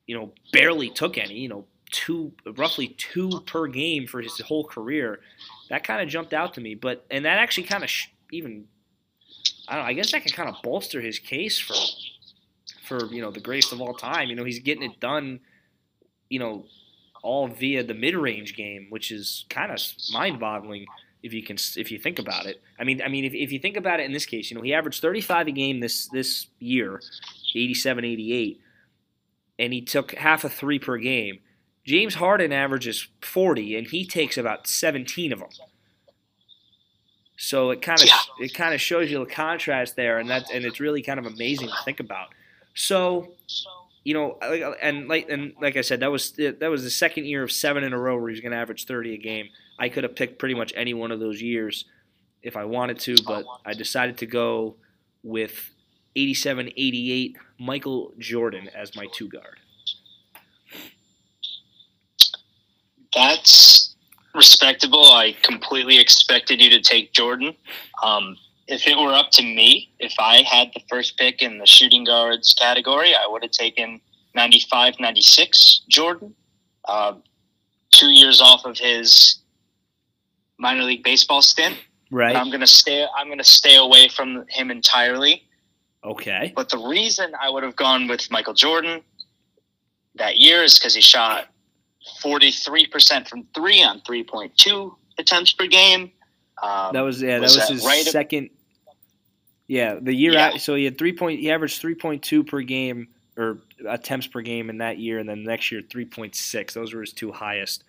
you 0.06 0.16
know, 0.16 0.32
barely 0.52 0.90
took 0.90 1.18
any, 1.18 1.34
you 1.34 1.48
know, 1.48 1.66
two 1.90 2.32
roughly 2.56 2.88
two 2.88 3.40
per 3.46 3.66
game 3.66 4.06
for 4.06 4.22
his 4.22 4.40
whole 4.40 4.64
career. 4.64 5.20
That 5.68 5.84
kind 5.84 6.02
of 6.02 6.08
jumped 6.08 6.32
out 6.32 6.54
to 6.54 6.60
me, 6.60 6.74
but 6.74 7.04
and 7.10 7.24
that 7.24 7.38
actually 7.38 7.64
kind 7.64 7.84
of 7.84 7.90
sh- 7.90 8.08
even 8.30 8.66
I 9.68 9.76
don't 9.76 9.84
know, 9.84 9.88
I 9.88 9.92
guess 9.92 10.12
that 10.12 10.22
can 10.22 10.32
kind 10.32 10.48
of 10.48 10.56
bolster 10.62 11.00
his 11.00 11.18
case 11.18 11.58
for 11.58 11.74
for 12.92 13.06
you 13.06 13.22
know 13.22 13.30
the 13.30 13.40
greatest 13.40 13.72
of 13.72 13.80
all 13.80 13.94
time. 13.94 14.28
You 14.28 14.36
know, 14.36 14.44
he's 14.44 14.58
getting 14.58 14.82
it 14.82 15.00
done. 15.00 15.40
You 16.28 16.38
know, 16.38 16.64
all 17.22 17.48
via 17.48 17.82
the 17.82 17.94
mid-range 17.94 18.56
game, 18.56 18.86
which 18.90 19.10
is 19.10 19.44
kind 19.48 19.70
of 19.70 19.80
mind-boggling 20.12 20.86
if 21.22 21.32
you 21.32 21.42
can 21.42 21.56
if 21.76 21.90
you 21.90 21.98
think 21.98 22.18
about 22.18 22.46
it. 22.46 22.60
I 22.78 22.84
mean, 22.84 23.00
I 23.02 23.08
mean, 23.08 23.24
if, 23.24 23.34
if 23.34 23.52
you 23.52 23.58
think 23.58 23.76
about 23.76 24.00
it 24.00 24.06
in 24.06 24.12
this 24.12 24.26
case, 24.26 24.50
you 24.50 24.56
know, 24.56 24.62
he 24.62 24.74
averaged 24.74 25.00
35 25.00 25.48
a 25.48 25.52
game 25.52 25.80
this 25.80 26.08
this 26.08 26.48
year, 26.58 27.00
87, 27.54 28.04
88, 28.04 28.60
and 29.58 29.72
he 29.72 29.82
took 29.82 30.12
half 30.14 30.44
a 30.44 30.48
three 30.48 30.78
per 30.78 30.98
game. 30.98 31.38
James 31.84 32.14
Harden 32.14 32.52
averages 32.52 33.08
40, 33.22 33.76
and 33.76 33.88
he 33.88 34.06
takes 34.06 34.38
about 34.38 34.68
17 34.68 35.32
of 35.32 35.40
them. 35.40 35.48
So 37.36 37.70
it 37.70 37.82
kind 37.82 38.00
of 38.00 38.06
yeah. 38.06 38.18
it 38.38 38.54
kind 38.54 38.72
of 38.72 38.80
shows 38.80 39.10
you 39.10 39.18
the 39.18 39.26
contrast 39.26 39.96
there, 39.96 40.18
and 40.18 40.30
that 40.30 40.44
and 40.52 40.64
it's 40.64 40.78
really 40.78 41.02
kind 41.02 41.18
of 41.18 41.26
amazing 41.26 41.68
to 41.68 41.74
think 41.84 41.98
about. 41.98 42.28
So 42.74 43.34
you 44.04 44.14
know, 44.14 44.38
and 44.80 45.08
like 45.08 45.28
and 45.28 45.54
like 45.60 45.76
I 45.76 45.80
said, 45.82 46.00
that 46.00 46.10
was 46.10 46.32
that 46.32 46.68
was 46.68 46.82
the 46.82 46.90
second 46.90 47.26
year 47.26 47.42
of 47.42 47.52
seven 47.52 47.84
in 47.84 47.92
a 47.92 47.98
row 47.98 48.18
where 48.18 48.30
he's 48.30 48.40
going 48.40 48.52
to 48.52 48.58
average 48.58 48.86
30 48.86 49.14
a 49.14 49.18
game. 49.18 49.48
I 49.78 49.88
could 49.88 50.04
have 50.04 50.16
picked 50.16 50.38
pretty 50.38 50.54
much 50.54 50.72
any 50.76 50.94
one 50.94 51.12
of 51.12 51.20
those 51.20 51.40
years 51.40 51.84
if 52.42 52.56
I 52.56 52.64
wanted 52.64 52.98
to, 53.00 53.16
but 53.24 53.44
I 53.64 53.74
decided 53.74 54.18
to 54.18 54.26
go 54.26 54.76
with 55.22 55.70
87 56.16 56.70
88 56.76 57.36
Michael 57.58 58.12
Jordan 58.18 58.68
as 58.74 58.96
my 58.96 59.06
two 59.12 59.28
guard. 59.28 59.58
That's 63.14 63.94
respectable. 64.34 65.12
I 65.12 65.36
completely 65.42 66.00
expected 66.00 66.60
you 66.60 66.70
to 66.70 66.80
take 66.80 67.12
Jordan. 67.12 67.54
Um, 68.02 68.36
if 68.72 68.86
it 68.88 68.96
were 68.96 69.12
up 69.12 69.30
to 69.32 69.42
me, 69.42 69.92
if 69.98 70.14
I 70.18 70.42
had 70.42 70.70
the 70.74 70.80
first 70.88 71.18
pick 71.18 71.42
in 71.42 71.58
the 71.58 71.66
shooting 71.66 72.04
guards 72.04 72.54
category, 72.54 73.14
I 73.14 73.26
would 73.28 73.42
have 73.42 73.52
taken 73.52 74.00
95 74.34 74.94
96 74.98 75.82
Jordan. 75.88 76.34
Uh, 76.86 77.14
two 77.90 78.10
years 78.10 78.40
off 78.40 78.64
of 78.64 78.78
his 78.78 79.36
minor 80.58 80.82
league 80.82 81.04
baseball 81.04 81.42
stint. 81.42 81.76
Right. 82.10 82.34
I'm 82.34 82.50
gonna 82.50 82.66
stay. 82.66 83.06
I'm 83.16 83.28
gonna 83.28 83.44
stay 83.44 83.76
away 83.76 84.08
from 84.08 84.44
him 84.48 84.70
entirely. 84.70 85.44
Okay. 86.04 86.52
But 86.56 86.68
the 86.70 86.78
reason 86.78 87.32
I 87.40 87.48
would 87.50 87.62
have 87.62 87.76
gone 87.76 88.08
with 88.08 88.30
Michael 88.30 88.54
Jordan 88.54 89.02
that 90.16 90.38
year 90.38 90.62
is 90.64 90.78
because 90.78 90.94
he 90.94 91.00
shot 91.00 91.46
43% 92.22 93.28
from 93.28 93.46
three 93.54 93.82
on 93.82 94.00
3.2 94.00 94.94
attempts 95.18 95.52
per 95.52 95.66
game. 95.68 96.10
Um, 96.62 96.92
That 96.92 97.02
was 97.02 97.22
yeah. 97.22 97.34
That 97.34 97.42
was 97.42 97.56
was, 97.56 97.68
that 97.68 97.74
his 97.74 97.84
right- 97.84 98.04
second. 98.04 98.50
Yeah, 99.72 99.94
the 99.98 100.12
year 100.14 100.34
Yeah. 100.34 100.48
out. 100.48 100.60
So 100.60 100.74
he 100.74 100.84
had 100.84 100.98
three 100.98 101.14
point. 101.14 101.40
He 101.40 101.50
averaged 101.50 101.80
three 101.80 101.94
point 101.94 102.22
two 102.22 102.44
per 102.44 102.60
game 102.60 103.08
or 103.38 103.62
attempts 103.88 104.26
per 104.26 104.42
game 104.42 104.68
in 104.68 104.76
that 104.78 104.98
year, 104.98 105.18
and 105.18 105.26
then 105.26 105.44
next 105.44 105.72
year 105.72 105.80
three 105.80 106.04
point 106.04 106.34
six. 106.34 106.74
Those 106.74 106.92
were 106.92 107.00
his 107.00 107.14
two 107.14 107.32
highest 107.32 107.84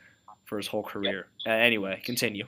for 0.45 0.57
his 0.57 0.65
whole 0.65 0.83
career. 0.83 1.27
Uh, 1.45 1.49
anyway, 1.49 2.01
continue 2.05 2.47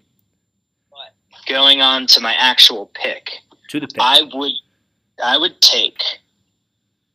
going 1.47 1.81
on 1.81 2.07
to 2.07 2.21
my 2.21 2.33
actual 2.36 2.89
pick, 2.95 3.29
to 3.67 3.79
the 3.81 3.88
pick. 3.88 3.97
I 3.99 4.21
would 4.33 4.53
I 5.21 5.38
would 5.38 5.59
take 5.59 6.01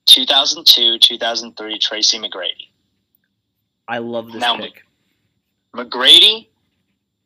2002 0.04 0.98
2003 0.98 1.78
Tracy 1.78 2.18
McGrady. 2.18 2.68
I 3.88 3.96
love 3.96 4.30
this 4.30 4.42
Now- 4.42 4.58
pick. 4.58 4.84
McGrady 5.74 6.48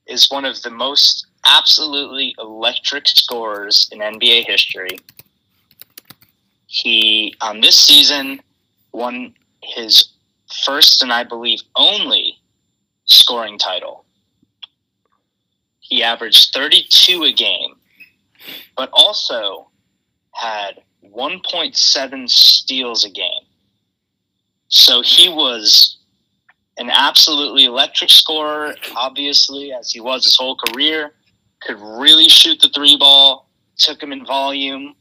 is 0.07 0.30
one 0.30 0.45
of 0.45 0.62
the 0.62 0.70
most 0.70 1.26
absolutely 1.45 2.34
electric 2.38 3.07
scores 3.09 3.88
in 3.92 4.01
NBA 4.01 4.47
history. 4.47 4.99
He, 6.66 7.34
on 7.40 7.61
this 7.61 7.78
season, 7.78 8.40
won 8.92 9.34
his 9.62 10.09
first 10.64 11.03
and 11.03 11.12
I 11.12 11.24
believe 11.24 11.61
only 11.76 12.38
scoring 13.05 13.59
title. 13.59 14.05
He 15.80 16.03
averaged 16.03 16.53
32 16.55 17.24
a 17.24 17.32
game, 17.32 17.74
but 18.76 18.88
also 18.92 19.68
had 20.32 20.80
1.7 21.05 22.28
steals 22.28 23.05
a 23.05 23.11
game. 23.11 23.45
So 24.68 25.03
he 25.03 25.28
was 25.28 25.99
an 26.78 26.90
absolutely 26.90 27.66
electric 27.66 28.11
scorer, 28.11 28.74
obviously, 28.97 29.72
as 29.72 29.92
he 29.92 30.01
was 30.01 30.24
his 30.24 30.36
whole 30.36 30.57
career. 30.57 31.12
Could 31.66 31.80
really 31.80 32.28
shoot 32.28 32.60
the 32.60 32.68
three 32.68 32.96
ball, 32.96 33.50
took 33.76 34.00
him 34.02 34.12
in 34.12 34.24
volume. 34.24 34.94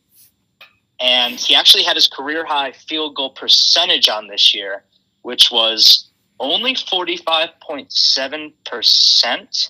And 0.99 1.35
he 1.35 1.55
actually 1.55 1.83
had 1.83 1.95
his 1.95 2.07
career 2.07 2.45
high 2.45 2.71
field 2.71 3.15
goal 3.15 3.31
percentage 3.31 4.07
on 4.07 4.27
this 4.27 4.53
year, 4.55 4.83
which 5.23 5.51
was 5.51 6.09
only 6.39 6.75
45.7%. 6.75 9.69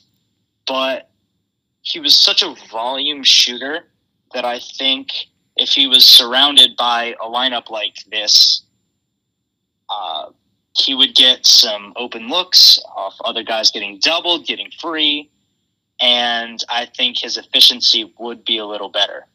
But 0.65 1.09
he 1.81 1.99
was 1.99 2.15
such 2.15 2.41
a 2.43 2.55
volume 2.71 3.23
shooter 3.23 3.87
that 4.33 4.45
I 4.45 4.59
think 4.59 5.09
if 5.55 5.69
he 5.69 5.87
was 5.87 6.05
surrounded 6.05 6.75
by 6.77 7.15
a 7.21 7.25
lineup 7.25 7.69
like 7.69 7.95
this, 8.09 8.63
uh, 9.89 10.29
he 10.75 10.95
would 10.95 11.13
get 11.13 11.45
some 11.45 11.93
open 11.95 12.29
looks 12.29 12.79
off 12.95 13.15
other 13.23 13.43
guys 13.43 13.69
getting 13.69 13.99
doubled, 13.99 14.47
getting 14.47 14.71
free, 14.79 15.29
and 16.03 16.65
I 16.67 16.85
think 16.85 17.17
his 17.17 17.37
efficiency 17.37 18.13
would 18.19 18.43
be 18.43 18.57
a 18.57 18.65
little 18.65 18.89
better. 18.89 19.25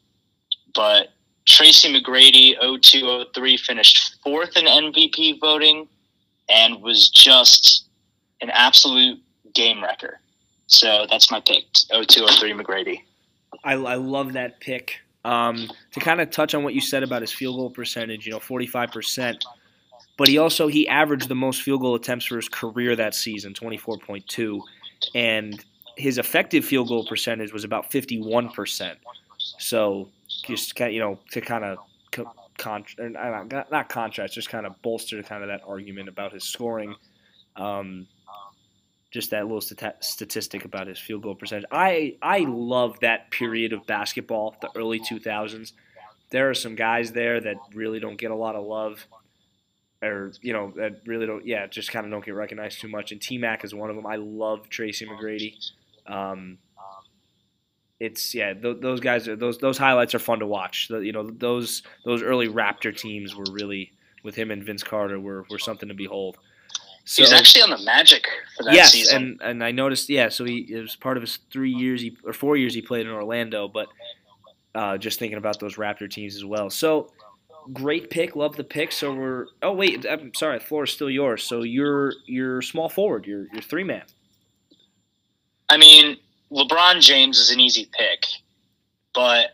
But 0.75 1.07
Tracy 1.47 1.91
McGrady, 1.91 2.53
0203, 2.61 3.57
finished 3.57 4.17
fourth 4.23 4.55
in 4.55 4.65
MVP 4.65 5.39
voting 5.41 5.87
and 6.47 6.79
was 6.83 7.09
just 7.09 7.85
an 8.41 8.51
absolute 8.51 9.19
game 9.55 9.83
wrecker. 9.83 10.19
So 10.67 11.07
that's 11.09 11.31
my 11.31 11.39
pick, 11.39 11.65
0203 11.89 12.53
McGrady. 12.53 13.01
I, 13.63 13.73
I 13.73 13.95
love 13.95 14.33
that 14.33 14.59
pick. 14.59 14.99
Um, 15.25 15.69
to 15.91 15.99
kind 15.99 16.21
of 16.21 16.29
touch 16.29 16.53
on 16.53 16.63
what 16.63 16.75
you 16.75 16.81
said 16.81 17.01
about 17.01 17.21
his 17.21 17.31
field 17.31 17.57
goal 17.57 17.71
percentage, 17.71 18.27
you 18.27 18.31
know, 18.31 18.39
45%. 18.39 19.39
But 20.17 20.27
he 20.27 20.37
also 20.37 20.67
he 20.67 20.87
averaged 20.87 21.29
the 21.29 21.35
most 21.35 21.63
field 21.63 21.81
goal 21.81 21.95
attempts 21.95 22.25
for 22.25 22.35
his 22.35 22.47
career 22.47 22.95
that 22.95 23.15
season, 23.15 23.53
24.2, 23.53 24.61
and 25.15 25.63
his 25.99 26.17
effective 26.17 26.63
field 26.63 26.87
goal 26.87 27.05
percentage 27.05 27.51
was 27.51 27.65
about 27.65 27.91
51%. 27.91 28.95
So 29.57 30.09
just 30.45 30.79
you 30.79 30.99
know 30.99 31.19
to 31.31 31.41
kind 31.41 31.65
of 31.65 31.77
con, 32.57 32.85
not, 32.97 33.69
not 33.71 33.89
contrast, 33.89 34.33
just 34.33 34.49
kind 34.49 34.65
of 34.65 34.81
bolster 34.81 35.21
kind 35.23 35.43
of 35.43 35.49
that 35.49 35.61
argument 35.67 36.07
about 36.07 36.31
his 36.33 36.45
scoring. 36.45 36.95
Um, 37.55 38.07
just 39.11 39.31
that 39.31 39.43
little 39.43 39.59
stat- 39.59 40.03
statistic 40.03 40.65
about 40.65 40.87
his 40.87 40.99
field 40.99 41.23
goal 41.23 41.35
percentage. 41.35 41.65
I 41.71 42.15
I 42.21 42.39
love 42.47 42.99
that 43.01 43.31
period 43.31 43.73
of 43.73 43.85
basketball, 43.87 44.55
the 44.61 44.69
early 44.75 44.99
2000s. 44.99 45.73
There 46.29 46.49
are 46.49 46.53
some 46.53 46.75
guys 46.75 47.11
there 47.11 47.41
that 47.41 47.55
really 47.73 47.99
don't 47.99 48.17
get 48.17 48.29
a 48.29 48.35
lot 48.35 48.55
of 48.55 48.65
love, 48.65 49.07
or 50.03 50.31
you 50.41 50.53
know 50.53 50.71
that 50.75 51.01
really 51.07 51.25
don't. 51.25 51.45
Yeah, 51.45 51.65
just 51.65 51.91
kind 51.91 52.05
of 52.05 52.11
don't 52.11 52.23
get 52.23 52.35
recognized 52.35 52.79
too 52.79 52.87
much. 52.87 53.11
And 53.11 53.19
T 53.19 53.39
Mac 53.39 53.63
is 53.63 53.73
one 53.73 53.89
of 53.89 53.95
them. 53.95 54.05
I 54.05 54.17
love 54.17 54.69
Tracy 54.69 55.07
McGrady. 55.07 55.55
Um, 56.09 56.57
it's 57.99 58.33
yeah, 58.33 58.53
th- 58.53 58.77
those 58.81 58.99
guys 58.99 59.27
are 59.27 59.35
those 59.35 59.57
those 59.57 59.77
highlights 59.77 60.15
are 60.15 60.19
fun 60.19 60.39
to 60.39 60.47
watch. 60.47 60.87
The, 60.87 60.99
you 60.99 61.11
know 61.11 61.29
those 61.29 61.83
those 62.05 62.23
early 62.23 62.47
Raptor 62.47 62.95
teams 62.95 63.35
were 63.35 63.45
really 63.51 63.91
with 64.23 64.35
him 64.35 64.51
and 64.51 64.63
Vince 64.63 64.83
Carter 64.83 65.19
were 65.19 65.45
were 65.49 65.59
something 65.59 65.89
to 65.89 65.95
behold. 65.95 66.37
he 67.05 67.21
was 67.21 67.33
actually 67.33 67.61
on 67.61 67.69
the 67.71 67.83
Magic 67.83 68.25
for 68.57 68.63
that 68.63 68.73
yes, 68.73 68.93
season. 68.93 69.39
and 69.41 69.41
and 69.41 69.63
I 69.63 69.71
noticed. 69.71 70.09
Yeah, 70.09 70.29
so 70.29 70.45
he 70.45 70.59
it 70.69 70.81
was 70.81 70.95
part 70.95 71.17
of 71.17 71.21
his 71.21 71.39
three 71.51 71.71
years 71.71 72.01
he, 72.01 72.15
or 72.23 72.33
four 72.33 72.55
years 72.55 72.73
he 72.73 72.81
played 72.81 73.05
in 73.05 73.11
Orlando, 73.11 73.67
but 73.67 73.87
uh, 74.75 74.97
just 74.97 75.19
thinking 75.19 75.37
about 75.37 75.59
those 75.59 75.75
Raptor 75.75 76.09
teams 76.09 76.35
as 76.35 76.45
well. 76.45 76.69
So 76.69 77.11
great 77.73 78.09
pick, 78.09 78.35
love 78.35 78.55
the 78.55 78.63
pick. 78.63 78.93
So 78.93 79.13
we're 79.13 79.47
oh 79.61 79.73
wait, 79.73 80.05
I'm 80.09 80.33
sorry, 80.35 80.59
the 80.59 80.63
floor 80.63 80.83
is 80.85 80.91
still 80.91 81.09
yours. 81.09 81.43
So 81.43 81.63
you're 81.63 82.13
you're 82.27 82.61
small 82.61 82.87
forward, 82.87 83.25
you're 83.25 83.47
you're 83.51 83.61
three 83.61 83.83
man. 83.83 84.03
I 85.69 85.77
mean, 85.77 86.17
LeBron 86.51 86.99
James 86.99 87.37
is 87.37 87.51
an 87.51 87.59
easy 87.59 87.87
pick, 87.91 88.25
but 89.13 89.51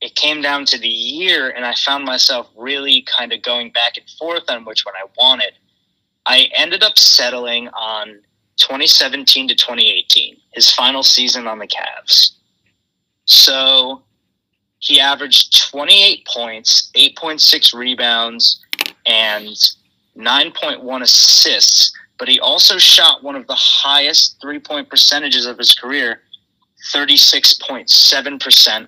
it 0.00 0.14
came 0.14 0.40
down 0.40 0.64
to 0.66 0.78
the 0.78 0.88
year, 0.88 1.50
and 1.50 1.64
I 1.64 1.74
found 1.74 2.04
myself 2.04 2.48
really 2.56 3.04
kind 3.18 3.32
of 3.32 3.42
going 3.42 3.70
back 3.70 3.96
and 3.96 4.08
forth 4.10 4.44
on 4.48 4.64
which 4.64 4.84
one 4.84 4.94
I 4.94 5.06
wanted. 5.18 5.54
I 6.26 6.48
ended 6.56 6.82
up 6.82 6.98
settling 6.98 7.68
on 7.68 8.20
2017 8.56 9.48
to 9.48 9.54
2018, 9.54 10.36
his 10.52 10.70
final 10.70 11.02
season 11.02 11.46
on 11.46 11.58
the 11.58 11.66
Cavs. 11.66 12.32
So 13.24 14.02
he 14.78 15.00
averaged 15.00 15.68
28 15.70 16.26
points, 16.26 16.90
8.6 16.94 17.74
rebounds, 17.74 18.60
and 19.04 19.48
9.1 20.16 21.02
assists, 21.02 21.92
but 22.18 22.28
he 22.28 22.40
also 22.40 22.78
shot 22.78 23.22
one 23.22 23.36
of 23.36 23.46
the 23.46 23.54
highest 23.54 24.40
three 24.40 24.58
point 24.58 24.88
percentages 24.88 25.46
of 25.46 25.58
his 25.58 25.74
career, 25.74 26.22
36.7%, 26.94 28.86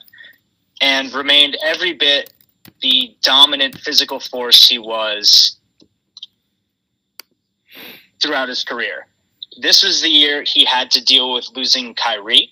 and 0.81 1.13
remained 1.13 1.57
every 1.63 1.93
bit 1.93 2.33
the 2.81 3.17
dominant 3.23 3.77
physical 3.79 4.21
force 4.21 4.69
he 4.69 4.79
was 4.79 5.57
throughout 8.23 8.49
his 8.49 8.65
career. 8.65 9.07
This 9.61 9.83
was 9.83 10.01
the 10.01 10.09
year 10.09 10.43
he 10.45 10.65
had 10.65 10.91
to 10.93 11.05
deal 11.05 11.35
with 11.35 11.49
losing 11.55 11.95
Kyrie. 11.95 12.51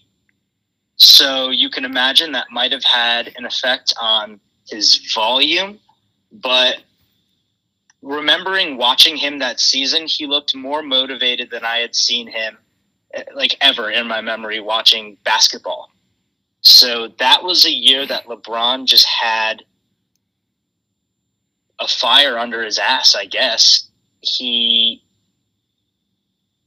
So 0.97 1.51
you 1.51 1.68
can 1.70 1.85
imagine 1.85 2.33
that 2.33 2.47
might 2.51 2.72
have 2.72 2.85
had 2.85 3.33
an 3.37 3.45
effect 3.45 3.95
on 4.01 4.41
his 4.68 5.12
volume. 5.14 5.79
But 6.33 6.79
remembering 8.07 8.76
watching 8.76 9.16
him 9.16 9.40
that 9.40 9.59
season, 9.59 10.07
he 10.07 10.26
looked 10.26 10.54
more 10.54 10.82
motivated 10.82 11.50
than 11.50 11.64
I 11.64 11.78
had 11.78 11.94
seen 11.94 12.28
him 12.28 12.57
eh, 13.12 13.24
like 13.34 13.57
ever 13.61 13.90
in 13.90 14.07
my 14.07 14.20
memory 14.20 14.61
watching 14.61 15.16
basketball. 15.24 15.90
So 16.61 17.09
that 17.18 17.42
was 17.42 17.64
a 17.64 17.70
year 17.70 18.07
that 18.07 18.26
LeBron 18.26 18.86
just 18.86 19.07
had 19.07 19.64
a 21.80 21.88
fire 21.88 22.38
under 22.38 22.62
his 22.62 22.78
ass, 22.78 23.14
I 23.14 23.26
guess. 23.26 23.88
He, 24.20 25.02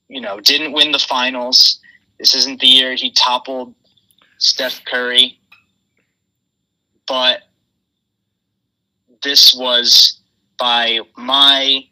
you 0.07 0.21
know, 0.21 0.39
didn't 0.39 0.73
win 0.73 0.91
the 0.91 0.99
finals. 0.99 1.79
This 2.19 2.35
isn't 2.35 2.59
the 2.59 2.67
year 2.67 2.95
he 2.95 3.11
toppled 3.11 3.73
Steph 4.37 4.83
Curry. 4.85 5.39
But 7.07 7.41
this 9.23 9.55
was, 9.55 10.18
by 10.59 10.99
my 11.17 11.85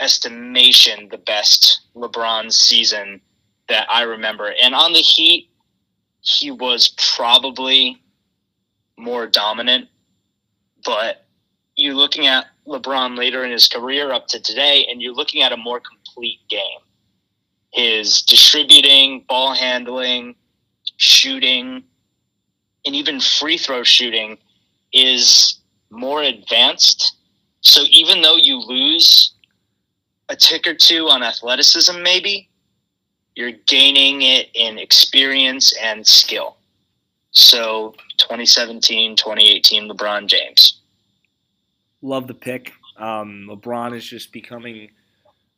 estimation, 0.00 1.08
the 1.10 1.18
best 1.18 1.82
LeBron 1.94 2.52
season 2.52 3.20
that 3.68 3.86
I 3.90 4.02
remember. 4.02 4.52
And 4.62 4.74
on 4.74 4.92
the 4.92 5.00
Heat, 5.00 5.50
he 6.20 6.50
was 6.50 6.94
probably 7.16 8.00
more 8.96 9.26
dominant, 9.26 9.88
but 10.84 11.26
you're 11.76 11.94
looking 11.94 12.26
at 12.26 12.46
LeBron 12.66 13.16
later 13.16 13.44
in 13.44 13.50
his 13.50 13.68
career 13.68 14.12
up 14.12 14.28
to 14.28 14.40
today, 14.40 14.86
and 14.90 15.00
you're 15.00 15.14
looking 15.14 15.42
at 15.42 15.52
a 15.52 15.56
more 15.56 15.80
complete 15.80 16.40
game. 16.48 16.78
His 17.72 18.22
distributing, 18.22 19.24
ball 19.28 19.54
handling, 19.54 20.34
shooting, 20.96 21.82
and 22.84 22.94
even 22.94 23.20
free 23.20 23.56
throw 23.56 23.82
shooting 23.82 24.38
is 24.92 25.60
more 25.90 26.22
advanced. 26.22 27.16
So 27.62 27.82
even 27.88 28.22
though 28.22 28.36
you 28.36 28.58
lose 28.58 29.32
a 30.28 30.36
tick 30.36 30.66
or 30.66 30.74
two 30.74 31.08
on 31.08 31.22
athleticism, 31.22 32.02
maybe, 32.02 32.48
you're 33.34 33.52
gaining 33.66 34.22
it 34.22 34.50
in 34.54 34.78
experience 34.78 35.74
and 35.82 36.06
skill. 36.06 36.56
So 37.30 37.94
2017, 38.18 39.16
2018, 39.16 39.88
LeBron 39.88 40.26
James. 40.26 40.80
Love 42.02 42.26
the 42.26 42.34
pick. 42.34 42.72
Um, 42.98 43.48
LeBron 43.48 43.96
is 43.96 44.04
just 44.04 44.32
becoming 44.32 44.90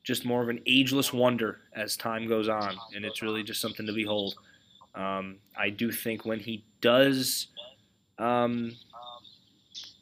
just 0.04 0.24
more 0.24 0.42
of 0.42 0.50
an 0.50 0.60
ageless 0.66 1.12
wonder 1.12 1.60
as 1.74 1.96
time 1.96 2.28
goes 2.28 2.48
on, 2.48 2.76
and 2.94 3.04
it's 3.04 3.22
really 3.22 3.42
just 3.42 3.60
something 3.60 3.86
to 3.86 3.92
behold. 3.92 4.34
Um, 4.94 5.36
I 5.56 5.70
do 5.70 5.90
think 5.90 6.24
when 6.24 6.38
he 6.38 6.64
does 6.80 7.48
um, 8.18 8.76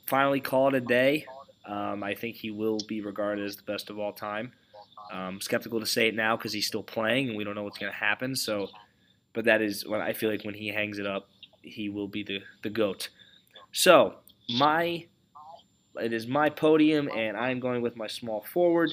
finally 0.07 0.41
call 0.41 0.69
it 0.69 0.75
a 0.75 0.81
day, 0.81 1.25
um, 1.65 2.03
I 2.03 2.15
think 2.15 2.37
he 2.37 2.51
will 2.51 2.79
be 2.89 3.01
regarded 3.01 3.45
as 3.45 3.57
the 3.57 3.63
best 3.63 3.91
of 3.91 3.99
all 3.99 4.13
time. 4.13 4.53
Um, 5.13 5.41
skeptical 5.41 5.81
to 5.81 5.87
say 5.87 6.09
it 6.09 6.15
now 6.15 6.37
because 6.37 6.53
he's 6.53 6.67
still 6.67 6.83
playing 6.83 7.29
and 7.29 7.37
we 7.37 7.45
don't 7.45 7.55
know 7.55 7.63
what's 7.63 7.79
going 7.79 7.93
to 7.93 7.99
happen. 7.99 8.35
So, 8.35 8.69
but 9.33 9.45
that 9.45 9.61
is 9.61 9.87
when 9.87 10.01
I 10.01 10.13
feel 10.13 10.31
like 10.31 10.45
when 10.45 10.55
he 10.55 10.69
hangs 10.69 10.99
it 10.99 11.07
up, 11.07 11.29
he 11.63 11.89
will 11.89 12.09
be 12.09 12.23
the 12.23 12.41
the 12.63 12.71
goat. 12.71 13.09
So 13.73 14.15
my 14.49 15.07
it 16.01 16.13
is 16.13 16.27
my 16.27 16.49
podium, 16.49 17.09
and 17.15 17.37
I'm 17.37 17.61
going 17.61 17.83
with 17.83 17.97
my 17.97 18.07
small 18.07 18.41
forward. 18.41 18.93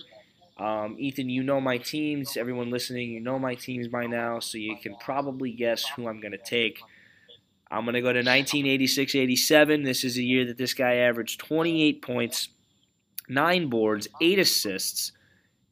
Um, 0.57 0.97
Ethan, 0.99 1.29
you 1.29 1.43
know 1.43 1.61
my 1.61 1.77
teams. 1.77 2.35
Everyone 2.35 2.69
listening, 2.69 3.11
you 3.11 3.21
know 3.21 3.39
my 3.39 3.55
teams 3.55 3.87
by 3.87 4.07
now, 4.07 4.39
so 4.39 4.57
you 4.57 4.75
can 4.75 4.95
probably 4.95 5.51
guess 5.51 5.87
who 5.95 6.07
I'm 6.07 6.19
going 6.19 6.33
to 6.33 6.37
take. 6.37 6.81
I'm 7.71 7.85
going 7.85 7.93
to 7.93 8.01
go 8.01 8.11
to 8.11 8.19
1986 8.19 9.15
87. 9.15 9.83
This 9.83 10.03
is 10.03 10.17
a 10.17 10.23
year 10.23 10.45
that 10.45 10.57
this 10.57 10.73
guy 10.73 10.95
averaged 10.95 11.39
28 11.39 12.01
points, 12.01 12.49
9 13.29 13.69
boards, 13.69 14.07
8 14.21 14.39
assists. 14.39 15.11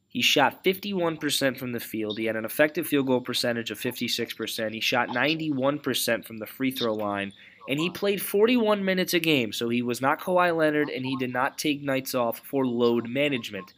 He 0.07 0.21
shot 0.21 0.63
51% 0.63 1.57
from 1.57 1.73
the 1.73 1.79
field. 1.79 2.17
He 2.17 2.25
had 2.25 2.35
an 2.35 2.45
effective 2.45 2.87
field 2.87 3.07
goal 3.07 3.21
percentage 3.21 3.71
of 3.71 3.79
56%. 3.79 4.73
He 4.73 4.79
shot 4.79 5.09
91% 5.09 6.25
from 6.25 6.37
the 6.37 6.47
free 6.47 6.71
throw 6.71 6.93
line 6.93 7.33
and 7.67 7.79
he 7.79 7.89
played 7.89 8.21
41 8.21 8.83
minutes 8.83 9.13
a 9.13 9.19
game, 9.19 9.51
so 9.51 9.67
he 9.69 9.81
was 9.81 10.01
not 10.01 10.21
Kawhi 10.21 10.55
Leonard, 10.55 10.89
and 10.89 11.05
he 11.05 11.17
did 11.17 11.33
not 11.33 11.57
take 11.57 11.81
nights 11.81 12.15
off 12.15 12.39
for 12.39 12.65
load 12.65 13.09
management. 13.09 13.73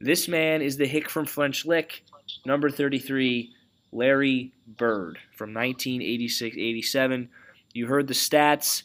This 0.00 0.26
man 0.26 0.60
is 0.60 0.76
the 0.76 0.86
hick 0.86 1.08
from 1.08 1.26
French 1.26 1.64
Lick, 1.64 2.02
number 2.44 2.68
33, 2.68 3.52
Larry 3.92 4.52
Bird 4.66 5.18
from 5.36 5.52
1986-87. 5.52 7.28
You 7.72 7.86
heard 7.86 8.08
the 8.08 8.14
stats. 8.14 8.82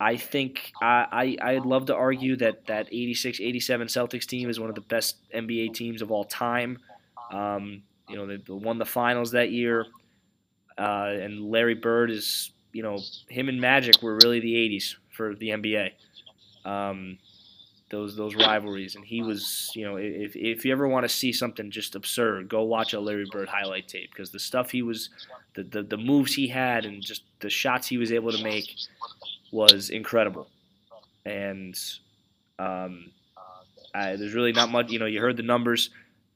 I 0.00 0.16
think 0.16 0.72
I, 0.80 1.36
I 1.42 1.52
I'd 1.52 1.66
love 1.66 1.86
to 1.86 1.94
argue 1.94 2.36
that 2.36 2.66
that 2.66 2.90
86-87 2.90 3.62
Celtics 3.84 4.26
team 4.26 4.48
is 4.48 4.58
one 4.58 4.70
of 4.70 4.74
the 4.74 4.80
best 4.80 5.16
NBA 5.34 5.74
teams 5.74 6.00
of 6.00 6.10
all 6.10 6.24
time. 6.24 6.78
Um, 7.30 7.82
you 8.08 8.16
know, 8.16 8.26
they, 8.26 8.36
they 8.36 8.52
won 8.52 8.78
the 8.78 8.86
finals 8.86 9.32
that 9.32 9.50
year, 9.52 9.86
uh, 10.78 11.10
and 11.20 11.44
Larry 11.44 11.74
Bird 11.74 12.10
is 12.10 12.50
you 12.72 12.82
know, 12.82 12.98
him 13.28 13.48
and 13.48 13.60
Magic 13.60 14.02
were 14.02 14.18
really 14.22 14.40
the 14.40 14.54
'80s 14.54 14.96
for 15.10 15.34
the 15.34 15.50
NBA. 15.50 15.90
Um, 16.64 17.18
those 17.90 18.16
those 18.16 18.36
rivalries, 18.36 18.94
and 18.94 19.04
he 19.04 19.22
was, 19.22 19.70
you 19.74 19.84
know, 19.84 19.96
if 19.96 20.36
if 20.36 20.64
you 20.64 20.72
ever 20.72 20.86
want 20.86 21.04
to 21.04 21.08
see 21.08 21.32
something 21.32 21.70
just 21.70 21.96
absurd, 21.96 22.48
go 22.48 22.62
watch 22.62 22.92
a 22.92 23.00
Larry 23.00 23.26
Bird 23.30 23.48
highlight 23.48 23.88
tape 23.88 24.10
because 24.10 24.30
the 24.30 24.38
stuff 24.38 24.70
he 24.70 24.82
was, 24.82 25.10
the, 25.54 25.64
the 25.64 25.82
the 25.82 25.96
moves 25.96 26.34
he 26.34 26.46
had, 26.46 26.84
and 26.84 27.02
just 27.02 27.22
the 27.40 27.50
shots 27.50 27.88
he 27.88 27.98
was 27.98 28.12
able 28.12 28.30
to 28.30 28.42
make 28.42 28.76
was 29.50 29.90
incredible. 29.90 30.48
And 31.24 31.78
um, 32.58 33.10
I, 33.94 34.16
there's 34.16 34.34
really 34.34 34.52
not 34.52 34.70
much, 34.70 34.90
you 34.90 34.98
know, 34.98 35.06
you 35.06 35.20
heard 35.20 35.36
the 35.36 35.42
numbers. 35.42 35.90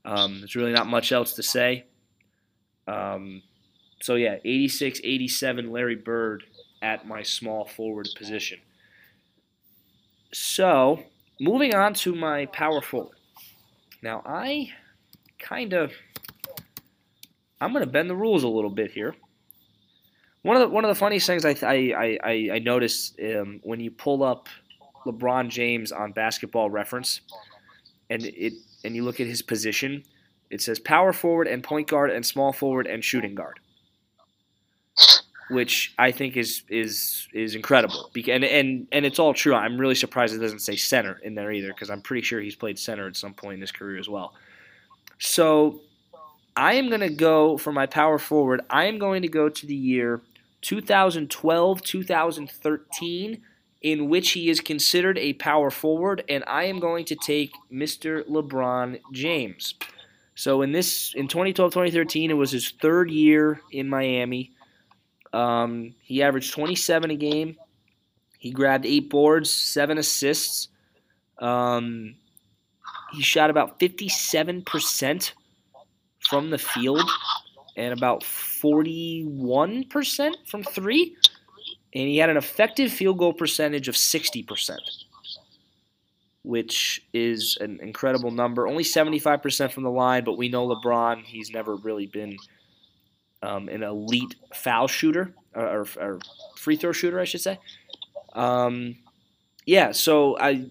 Um, 0.04 0.40
there's 0.40 0.56
really 0.56 0.72
not 0.72 0.86
much 0.86 1.12
else 1.12 1.34
to 1.34 1.42
say. 1.42 1.84
Um, 2.86 3.42
so 4.02 4.16
yeah, 4.16 4.36
86, 4.44 5.00
87, 5.02 5.72
Larry 5.72 5.96
Bird 5.96 6.44
at 6.82 7.06
my 7.06 7.22
small 7.22 7.64
forward 7.64 8.08
position. 8.16 8.58
So 10.32 11.02
moving 11.40 11.74
on 11.74 11.94
to 11.94 12.14
my 12.14 12.46
power 12.46 12.82
forward. 12.82 13.16
Now 14.02 14.22
I 14.26 14.70
kind 15.38 15.72
of 15.72 15.92
I'm 17.60 17.72
going 17.72 17.84
to 17.84 17.90
bend 17.90 18.10
the 18.10 18.16
rules 18.16 18.42
a 18.42 18.48
little 18.48 18.70
bit 18.70 18.90
here. 18.90 19.14
One 20.44 20.56
of 20.56 20.60
the 20.60 20.68
one 20.68 20.84
of 20.84 20.88
the 20.88 20.94
funniest 20.94 21.26
things 21.26 21.44
I 21.44 21.56
I 21.62 22.18
I, 22.22 22.50
I 22.54 22.58
noticed 22.60 23.18
um, 23.20 23.60
when 23.64 23.80
you 23.80 23.90
pull 23.90 24.22
up 24.22 24.48
LeBron 25.04 25.48
James 25.48 25.90
on 25.90 26.12
Basketball 26.12 26.70
Reference, 26.70 27.20
and 28.10 28.24
it 28.24 28.52
and 28.84 28.94
you 28.94 29.02
look 29.02 29.20
at 29.20 29.26
his 29.26 29.42
position, 29.42 30.04
it 30.50 30.60
says 30.60 30.78
power 30.78 31.12
forward 31.12 31.48
and 31.48 31.62
point 31.62 31.88
guard 31.88 32.10
and 32.10 32.24
small 32.24 32.52
forward 32.52 32.86
and 32.86 33.02
shooting 33.02 33.34
guard 33.34 33.58
which 35.50 35.94
I 35.98 36.10
think 36.10 36.36
is 36.36 36.62
is 36.68 37.28
is 37.32 37.54
incredible. 37.54 38.10
And 38.28 38.44
and 38.44 38.86
and 38.92 39.04
it's 39.04 39.18
all 39.18 39.34
true. 39.34 39.54
I'm 39.54 39.78
really 39.78 39.94
surprised 39.94 40.34
it 40.34 40.38
doesn't 40.38 40.60
say 40.60 40.76
center 40.76 41.20
in 41.22 41.34
there 41.34 41.52
either, 41.52 41.68
because 41.68 41.90
I'm 41.90 42.00
pretty 42.00 42.22
sure 42.22 42.40
he's 42.40 42.56
played 42.56 42.78
center 42.78 43.06
at 43.06 43.16
some 43.16 43.34
point 43.34 43.54
in 43.54 43.60
his 43.60 43.72
career 43.72 43.98
as 43.98 44.08
well. 44.08 44.34
So 45.18 45.80
I 46.56 46.74
am 46.74 46.88
going 46.88 47.00
to 47.00 47.10
go 47.10 47.56
for 47.56 47.72
my 47.72 47.86
power 47.86 48.18
forward. 48.18 48.62
I 48.70 48.86
am 48.86 48.98
going 48.98 49.22
to 49.22 49.28
go 49.28 49.48
to 49.48 49.66
the 49.66 49.74
year 49.74 50.20
2012 50.64 51.82
2013 51.82 53.42
in 53.82 54.08
which 54.08 54.30
he 54.30 54.48
is 54.48 54.62
considered 54.62 55.18
a 55.18 55.34
power 55.34 55.70
forward, 55.70 56.24
and 56.26 56.42
I 56.46 56.64
am 56.64 56.80
going 56.80 57.04
to 57.04 57.14
take 57.14 57.52
Mr. 57.70 58.26
LeBron 58.26 58.98
James. 59.12 59.74
So 60.34 60.62
in 60.62 60.72
this 60.72 61.12
in 61.14 61.28
2012-2013, 61.28 62.30
it 62.30 62.34
was 62.34 62.50
his 62.50 62.70
third 62.80 63.10
year 63.10 63.60
in 63.70 63.90
Miami. 63.90 64.52
Um, 65.34 65.94
he 66.00 66.22
averaged 66.22 66.54
27 66.54 67.10
a 67.10 67.16
game. 67.16 67.56
He 68.38 68.50
grabbed 68.50 68.86
eight 68.86 69.10
boards, 69.10 69.52
seven 69.52 69.98
assists. 69.98 70.68
Um, 71.38 72.14
he 73.12 73.20
shot 73.20 73.50
about 73.50 73.78
57% 73.78 75.32
from 76.20 76.50
the 76.50 76.58
field 76.58 77.10
and 77.76 77.92
about 77.92 78.22
41% 78.22 80.34
from 80.46 80.62
three. 80.62 81.16
And 81.94 82.08
he 82.08 82.18
had 82.18 82.30
an 82.30 82.36
effective 82.36 82.92
field 82.92 83.18
goal 83.18 83.32
percentage 83.32 83.88
of 83.88 83.94
60%, 83.94 84.76
which 86.42 87.06
is 87.12 87.56
an 87.60 87.78
incredible 87.80 88.30
number. 88.30 88.66
Only 88.66 88.84
75% 88.84 89.70
from 89.70 89.84
the 89.84 89.90
line, 89.90 90.24
but 90.24 90.36
we 90.36 90.48
know 90.48 90.68
LeBron, 90.68 91.24
he's 91.24 91.50
never 91.50 91.76
really 91.76 92.06
been– 92.06 92.36
um, 93.44 93.68
an 93.68 93.82
elite 93.82 94.34
foul 94.54 94.88
shooter 94.88 95.34
or, 95.54 95.86
or, 96.00 96.18
free 96.56 96.76
throw 96.76 96.92
shooter, 96.92 97.20
I 97.20 97.24
should 97.24 97.42
say. 97.42 97.58
Um, 98.32 98.96
yeah, 99.66 99.92
so 99.92 100.38
I, 100.38 100.70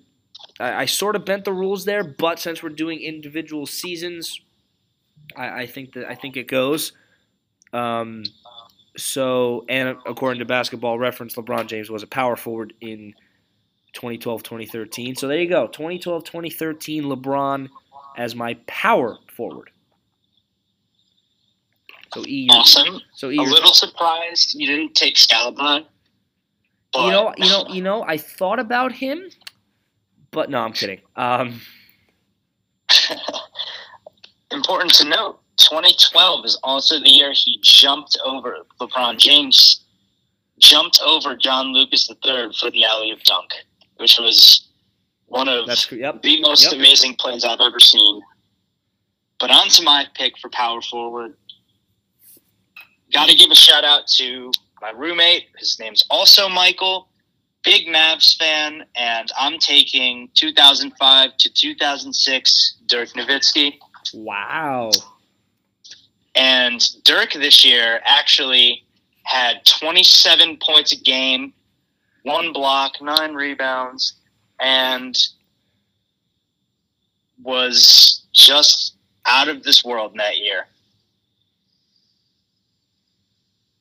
I, 0.59 0.81
I 0.81 0.85
sort 0.85 1.15
of 1.15 1.23
bent 1.23 1.45
the 1.45 1.53
rules 1.53 1.85
there, 1.85 2.03
but 2.03 2.39
since 2.39 2.63
we're 2.63 2.69
doing 2.69 2.99
individual 2.99 3.65
seasons, 3.65 4.41
I, 5.35 5.61
I 5.61 5.65
think 5.65 5.93
that 5.93 6.05
I 6.05 6.15
think 6.15 6.37
it 6.37 6.47
goes. 6.47 6.93
Um, 7.71 8.23
so, 8.97 9.65
and 9.69 9.97
according 10.05 10.39
to 10.39 10.45
Basketball 10.45 10.99
Reference, 10.99 11.35
LeBron 11.35 11.67
James 11.67 11.89
was 11.89 12.03
a 12.03 12.07
power 12.07 12.35
forward 12.35 12.73
in 12.79 13.13
2012-2013. 13.95 15.17
So 15.17 15.27
there 15.27 15.39
you 15.39 15.49
go, 15.49 15.67
2012-2013 15.67 17.03
LeBron 17.03 17.69
as 18.17 18.35
my 18.35 18.55
power 18.67 19.17
forward. 19.35 19.71
So 22.13 22.23
E, 22.27 22.47
awesome. 22.51 23.01
So 23.15 23.31
E, 23.31 23.37
a 23.37 23.41
little 23.41 23.73
surprised 23.73 24.53
you 24.53 24.67
didn't 24.67 24.93
take 24.93 25.15
Scalabrine. 25.15 25.85
You 26.95 27.09
know, 27.09 27.33
you 27.37 27.49
know, 27.49 27.65
you 27.69 27.81
know. 27.81 28.03
I 28.03 28.17
thought 28.17 28.59
about 28.59 28.91
him, 28.91 29.23
but 30.29 30.51
no, 30.51 30.59
I'm 30.59 30.73
kidding. 30.73 30.99
Um, 31.15 31.59
Important 34.53 34.93
to 34.95 35.05
note: 35.05 35.39
2012 35.57 36.45
is 36.45 36.59
also 36.63 36.99
the 36.99 37.09
year 37.09 37.31
he 37.33 37.59
jumped 37.61 38.17
over 38.23 38.57
LeBron 38.79 39.17
James, 39.17 39.83
jumped 40.59 40.99
over 41.03 41.35
John 41.35 41.73
Lucas 41.73 42.09
III 42.09 42.51
for 42.59 42.69
the 42.71 42.85
alley 42.85 43.11
oop 43.11 43.23
dunk, 43.23 43.49
which 43.97 44.19
was 44.19 44.67
one 45.25 45.49
of 45.49 45.67
yep. 45.91 46.21
the 46.21 46.41
most 46.41 46.65
yep. 46.65 46.73
amazing 46.73 47.15
plays 47.15 47.43
I've 47.43 47.59
ever 47.59 47.79
seen. 47.79 48.21
But 49.39 49.49
on 49.49 49.69
to 49.69 49.83
my 49.83 50.05
pick 50.15 50.37
for 50.37 50.49
power 50.49 50.81
forward. 50.81 51.35
got 53.11 53.27
to 53.27 53.35
give 53.35 53.49
a 53.49 53.55
shout 53.55 53.83
out 53.83 54.07
to 54.17 54.51
my 54.81 54.91
roommate. 54.91 55.47
His 55.57 55.79
name's 55.79 56.05
also 56.09 56.47
Michael. 56.47 57.09
Big 57.63 57.87
Mavs 57.87 58.37
fan, 58.37 58.83
and 58.95 59.31
I'm 59.39 59.57
taking 59.57 60.29
2005 60.35 61.37
to 61.37 61.49
2006 61.49 62.75
Dirk 62.87 63.09
Nowitzki. 63.09 63.79
Wow. 64.13 64.91
And 66.35 66.83
Dirk 67.03 67.33
this 67.33 67.63
year 67.63 68.01
actually 68.05 68.83
had 69.23 69.65
27 69.65 70.57
points 70.57 70.91
a 70.91 70.95
game, 70.97 71.53
one 72.23 72.51
block, 72.53 72.93
nine 73.01 73.33
rebounds, 73.35 74.13
and 74.59 75.15
was 77.41 78.23
just 78.33 78.95
out 79.25 79.47
of 79.47 79.63
this 79.63 79.83
world 79.83 80.11
in 80.13 80.17
that 80.17 80.37
year. 80.37 80.67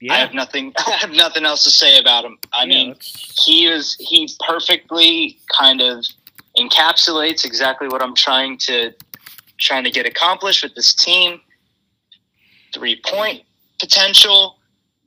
Yeah. 0.01 0.15
I 0.15 0.17
have 0.19 0.35
nothing. 0.35 0.73
I 0.87 0.93
have 1.01 1.11
nothing 1.13 1.45
else 1.45 1.65
to 1.65 1.71
say 1.71 1.99
about 1.99 2.25
him. 2.25 2.39
I 2.53 2.63
Yeah, 2.65 2.67
mean, 2.69 2.89
that's- 2.91 3.43
he 3.45 3.67
is 3.67 3.97
he 4.01 4.29
perfectly 4.47 5.39
kind 5.57 5.81
of 5.81 6.05
encapsulates 6.59 7.45
exactly 7.45 7.89
what 7.89 8.03
I'm 8.03 8.15
trying 8.15 8.59
to 8.59 8.93
trying 9.59 9.85
to 9.85 9.91
get 9.91 10.07
accomplished 10.07 10.63
with 10.63 10.75
this 10.75 10.95
team. 10.95 11.41
Three 12.75 13.01
point 13.05 13.43
potential, 13.79 14.59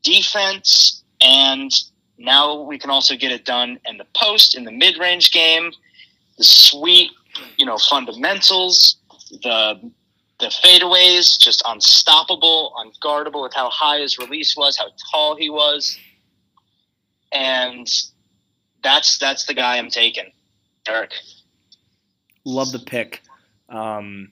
defense, 0.04 1.04
and 1.22 1.72
now 2.18 2.62
we 2.62 2.78
can 2.78 2.89
also 2.89 3.16
get 3.16 3.32
it 3.32 3.46
done 3.46 3.80
in 3.86 3.98
the 3.98 4.06
post, 4.16 4.56
in 4.56 4.66
the 4.66 4.72
mid 4.72 4.98
range 4.98 5.32
game, 5.32 5.72
the 6.38 6.43
sweet, 6.43 7.12
you 7.58 7.66
know, 7.66 7.78
fundamentals, 7.78 8.98
the 9.43 9.91
the 10.39 10.48
fadeaways, 10.48 11.39
just 11.39 11.64
unstoppable, 11.66 12.74
unguardable 12.78 13.43
with 13.43 13.54
how 13.54 13.70
high 13.70 14.00
his 14.00 14.18
release 14.18 14.56
was, 14.58 14.78
how 14.78 14.88
tall 15.12 15.36
he 15.36 15.50
was. 15.50 15.98
And 17.32 17.88
that's 18.84 19.18
that's 19.18 19.46
the 19.46 19.54
guy 19.54 19.78
I'm 19.78 19.89
taking. 19.89 20.32
Dirk. 20.84 21.14
love 22.43 22.72
the 22.72 22.80
pick. 22.80 23.22
Um, 23.70 24.32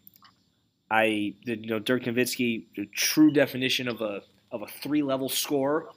I 0.94 1.34
you 1.44 1.56
know 1.66 1.80
Dirk 1.80 2.04
Nowitzki, 2.04 2.66
the 2.76 2.86
true 2.86 3.32
definition 3.32 3.88
of 3.88 4.02
a 4.02 4.22
of 4.52 4.62
a 4.62 4.68
three 4.68 5.02
level 5.02 5.28
scorer. 5.28 5.88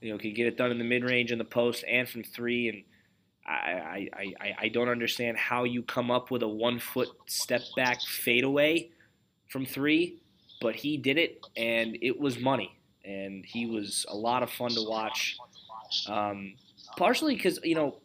You 0.00 0.12
know, 0.12 0.18
can 0.18 0.32
get 0.32 0.46
it 0.46 0.56
done 0.56 0.70
in 0.70 0.78
the 0.78 0.84
mid 0.84 1.04
range, 1.04 1.30
in 1.30 1.36
the 1.36 1.44
post, 1.44 1.84
and 1.86 2.08
from 2.08 2.22
three. 2.22 2.68
And 2.70 2.82
I, 3.46 4.08
I, 4.14 4.32
I, 4.40 4.56
I 4.60 4.68
don't 4.68 4.88
understand 4.88 5.36
how 5.36 5.64
you 5.64 5.82
come 5.82 6.10
up 6.10 6.30
with 6.30 6.42
a 6.42 6.48
one 6.48 6.78
foot 6.78 7.08
step 7.26 7.60
back 7.76 8.00
fadeaway 8.00 8.88
from 9.48 9.66
three, 9.66 10.22
but 10.62 10.74
he 10.74 10.96
did 10.96 11.18
it, 11.18 11.44
and 11.54 11.98
it 12.00 12.18
was 12.18 12.38
money, 12.38 12.78
and 13.04 13.44
he 13.44 13.66
was 13.66 14.06
a 14.08 14.16
lot 14.16 14.42
of 14.42 14.50
fun 14.50 14.70
to 14.70 14.82
watch. 14.88 15.36
Um, 16.08 16.54
partially 16.96 17.34
because 17.34 17.60
you 17.62 17.74
know 17.74 17.98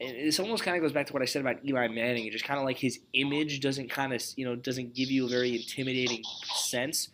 and 0.00 0.16
this 0.26 0.38
almost 0.40 0.62
kind 0.62 0.76
of 0.76 0.82
goes 0.82 0.92
back 0.92 1.06
to 1.06 1.12
what 1.12 1.22
I 1.22 1.26
said 1.26 1.40
about 1.42 1.64
Eli 1.64 1.88
Manning. 1.88 2.26
It 2.26 2.32
just 2.32 2.44
kind 2.44 2.58
of 2.58 2.64
like 2.64 2.78
his 2.78 2.98
image 3.12 3.60
doesn't 3.60 3.90
kind 3.90 4.12
of 4.12 4.22
you 4.36 4.44
know 4.44 4.56
doesn't 4.56 4.94
give 4.94 5.10
you 5.10 5.26
a 5.26 5.28
very 5.28 5.54
intimidating 5.56 6.22
sense. 6.54 7.08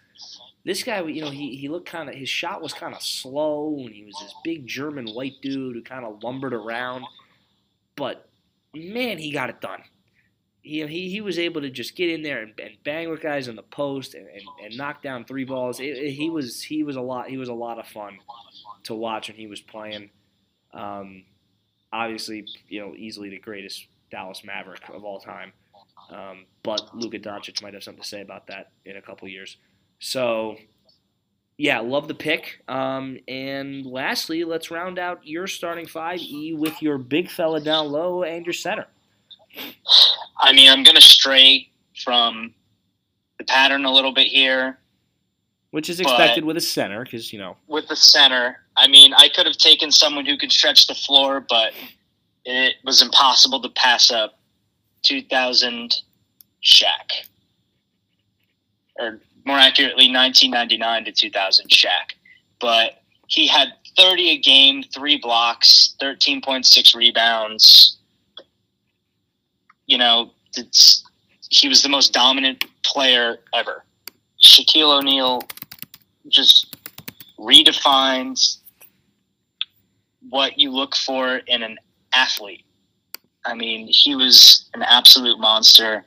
This 0.64 0.82
guy, 0.82 1.00
you 1.04 1.20
know, 1.22 1.30
he, 1.30 1.54
he 1.56 1.68
looked 1.68 1.88
kind 1.88 2.08
of 2.08 2.14
his 2.16 2.28
shot 2.28 2.60
was 2.60 2.72
kind 2.72 2.92
of 2.94 3.00
slow, 3.00 3.76
and 3.78 3.90
he 3.94 4.04
was 4.04 4.16
this 4.20 4.34
big 4.42 4.66
German 4.66 5.06
white 5.08 5.34
dude 5.40 5.76
who 5.76 5.82
kind 5.82 6.04
of 6.04 6.22
lumbered 6.24 6.52
around. 6.54 7.04
But 7.94 8.28
man, 8.74 9.18
he 9.18 9.30
got 9.30 9.48
it 9.48 9.60
done. 9.60 9.82
He, 10.62 10.84
he, 10.88 11.08
he 11.08 11.20
was 11.20 11.38
able 11.38 11.60
to 11.60 11.70
just 11.70 11.94
get 11.94 12.10
in 12.10 12.22
there 12.22 12.42
and, 12.42 12.52
and 12.60 12.72
bang 12.84 13.08
with 13.08 13.20
guys 13.22 13.46
in 13.46 13.54
the 13.54 13.62
post 13.62 14.14
and, 14.14 14.26
and, 14.26 14.42
and 14.64 14.76
knock 14.76 15.00
down 15.00 15.24
three 15.24 15.44
balls. 15.44 15.78
It, 15.78 15.96
it- 15.96 16.10
he 16.12 16.28
was 16.30 16.60
he 16.62 16.82
was 16.82 16.96
a 16.96 17.00
lot 17.00 17.28
he 17.28 17.36
was 17.36 17.48
a 17.48 17.54
lot 17.54 17.78
of 17.78 17.86
fun 17.86 18.18
to 18.84 18.94
watch 18.94 19.28
when 19.28 19.36
he 19.36 19.46
was 19.46 19.60
playing. 19.60 20.10
Um, 20.74 21.22
obviously, 21.92 22.46
you 22.68 22.80
know, 22.80 22.94
easily 22.96 23.30
the 23.30 23.38
greatest 23.38 23.86
Dallas 24.10 24.44
Maverick 24.44 24.82
of 24.92 25.04
all 25.04 25.20
time. 25.20 25.52
Um, 26.10 26.44
but 26.62 26.94
Luka 26.94 27.18
Doncic 27.18 27.62
might 27.62 27.74
have 27.74 27.82
something 27.82 28.02
to 28.02 28.08
say 28.08 28.20
about 28.20 28.46
that 28.46 28.70
in 28.84 28.96
a 28.96 29.02
couple 29.02 29.26
years. 29.28 29.56
So, 29.98 30.56
yeah, 31.58 31.80
love 31.80 32.06
the 32.06 32.14
pick. 32.14 32.62
Um, 32.68 33.18
and 33.26 33.84
lastly, 33.86 34.44
let's 34.44 34.70
round 34.70 34.98
out 34.98 35.26
your 35.26 35.46
starting 35.46 35.86
five 35.86 36.20
E 36.20 36.54
with 36.54 36.80
your 36.82 36.98
big 36.98 37.30
fella 37.30 37.60
down 37.60 37.90
low 37.90 38.22
and 38.22 38.44
your 38.44 38.52
center. 38.52 38.86
I 40.38 40.52
mean, 40.52 40.70
I'm 40.70 40.82
going 40.82 40.96
to 40.96 41.02
stray 41.02 41.70
from 42.04 42.54
the 43.38 43.44
pattern 43.44 43.84
a 43.84 43.92
little 43.92 44.12
bit 44.12 44.26
here 44.26 44.78
Which 45.76 45.90
is 45.90 45.98
But- 45.98 46.08
expected 46.08 46.46
with 46.46 46.56
a 46.56 46.62
center, 46.62 47.04
because 47.04 47.34
you 47.34 47.38
know 47.38 47.58
with 47.66 47.86
the 47.88 47.96
center. 47.96 48.64
I 48.78 48.86
mean, 48.86 49.12
I 49.12 49.28
could 49.28 49.44
have 49.44 49.58
taken 49.58 49.92
someone 49.92 50.24
who 50.24 50.38
could 50.38 50.50
stretch 50.50 50.86
the 50.86 50.94
floor, 50.94 51.44
but 51.46 51.74
it 52.46 52.76
was 52.82 53.02
impossible 53.02 53.60
to 53.60 53.68
pass 53.68 54.10
up 54.10 54.38
2000 55.02 56.00
Shaq. 56.64 57.26
Or 58.98 59.20
more 59.44 59.58
accurately, 59.58 60.10
1999 60.10 61.04
to 61.04 61.12
2000 61.12 61.68
Shaq. 61.68 62.14
But 62.58 63.02
he 63.26 63.46
had 63.46 63.74
30 63.98 64.30
a 64.30 64.38
game, 64.38 64.82
three 64.82 65.18
blocks, 65.18 65.94
13.6 66.00 66.94
rebounds. 66.94 67.98
You 69.84 69.98
know, 69.98 70.30
it's, 70.56 71.04
he 71.50 71.68
was 71.68 71.82
the 71.82 71.90
most 71.90 72.14
dominant 72.14 72.64
player 72.82 73.40
ever. 73.52 73.84
Shaquille 74.42 74.98
O'Neal 74.98 75.42
just 76.28 76.76
redefines 77.38 78.58
what 80.28 80.58
you 80.58 80.70
look 80.70 80.96
for 80.96 81.36
in 81.46 81.62
an 81.62 81.78
athlete. 82.14 82.64
I 83.44 83.54
mean, 83.54 83.88
he 83.88 84.16
was 84.16 84.68
an 84.74 84.82
absolute 84.82 85.38
monster. 85.38 86.04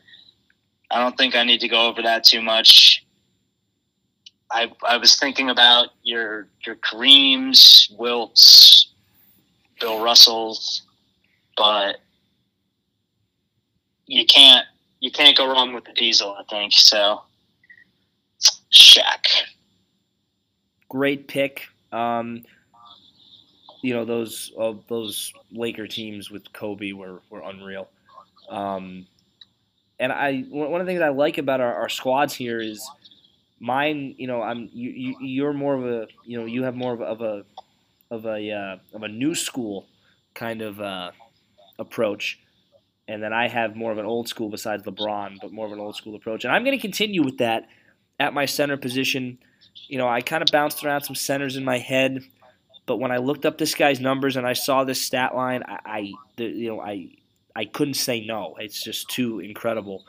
I 0.92 1.00
don't 1.00 1.18
think 1.18 1.36
I 1.36 1.44
need 1.44 1.62
to 1.62 1.68
go 1.68 1.88
over 1.88 2.02
that 2.02 2.24
too 2.24 2.42
much. 2.42 3.06
I 4.52 4.72
I 4.88 4.98
was 4.98 5.18
thinking 5.18 5.50
about 5.50 5.90
your 6.04 6.48
your 6.66 6.76
Kareems, 6.76 7.96
Wilts, 7.98 8.88
Bill 9.80 10.04
Russells, 10.04 10.82
but 11.56 11.98
you 14.08 14.26
can't 14.26 14.66
you 15.00 15.12
can't 15.12 15.38
go 15.38 15.48
wrong 15.48 15.74
with 15.74 15.86
the 15.86 15.94
Diesel. 15.94 16.36
I 16.38 16.44
think 16.50 16.74
so. 16.74 17.22
Shaq. 18.72 19.26
Great 20.90 21.28
pick. 21.28 21.68
Um, 21.92 22.44
you 23.82 23.94
know 23.94 24.04
those 24.04 24.52
uh, 24.60 24.74
those 24.90 25.32
Laker 25.52 25.88
teams 25.88 26.30
with 26.30 26.52
Kobe 26.52 26.92
were 26.92 27.22
were 27.30 27.42
unreal. 27.42 27.88
Um, 28.50 29.08
and 30.00 30.12
I 30.12 30.42
one 30.50 30.82
of 30.82 30.86
the 30.86 30.92
things 30.92 31.02
I 31.02 31.10
like 31.10 31.38
about 31.38 31.62
our, 31.62 31.74
our 31.74 31.90
squads 31.90 32.34
here 32.34 32.60
is 32.60 32.86
mine. 33.60 34.16
You 34.18 34.28
know, 34.28 34.42
I'm 34.42 34.70
you, 34.74 34.90
you 34.90 35.16
you're 35.22 35.54
more 35.54 35.76
of 35.76 35.86
a 35.86 36.08
you 36.26 36.38
know 36.38 36.46
you 36.46 36.64
have 36.64 36.76
more 36.76 36.94
of 36.94 37.02
a 37.02 37.06
of 37.06 37.22
a 37.22 37.46
of 38.12 38.26
a, 38.26 38.52
uh, 38.52 38.78
of 38.94 39.04
a 39.04 39.08
new 39.08 39.36
school 39.36 39.88
kind 40.34 40.62
of 40.62 40.82
uh, 40.82 41.12
approach. 41.78 42.40
And 43.08 43.24
then 43.24 43.34
I 43.34 43.48
have 43.48 43.76
more 43.76 43.92
of 43.92 43.98
an 43.98 44.06
old 44.06 44.28
school 44.28 44.50
besides 44.50 44.84
LeBron, 44.84 45.38
but 45.42 45.52
more 45.52 45.66
of 45.66 45.72
an 45.72 45.80
old 45.80 45.96
school 45.96 46.16
approach. 46.16 46.44
And 46.44 46.54
I'm 46.54 46.64
going 46.64 46.78
to 46.78 46.82
continue 46.82 47.24
with 47.24 47.40
that 47.40 47.68
at 48.20 48.34
my 48.34 48.46
center 48.46 48.78
position 48.78 49.40
you 49.88 49.98
know, 49.98 50.08
I 50.08 50.22
kind 50.22 50.42
of 50.42 50.50
bounced 50.52 50.84
around 50.84 51.02
some 51.02 51.16
centers 51.16 51.56
in 51.56 51.64
my 51.64 51.78
head, 51.78 52.24
but 52.86 52.98
when 52.98 53.12
I 53.12 53.18
looked 53.18 53.46
up 53.46 53.58
this 53.58 53.76
guy's 53.76 54.00
numbers 54.00 54.36
and 54.36 54.46
I 54.46 54.54
saw 54.54 54.84
this 54.84 55.02
stat 55.02 55.36
line, 55.36 55.64
I, 55.66 55.80
I 55.86 56.14
the, 56.38 56.46
you 56.46 56.70
know, 56.70 56.82
I, 56.82 57.10
I 57.56 57.66
couldn't 57.66 57.96
say 57.96 58.26
no. 58.26 58.56
It's 58.60 58.84
just 58.84 59.10
too 59.10 59.40
incredible. 59.40 60.06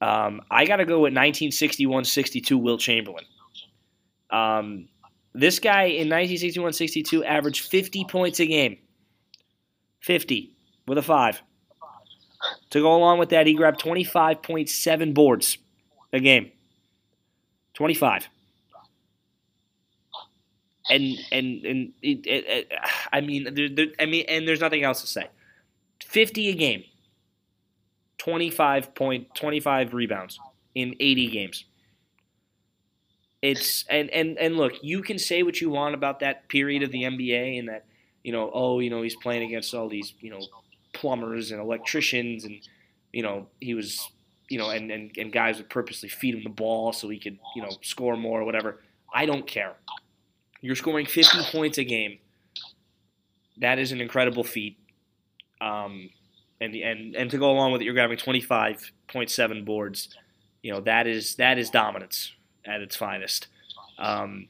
Um, 0.00 0.42
I 0.50 0.64
got 0.64 0.76
to 0.76 0.84
go 0.84 1.00
with 1.00 1.12
1961-62 1.12 2.60
Wilt 2.60 2.80
Chamberlain. 2.80 3.24
Um, 4.30 4.88
this 5.34 5.58
guy 5.58 5.84
in 5.84 6.08
1961-62 6.08 7.24
averaged 7.24 7.68
50 7.68 8.04
points 8.04 8.40
a 8.40 8.46
game. 8.46 8.78
50 10.00 10.52
with 10.86 10.98
a 10.98 11.02
five. 11.02 11.42
To 12.70 12.80
go 12.80 12.94
along 12.94 13.18
with 13.18 13.30
that, 13.30 13.46
he 13.46 13.54
grabbed 13.54 13.80
25.7 13.80 15.14
boards 15.14 15.58
a 16.12 16.20
game. 16.20 16.52
25 17.74 18.28
and 20.90 21.18
and 21.32 21.64
and 21.64 21.92
it, 22.02 22.26
it, 22.26 22.44
it, 22.46 22.72
I 23.12 23.20
mean, 23.20 23.54
there, 23.54 23.68
there, 23.68 23.86
I 23.98 24.06
mean, 24.06 24.24
and 24.28 24.46
there's 24.46 24.60
nothing 24.60 24.84
else 24.84 25.00
to 25.02 25.06
say. 25.06 25.28
Fifty 26.04 26.48
a 26.48 26.54
game, 26.54 26.84
twenty 28.16 28.50
five 28.50 28.94
point 28.94 29.34
twenty 29.34 29.60
five 29.60 29.94
rebounds 29.94 30.38
in 30.74 30.94
eighty 31.00 31.28
games. 31.28 31.64
It's 33.42 33.84
and 33.88 34.10
and 34.10 34.38
and 34.38 34.56
look, 34.56 34.72
you 34.82 35.02
can 35.02 35.18
say 35.18 35.42
what 35.42 35.60
you 35.60 35.70
want 35.70 35.94
about 35.94 36.20
that 36.20 36.48
period 36.48 36.82
of 36.82 36.90
the 36.90 37.04
NBA 37.04 37.58
and 37.58 37.68
that 37.68 37.84
you 38.24 38.32
know, 38.32 38.50
oh, 38.52 38.80
you 38.80 38.90
know, 38.90 39.02
he's 39.02 39.16
playing 39.16 39.44
against 39.44 39.74
all 39.74 39.88
these 39.88 40.14
you 40.20 40.30
know 40.30 40.40
plumbers 40.92 41.50
and 41.50 41.60
electricians 41.60 42.44
and 42.44 42.60
you 43.12 43.22
know 43.22 43.46
he 43.60 43.74
was 43.74 44.10
you 44.48 44.58
know 44.58 44.70
and 44.70 44.90
and, 44.90 45.16
and 45.16 45.32
guys 45.32 45.58
would 45.58 45.70
purposely 45.70 46.08
feed 46.08 46.34
him 46.34 46.42
the 46.42 46.50
ball 46.50 46.92
so 46.92 47.08
he 47.08 47.18
could 47.18 47.38
you 47.54 47.62
know 47.62 47.70
score 47.82 48.16
more 48.16 48.40
or 48.40 48.44
whatever. 48.44 48.80
I 49.14 49.26
don't 49.26 49.46
care. 49.46 49.74
You're 50.60 50.76
scoring 50.76 51.06
50 51.06 51.38
points 51.52 51.78
a 51.78 51.84
game. 51.84 52.18
That 53.58 53.78
is 53.78 53.92
an 53.92 54.00
incredible 54.00 54.44
feat. 54.44 54.78
Um, 55.60 56.10
and 56.60 56.74
and 56.74 57.14
and 57.16 57.30
to 57.30 57.38
go 57.38 57.50
along 57.50 57.72
with 57.72 57.80
it, 57.80 57.84
you're 57.84 57.94
grabbing 57.94 58.18
25.7 58.18 59.64
boards. 59.64 60.08
You 60.62 60.72
know 60.72 60.80
that 60.80 61.06
is 61.06 61.36
that 61.36 61.58
is 61.58 61.70
dominance 61.70 62.32
at 62.64 62.80
its 62.80 62.96
finest. 62.96 63.48
Um, 63.98 64.48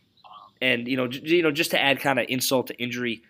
and 0.60 0.88
you 0.88 0.96
know, 0.96 1.08
j- 1.08 1.36
you 1.36 1.42
know, 1.42 1.50
just 1.50 1.70
to 1.70 1.80
add 1.80 2.00
kind 2.00 2.18
of 2.18 2.26
insult 2.28 2.66
to 2.68 2.74
injury, 2.82 3.22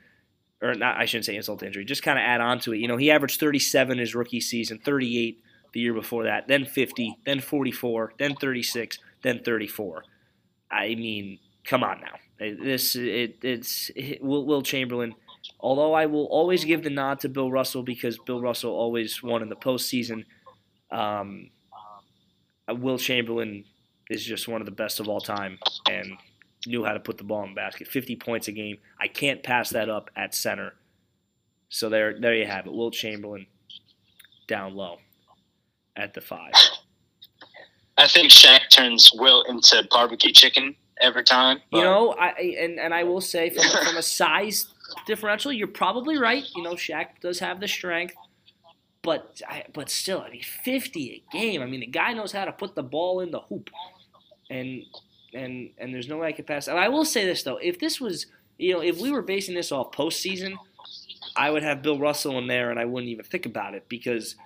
or 0.63 0.75
not, 0.75 0.97
I 0.97 1.05
shouldn't 1.05 1.27
say 1.27 1.37
insult 1.37 1.61
to 1.61 1.67
injury, 1.67 1.85
just 1.85 2.03
kind 2.03 2.19
of 2.19 2.23
add 2.23 2.41
on 2.41 2.59
to 2.61 2.73
it. 2.73 2.79
You 2.79 2.89
know, 2.89 2.97
he 2.97 3.11
averaged 3.11 3.39
37 3.41 3.99
his 3.99 4.15
rookie 4.15 4.41
season, 4.41 4.79
38 4.79 5.43
the 5.73 5.81
year 5.81 5.93
before 5.93 6.25
that, 6.25 6.49
then 6.49 6.65
50, 6.65 7.19
then 7.27 7.41
44, 7.41 8.15
then 8.19 8.35
36, 8.35 8.99
then 9.23 9.41
34. 9.45 10.05
I 10.71 10.95
mean, 10.95 11.39
come 11.65 11.85
on 11.85 12.01
now. 12.01 12.15
This 12.39 12.95
it, 12.95 13.39
it's 13.43 13.91
it, 13.97 14.23
Wilt, 14.23 14.47
Wilt 14.47 14.65
Chamberlain. 14.65 15.15
Although 15.61 15.93
I 15.93 16.07
will 16.07 16.27
always 16.27 16.65
give 16.65 16.83
the 16.83 16.91
nod 16.91 17.21
to 17.21 17.29
Bill 17.29 17.51
Russell 17.51 17.83
because 17.83 18.19
Bill 18.19 18.41
Russell 18.41 18.73
always 18.73 19.23
won 19.23 19.43
in 19.43 19.49
the 19.49 19.57
postseason. 19.57 20.25
Um, 20.91 21.51
Wilt 22.69 23.01
Chamberlain 23.01 23.65
is 24.11 24.25
just 24.25 24.47
one 24.49 24.61
of 24.61 24.67
the 24.67 24.73
best 24.73 25.01
of 25.01 25.09
all 25.09 25.21
time 25.21 25.59
and 25.89 26.13
knew 26.67 26.85
how 26.85 26.93
to 26.93 27.01
put 27.01 27.19
the 27.19 27.25
ball 27.25 27.43
in 27.45 27.51
the 27.51 27.55
basket. 27.55 27.89
50 27.89 28.17
points 28.17 28.49
a 28.49 28.53
game. 28.53 28.79
I 29.01 29.09
can't 29.09 29.43
pass 29.43 29.71
that 29.71 29.89
up 29.89 30.11
at 30.17 30.35
center. 30.35 30.75
So 31.71 31.89
there, 31.89 32.19
there 32.19 32.35
you 32.35 32.47
have 32.47 32.67
it. 32.67 32.73
Wilt 32.73 32.95
Chamberlain 32.95 33.47
down 34.47 34.75
low 34.75 34.99
at 35.97 36.15
the 36.15 36.21
five. 36.21 36.53
I 37.97 38.07
think 38.07 38.31
Shaq 38.31 38.71
turns 38.71 39.11
Wilt 39.15 39.49
into 39.49 39.87
barbecue 39.91 40.33
chicken 40.33 40.75
every 41.01 41.25
time. 41.25 41.61
You 41.73 41.83
know, 41.83 42.13
I 42.13 42.31
and, 42.59 42.79
and 42.79 42.95
I 42.95 43.05
will 43.05 43.21
say 43.21 43.51
from, 43.51 43.65
from 43.85 43.97
a 43.97 44.03
size 44.03 44.73
differential, 45.07 45.53
you're 45.53 45.67
probably 45.67 46.19
right. 46.19 46.45
You 46.55 46.63
know, 46.63 46.75
Shaq 46.75 47.21
does 47.21 47.39
have 47.41 47.61
the 47.61 47.69
strength, 47.69 48.15
but 49.03 49.41
I, 49.49 49.65
but 49.73 49.91
still, 49.91 50.21
I 50.21 50.31
mean, 50.31 50.43
50 50.43 51.25
a 51.33 51.37
game. 51.37 51.63
I 51.63 51.67
mean, 51.67 51.81
the 51.81 51.87
guy 51.87 52.13
knows 52.13 52.33
how 52.33 52.45
to 52.45 52.53
put 52.53 52.75
the 52.75 52.83
ball 52.83 53.21
in 53.21 53.31
the 53.31 53.41
hoop, 53.41 53.71
and 54.51 54.83
and 55.35 55.71
and 55.79 55.95
there's 55.95 56.09
no 56.09 56.19
way 56.19 56.29
I 56.29 56.33
could 56.33 56.47
pass. 56.47 56.69
And 56.69 56.79
I 56.79 56.89
will 56.89 57.05
say 57.05 57.25
this 57.25 57.43
though, 57.43 57.59
if 57.59 57.79
this 57.79 58.01
was, 58.01 58.27
you 58.59 58.75
know, 58.75 58.81
if 58.81 58.99
we 58.99 59.11
were 59.11 59.23
basing 59.23 59.55
this 59.55 59.73
off 59.73 59.93
postseason, 59.93 60.55
I 61.37 61.51
would 61.51 61.63
have 61.63 61.83
Bill 61.83 61.99
Russell 61.99 62.39
in 62.39 62.47
there, 62.47 62.71
and 62.71 62.79
I 62.79 62.85
wouldn't 62.85 63.11
even 63.11 63.25
think 63.25 63.47
about 63.47 63.75
it 63.75 63.89
because, 63.89 64.37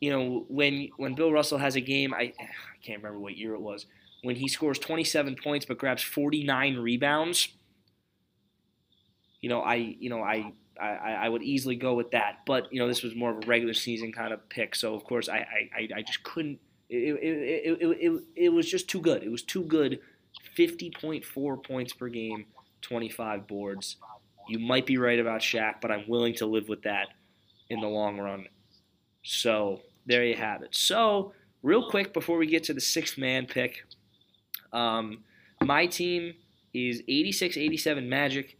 you 0.00 0.10
know, 0.10 0.44
when 0.48 0.90
when 0.96 1.14
Bill 1.14 1.32
Russell 1.32 1.58
has 1.58 1.76
a 1.76 1.80
game, 1.80 2.12
I, 2.14 2.32
I 2.38 2.48
can't 2.82 3.02
remember 3.02 3.20
what 3.20 3.36
year 3.36 3.54
it 3.54 3.60
was 3.60 3.86
when 4.22 4.36
he 4.36 4.48
scores 4.48 4.78
27 4.78 5.36
points 5.42 5.66
but 5.66 5.78
grabs 5.78 6.02
49 6.02 6.76
rebounds. 6.78 7.48
You 9.40 9.48
know, 9.48 9.62
I 9.62 9.74
you 9.74 10.10
know 10.10 10.22
I. 10.22 10.52
I, 10.80 11.26
I 11.26 11.28
would 11.28 11.42
easily 11.42 11.76
go 11.76 11.92
with 11.92 12.12
that, 12.12 12.38
but 12.46 12.72
you 12.72 12.80
know 12.80 12.88
this 12.88 13.02
was 13.02 13.14
more 13.14 13.32
of 13.36 13.44
a 13.44 13.46
regular 13.46 13.74
season 13.74 14.12
kind 14.12 14.32
of 14.32 14.48
pick, 14.48 14.74
so 14.74 14.94
of 14.94 15.04
course 15.04 15.28
I, 15.28 15.46
I, 15.76 15.88
I 15.96 16.00
just 16.00 16.22
couldn't. 16.22 16.58
It, 16.88 17.18
it, 17.22 17.78
it, 17.82 17.98
it, 18.00 18.22
it 18.34 18.48
was 18.48 18.66
just 18.66 18.88
too 18.88 19.02
good. 19.02 19.22
It 19.22 19.30
was 19.30 19.42
too 19.42 19.62
good. 19.64 20.00
50.4 20.56 21.62
points 21.62 21.92
per 21.92 22.08
game, 22.08 22.46
25 22.80 23.46
boards. 23.46 23.96
You 24.48 24.58
might 24.58 24.86
be 24.86 24.96
right 24.96 25.18
about 25.18 25.42
Shaq, 25.42 25.74
but 25.80 25.90
I'm 25.90 26.08
willing 26.08 26.34
to 26.36 26.46
live 26.46 26.68
with 26.68 26.82
that 26.82 27.08
in 27.68 27.80
the 27.80 27.86
long 27.86 28.18
run. 28.18 28.46
So 29.22 29.80
there 30.06 30.24
you 30.24 30.34
have 30.34 30.62
it. 30.62 30.74
So 30.74 31.32
real 31.62 31.88
quick 31.90 32.12
before 32.12 32.38
we 32.38 32.46
get 32.46 32.64
to 32.64 32.74
the 32.74 32.80
sixth 32.80 33.18
man 33.18 33.46
pick, 33.46 33.84
um, 34.72 35.18
my 35.62 35.86
team 35.86 36.34
is 36.72 37.02
86 37.08 37.56
87 37.56 38.08
Magic, 38.08 38.58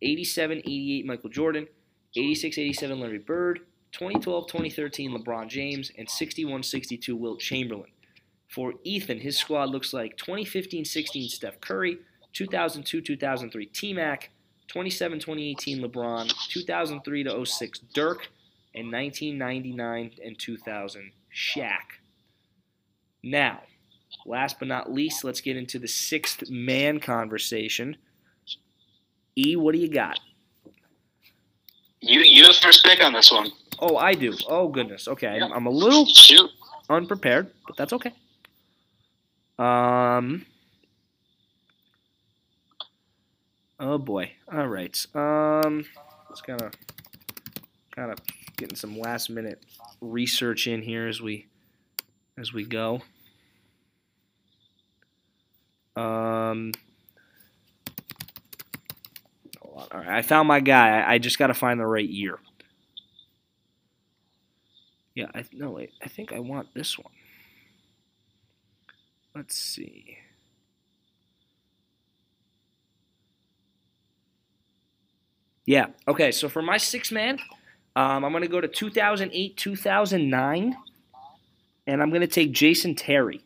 87 0.00 0.58
88 0.58 1.06
Michael 1.06 1.30
Jordan, 1.30 1.66
86 2.16 2.58
87 2.58 3.00
Larry 3.00 3.18
Bird, 3.18 3.60
2012 3.92 4.46
2013 4.46 5.10
LeBron 5.12 5.48
James, 5.48 5.90
and 5.96 6.08
61 6.08 6.62
62 6.62 7.16
Wilt 7.16 7.40
Chamberlain. 7.40 7.90
For 8.48 8.74
Ethan, 8.84 9.20
his 9.20 9.38
squad 9.38 9.70
looks 9.70 9.92
like 9.92 10.16
2015 10.16 10.84
16 10.84 11.28
Steph 11.28 11.60
Curry, 11.60 11.98
2002 12.32 13.00
2003 13.00 13.66
T 13.66 13.92
Mac, 13.94 14.30
27 14.68 15.18
2018 15.18 15.82
LeBron, 15.82 16.32
2003 16.48 17.24
to 17.24 17.46
06 17.46 17.78
Dirk, 17.94 18.28
and 18.74 18.90
1999 18.90 20.12
and 20.24 20.38
2000 20.38 21.12
Shaq. 21.34 21.98
Now, 23.22 23.60
last 24.26 24.58
but 24.58 24.68
not 24.68 24.92
least, 24.92 25.24
let's 25.24 25.40
get 25.40 25.56
into 25.56 25.78
the 25.78 25.88
sixth 25.88 26.48
man 26.50 27.00
conversation. 27.00 27.96
E, 29.36 29.56
what 29.56 29.72
do 29.72 29.78
you 29.78 29.88
got? 29.88 30.20
You 32.00 32.20
you 32.20 32.44
have 32.44 32.56
first 32.56 32.84
pick 32.84 33.02
on 33.02 33.12
this 33.12 33.30
one. 33.30 33.50
Oh, 33.78 33.96
I 33.96 34.14
do. 34.14 34.36
Oh 34.48 34.68
goodness. 34.68 35.08
Okay, 35.08 35.40
I'm, 35.40 35.52
I'm 35.52 35.66
a 35.66 35.70
little 35.70 36.04
Shoot. 36.06 36.50
unprepared, 36.90 37.50
but 37.66 37.76
that's 37.76 37.92
okay. 37.92 38.12
Um. 39.58 40.44
Oh 43.78 43.98
boy. 43.98 44.32
All 44.52 44.66
right. 44.66 45.06
Um. 45.14 45.84
Just 46.30 46.46
kind 46.46 46.62
of, 46.62 46.72
kind 47.94 48.10
of 48.10 48.18
getting 48.56 48.76
some 48.76 48.98
last 48.98 49.28
minute 49.28 49.62
research 50.00 50.66
in 50.66 50.80
here 50.80 51.06
as 51.06 51.20
we, 51.20 51.46
as 52.38 52.54
we 52.54 52.64
go. 52.64 53.02
Um. 55.96 56.72
All 59.64 59.88
right. 59.92 60.08
I 60.08 60.22
found 60.22 60.48
my 60.48 60.60
guy. 60.60 61.00
I, 61.00 61.14
I 61.14 61.18
just 61.18 61.38
got 61.38 61.48
to 61.48 61.54
find 61.54 61.78
the 61.80 61.86
right 61.86 62.08
year. 62.08 62.38
Yeah, 65.14 65.26
I 65.34 65.44
no 65.52 65.70
wait. 65.70 65.90
I 66.02 66.08
think 66.08 66.32
I 66.32 66.38
want 66.38 66.72
this 66.74 66.98
one. 66.98 67.12
Let's 69.34 69.56
see. 69.56 70.18
Yeah. 75.66 75.86
Okay. 76.08 76.32
So 76.32 76.48
for 76.48 76.62
my 76.62 76.78
six 76.78 77.12
man, 77.12 77.38
um, 77.94 78.24
I'm 78.24 78.32
gonna 78.32 78.48
go 78.48 78.60
to 78.60 78.68
2008, 78.68 79.56
2009, 79.56 80.76
and 81.86 82.02
I'm 82.02 82.10
gonna 82.10 82.26
take 82.26 82.52
Jason 82.52 82.94
Terry. 82.94 83.42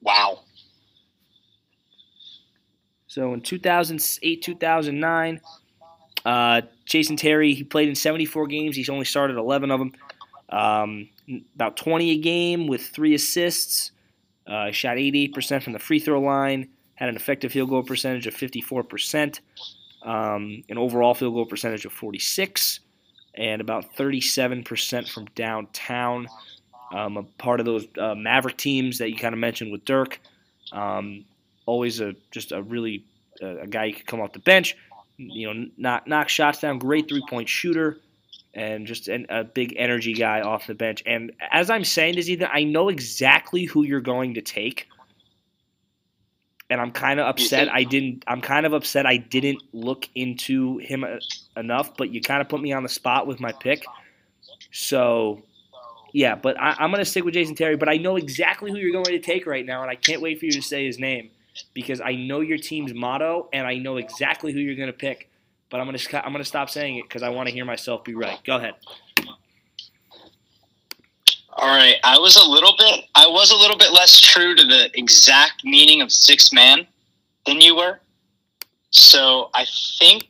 Wow. 0.00 0.40
So 3.16 3.32
in 3.32 3.40
2008, 3.40 4.42
2009, 4.42 5.40
uh, 6.26 6.60
Jason 6.84 7.16
Terry, 7.16 7.54
he 7.54 7.64
played 7.64 7.88
in 7.88 7.94
74 7.94 8.46
games. 8.46 8.76
He's 8.76 8.90
only 8.90 9.06
started 9.06 9.38
11 9.38 9.70
of 9.70 9.78
them. 9.78 9.92
Um, 10.50 11.08
about 11.54 11.78
20 11.78 12.10
a 12.10 12.18
game 12.18 12.66
with 12.66 12.82
three 12.82 13.14
assists. 13.14 13.92
Uh, 14.46 14.70
shot 14.70 14.98
88% 14.98 15.62
from 15.62 15.72
the 15.72 15.78
free 15.78 15.98
throw 15.98 16.20
line. 16.20 16.68
Had 16.96 17.08
an 17.08 17.16
effective 17.16 17.52
field 17.52 17.70
goal 17.70 17.82
percentage 17.82 18.26
of 18.26 18.34
54%. 18.34 19.40
Um, 20.02 20.62
an 20.68 20.76
overall 20.76 21.14
field 21.14 21.32
goal 21.32 21.46
percentage 21.46 21.86
of 21.86 21.92
46, 21.92 22.80
and 23.34 23.62
about 23.62 23.96
37% 23.96 25.08
from 25.08 25.24
downtown. 25.34 26.28
Um, 26.92 27.16
a 27.16 27.22
part 27.22 27.60
of 27.60 27.66
those 27.66 27.86
uh, 27.98 28.14
Maverick 28.14 28.58
teams 28.58 28.98
that 28.98 29.08
you 29.08 29.16
kind 29.16 29.32
of 29.32 29.38
mentioned 29.38 29.72
with 29.72 29.86
Dirk. 29.86 30.20
Um, 30.70 31.24
always 31.66 32.00
a 32.00 32.14
just 32.30 32.52
a 32.52 32.62
really 32.62 33.04
uh, 33.42 33.58
a 33.58 33.66
guy 33.66 33.88
who 33.88 33.96
could 33.96 34.06
come 34.06 34.20
off 34.20 34.32
the 34.32 34.38
bench, 34.38 34.76
you 35.18 35.52
know, 35.52 35.66
knock 35.76 36.06
knock 36.06 36.28
shots 36.28 36.60
down. 36.60 36.78
Great 36.78 37.08
three 37.08 37.22
point 37.28 37.48
shooter, 37.48 37.98
and 38.54 38.86
just 38.86 39.08
an, 39.08 39.26
a 39.28 39.44
big 39.44 39.74
energy 39.76 40.14
guy 40.14 40.40
off 40.40 40.66
the 40.66 40.74
bench. 40.74 41.02
And 41.04 41.32
as 41.50 41.68
I'm 41.68 41.84
saying 41.84 42.16
this, 42.16 42.28
Ethan, 42.28 42.48
I 42.50 42.64
know 42.64 42.88
exactly 42.88 43.64
who 43.64 43.82
you're 43.82 44.00
going 44.00 44.34
to 44.34 44.40
take, 44.40 44.88
and 46.70 46.80
I'm 46.80 46.92
kind 46.92 47.20
of 47.20 47.26
upset 47.26 47.68
I 47.72 47.84
didn't. 47.84 48.24
I'm 48.26 48.40
kind 48.40 48.64
of 48.64 48.72
upset 48.72 49.04
I 49.04 49.18
didn't 49.18 49.62
look 49.72 50.08
into 50.14 50.78
him 50.78 51.04
uh, 51.04 51.18
enough. 51.56 51.96
But 51.96 52.10
you 52.10 52.20
kind 52.20 52.40
of 52.40 52.48
put 52.48 52.60
me 52.60 52.72
on 52.72 52.82
the 52.82 52.88
spot 52.88 53.26
with 53.26 53.40
my 53.40 53.52
pick, 53.52 53.84
so. 54.72 55.42
Yeah, 56.12 56.34
but 56.34 56.58
I, 56.58 56.74
I'm 56.78 56.90
going 56.90 57.04
to 57.04 57.10
stick 57.10 57.26
with 57.26 57.34
Jason 57.34 57.56
Terry. 57.56 57.76
But 57.76 57.90
I 57.90 57.98
know 57.98 58.16
exactly 58.16 58.70
who 58.70 58.78
you're 58.78 58.92
going 58.92 59.04
to 59.04 59.18
take 59.18 59.44
right 59.44 59.66
now, 59.66 59.82
and 59.82 59.90
I 59.90 59.96
can't 59.96 60.22
wait 60.22 60.38
for 60.38 60.46
you 60.46 60.52
to 60.52 60.62
say 60.62 60.86
his 60.86 60.98
name 60.98 61.30
because 61.74 62.00
I 62.00 62.14
know 62.14 62.40
your 62.40 62.58
team's 62.58 62.94
motto 62.94 63.48
and 63.52 63.66
I 63.66 63.76
know 63.76 63.96
exactly 63.96 64.52
who 64.52 64.60
you're 64.60 64.76
going 64.76 64.88
to 64.88 64.92
pick. 64.92 65.30
But 65.68 65.80
I'm 65.80 65.86
going 65.86 65.98
to 65.98 66.24
I'm 66.24 66.32
going 66.32 66.42
to 66.42 66.48
stop 66.48 66.70
saying 66.70 66.96
it 66.96 67.02
because 67.08 67.22
I 67.22 67.28
want 67.28 67.48
to 67.48 67.54
hear 67.54 67.64
myself 67.64 68.04
be 68.04 68.14
right. 68.14 68.38
Go 68.44 68.56
ahead. 68.56 68.74
All 71.52 71.68
right. 71.68 71.96
I 72.04 72.18
was 72.18 72.36
a 72.36 72.48
little 72.48 72.74
bit 72.78 73.04
I 73.14 73.26
was 73.26 73.50
a 73.50 73.56
little 73.56 73.76
bit 73.76 73.92
less 73.92 74.20
true 74.20 74.54
to 74.54 74.62
the 74.62 74.90
exact 74.94 75.64
meaning 75.64 76.02
of 76.02 76.12
six 76.12 76.52
man 76.52 76.86
than 77.46 77.60
you 77.60 77.76
were. 77.76 77.98
So 78.90 79.50
I 79.54 79.66
think 79.98 80.26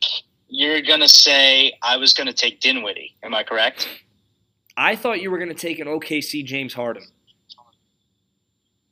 you're 0.47 0.81
gonna 0.81 1.07
say 1.07 1.73
I 1.83 1.97
was 1.97 2.13
gonna 2.13 2.33
take 2.33 2.59
Dinwiddie. 2.59 3.15
Am 3.21 3.35
I 3.35 3.43
correct? 3.43 3.87
I 4.77 4.95
thought 4.95 5.21
you 5.21 5.31
were 5.31 5.39
going 5.39 5.49
to 5.49 5.55
take 5.55 5.79
an 5.79 5.87
OKC 5.87 6.45
James 6.45 6.73
Harden. 6.73 7.03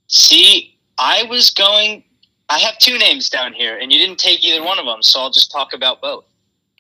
See, 0.08 0.78
I 0.98 1.24
was 1.30 1.52
going 1.52 2.04
I 2.50 2.60
have 2.60 2.78
two 2.78 2.98
names 2.98 3.30
down 3.30 3.54
here, 3.54 3.78
and 3.78 3.92
you 3.92 3.98
didn't 3.98 4.20
take 4.20 4.44
either 4.44 4.64
one 4.64 4.80
of 4.80 4.86
them, 4.86 5.02
so 5.02 5.20
I'll 5.20 5.32
just 5.32 5.52
talk 5.52 5.74
about 5.74 6.02
both. 6.02 6.26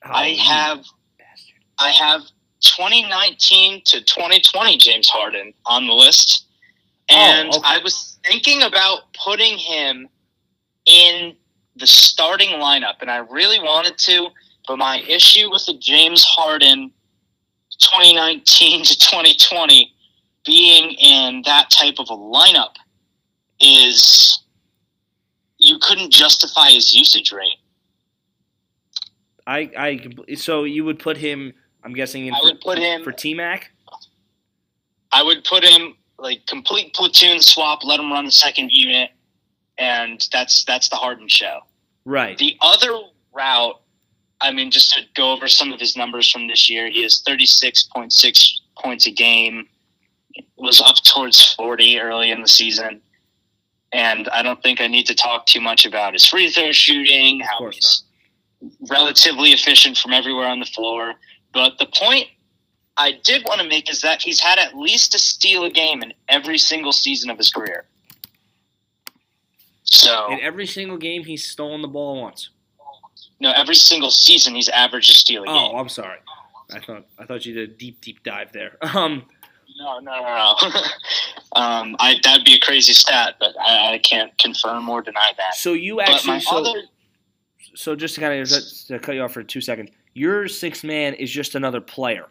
Oh, 0.05 0.11
I 0.11 0.29
have 0.29 0.85
bastard. 1.17 1.55
I 1.79 1.89
have 1.89 2.21
2019 2.61 3.81
to 3.85 4.01
2020 4.03 4.77
James 4.77 5.09
Harden 5.09 5.53
on 5.65 5.87
the 5.87 5.93
list, 5.93 6.45
oh, 7.09 7.15
and 7.15 7.49
Oh, 7.51 7.57
okay. 7.57 7.67
I 7.67 7.79
was 7.83 8.17
thinking 8.25 8.61
about 8.61 9.13
putting 9.13 9.57
him 9.57 10.07
in 10.85 11.35
the 11.75 11.87
starting 11.87 12.59
lineup, 12.59 12.95
and 13.01 13.09
I 13.09 13.17
really 13.17 13.59
wanted 13.59 13.97
to, 13.99 14.29
but 14.67 14.77
my 14.77 14.99
issue 15.07 15.51
with 15.51 15.65
the 15.65 15.77
James 15.79 16.23
Harden 16.23 16.91
2019 17.79 18.85
to 18.85 18.97
2020 18.97 19.91
being 20.45 20.91
in 20.91 21.41
that 21.45 21.69
type 21.71 21.95
of 21.97 22.07
a 22.09 22.15
lineup 22.15 22.75
is 23.59 24.39
you 25.65 25.79
couldn't 25.81 26.11
justify 26.11 26.69
his 26.69 26.93
usage 26.93 27.31
rate. 27.31 27.57
I, 29.47 29.71
I, 29.77 30.35
so 30.35 30.63
you 30.63 30.85
would 30.85 30.99
put 30.99 31.17
him. 31.17 31.53
I'm 31.83 31.93
guessing 31.93 32.27
in 32.27 32.33
I 32.33 32.39
for, 32.39 32.45
would 32.45 32.61
put 32.61 32.77
him 32.77 33.03
for 33.03 33.11
T 33.11 33.33
Mac. 33.33 33.71
I 35.11 35.23
would 35.23 35.43
put 35.43 35.63
him 35.63 35.95
like 36.17 36.45
complete 36.47 36.93
platoon 36.93 37.41
swap, 37.41 37.83
let 37.83 37.99
him 37.99 38.11
run 38.11 38.25
the 38.25 38.31
second 38.31 38.71
unit, 38.71 39.11
and 39.77 40.27
that's 40.31 40.63
that's 40.65 40.89
the 40.89 40.95
Harden 40.95 41.27
show. 41.27 41.59
Right. 42.05 42.37
The 42.37 42.57
other 42.61 42.99
route, 43.33 43.81
I 44.41 44.51
mean, 44.51 44.71
just 44.71 44.93
to 44.93 45.01
go 45.15 45.31
over 45.31 45.47
some 45.47 45.71
of 45.71 45.79
his 45.79 45.95
numbers 45.95 46.29
from 46.29 46.47
this 46.47 46.69
year, 46.69 46.89
he 46.89 47.03
has 47.03 47.21
thirty 47.21 47.45
six 47.45 47.83
point 47.83 48.13
six 48.13 48.61
points 48.77 49.07
a 49.07 49.11
game, 49.11 49.67
was 50.57 50.81
up 50.81 50.97
towards 51.03 51.53
forty 51.53 51.99
early 51.99 52.31
in 52.31 52.41
the 52.41 52.47
season, 52.47 53.01
and 53.95 54.27
I 54.29 54.41
don't 54.43 54.61
think 54.61 54.81
I 54.81 54.87
need 54.87 55.05
to 55.07 55.15
talk 55.15 55.45
too 55.45 55.61
much 55.61 55.85
about 55.85 56.13
his 56.13 56.25
free 56.25 56.49
throw 56.49 56.71
shooting, 56.71 57.39
how 57.39 57.69
he's 57.69 58.03
relatively 58.89 59.49
efficient 59.51 59.97
from 59.97 60.11
everywhere 60.13 60.47
on 60.47 60.59
the 60.59 60.65
floor. 60.65 61.13
But 61.53 61.77
the 61.79 61.85
point 61.87 62.27
I 62.97 63.13
did 63.23 63.43
want 63.45 63.61
to 63.61 63.67
make 63.67 63.89
is 63.89 64.01
that 64.01 64.21
he's 64.21 64.39
had 64.41 64.59
at 64.59 64.75
least 64.75 65.15
a 65.15 65.19
steal 65.19 65.63
a 65.65 65.69
game 65.69 66.03
in 66.03 66.13
every 66.27 66.57
single 66.57 66.91
season 66.91 67.29
of 67.29 67.37
his 67.37 67.49
career. 67.49 67.85
So 69.83 70.31
In 70.31 70.39
every 70.41 70.65
single 70.67 70.97
game, 70.97 71.23
he's 71.23 71.45
stolen 71.45 71.81
the 71.81 71.87
ball 71.87 72.21
once. 72.21 72.49
no, 73.39 73.51
every 73.51 73.75
single 73.75 74.11
season 74.11 74.55
he's 74.55 74.69
averaged 74.69 75.11
a 75.11 75.13
steal 75.13 75.43
a 75.43 75.45
Oh, 75.47 75.69
game. 75.69 75.77
I'm 75.79 75.89
sorry. 75.89 76.19
I 76.73 76.79
thought 76.79 77.05
I 77.19 77.25
thought 77.25 77.45
you 77.45 77.53
did 77.53 77.69
a 77.69 77.73
deep 77.73 78.01
deep 78.01 78.23
dive 78.23 78.51
there. 78.51 78.77
Um. 78.95 79.23
No, 79.77 79.99
no, 79.99 80.11
no, 80.21 80.55
no. 80.63 80.81
um, 81.61 81.95
I 81.99 82.15
that'd 82.23 82.45
be 82.45 82.55
a 82.55 82.59
crazy 82.59 82.93
stat, 82.93 83.35
but 83.39 83.53
I, 83.59 83.93
I 83.95 83.97
can't 83.99 84.35
confirm 84.37 84.87
or 84.89 85.01
deny 85.01 85.31
that. 85.37 85.55
So 85.55 85.73
you 85.73 85.99
actually 86.01 86.39
so 86.39 86.57
other 86.57 86.83
so 87.75 87.95
just 87.95 88.15
to 88.15 88.21
kind 88.21 88.41
of 88.41 88.49
to 88.87 88.99
cut 88.99 89.15
you 89.15 89.21
off 89.21 89.33
for 89.33 89.43
two 89.43 89.61
seconds. 89.61 89.89
Your 90.13 90.47
sixth 90.47 90.83
man 90.85 91.13
is 91.15 91.29
just 91.29 91.55
another 91.55 91.81
player. 91.81 92.27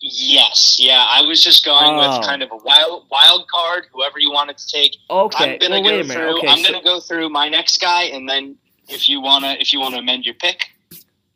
yes, 0.00 0.78
yeah, 0.80 1.04
I 1.08 1.22
was 1.22 1.44
just 1.44 1.64
going 1.64 1.84
Oh. 1.94 2.18
with 2.18 2.26
kind 2.26 2.42
of 2.42 2.50
a 2.50 2.56
wild 2.56 3.06
wild 3.10 3.46
card, 3.48 3.86
whoever 3.92 4.18
you 4.18 4.32
wanted 4.32 4.58
to 4.58 4.66
take. 4.66 4.96
Okay. 5.08 5.52
I'm 5.54 5.58
gonna 5.60 5.74
well, 5.80 5.82
go 5.82 5.88
wait 5.90 6.00
a 6.00 6.04
minute. 6.08 6.14
through. 6.14 6.38
Okay. 6.38 6.48
I'm 6.48 6.58
so- 6.64 6.72
gonna 6.72 6.84
go 6.84 7.00
through 7.00 7.28
my 7.28 7.48
next 7.48 7.80
guy, 7.80 8.04
and 8.04 8.28
then 8.28 8.56
if 8.88 9.08
you 9.08 9.20
wanna 9.20 9.56
if 9.60 9.72
you 9.72 9.78
wanna 9.80 9.98
amend 9.98 10.24
your 10.24 10.34
pick, 10.34 10.70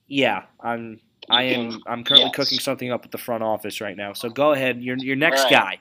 yeah, 0.09 0.45
I'm. 0.61 1.01
I 1.31 1.45
am. 1.45 1.81
I'm 1.87 2.05
currently 2.05 2.27
yes. 2.27 2.35
cooking 2.35 2.59
something 2.59 2.91
up 2.91 3.05
at 3.05 3.11
the 3.11 3.19
front 3.19 3.43
office 3.43 3.81
right 3.81 3.97
now. 3.97 4.13
So 4.13 4.29
go 4.29 4.53
ahead. 4.53 4.83
Your 4.83 4.97
your 4.97 5.17
next 5.17 5.45
right. 5.45 5.53
guy. 5.53 5.79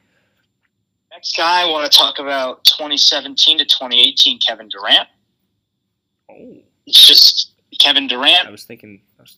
Next 1.11 1.35
guy, 1.37 1.61
I 1.61 1.65
want 1.69 1.91
to 1.91 1.95
talk 1.95 2.17
about 2.17 2.63
2017 2.65 3.59
to 3.59 3.65
2018 3.65 4.39
Kevin 4.39 4.67
Durant. 4.67 5.07
Oh, 6.31 6.57
It's 6.87 7.07
just 7.07 7.51
Kevin 7.79 8.07
Durant. 8.07 8.47
I 8.47 8.51
was 8.51 8.63
thinking. 8.63 9.01
I 9.19 9.21
was- 9.21 9.37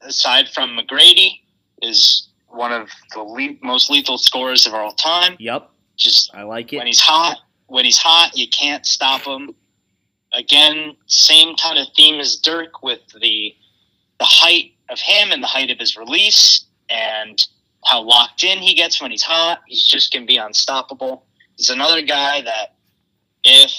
aside 0.00 0.48
from 0.48 0.78
McGrady, 0.78 1.40
is 1.82 2.28
one 2.48 2.72
of 2.72 2.88
the 3.12 3.20
le- 3.22 3.56
most 3.62 3.90
lethal 3.90 4.18
scorers 4.18 4.66
of 4.66 4.74
all 4.74 4.92
time. 4.92 5.36
Yep. 5.38 5.70
Just 5.96 6.34
I 6.34 6.42
like 6.44 6.72
it 6.72 6.78
when 6.78 6.86
he's 6.86 7.00
hot, 7.00 7.38
when 7.66 7.84
he's 7.84 7.98
hot, 7.98 8.36
you 8.36 8.48
can't 8.48 8.86
stop 8.86 9.22
him. 9.22 9.54
Again, 10.32 10.96
same 11.06 11.56
kind 11.56 11.78
of 11.78 11.88
theme 11.96 12.20
as 12.20 12.36
Dirk 12.36 12.82
with 12.82 13.00
the 13.20 13.54
the 14.18 14.24
height 14.24 14.72
of 14.90 14.98
him 14.98 15.30
and 15.30 15.42
the 15.42 15.46
height 15.46 15.70
of 15.70 15.78
his 15.78 15.96
release 15.96 16.64
and 16.88 17.46
how 17.84 18.02
locked 18.02 18.44
in 18.44 18.58
he 18.58 18.74
gets 18.74 19.00
when 19.00 19.10
he's 19.10 19.22
hot. 19.22 19.60
He's 19.66 19.84
just 19.84 20.12
going 20.12 20.24
to 20.24 20.26
be 20.26 20.36
unstoppable. 20.36 21.24
He's 21.56 21.70
another 21.70 22.02
guy 22.02 22.42
that 22.42 22.74
if 23.44 23.72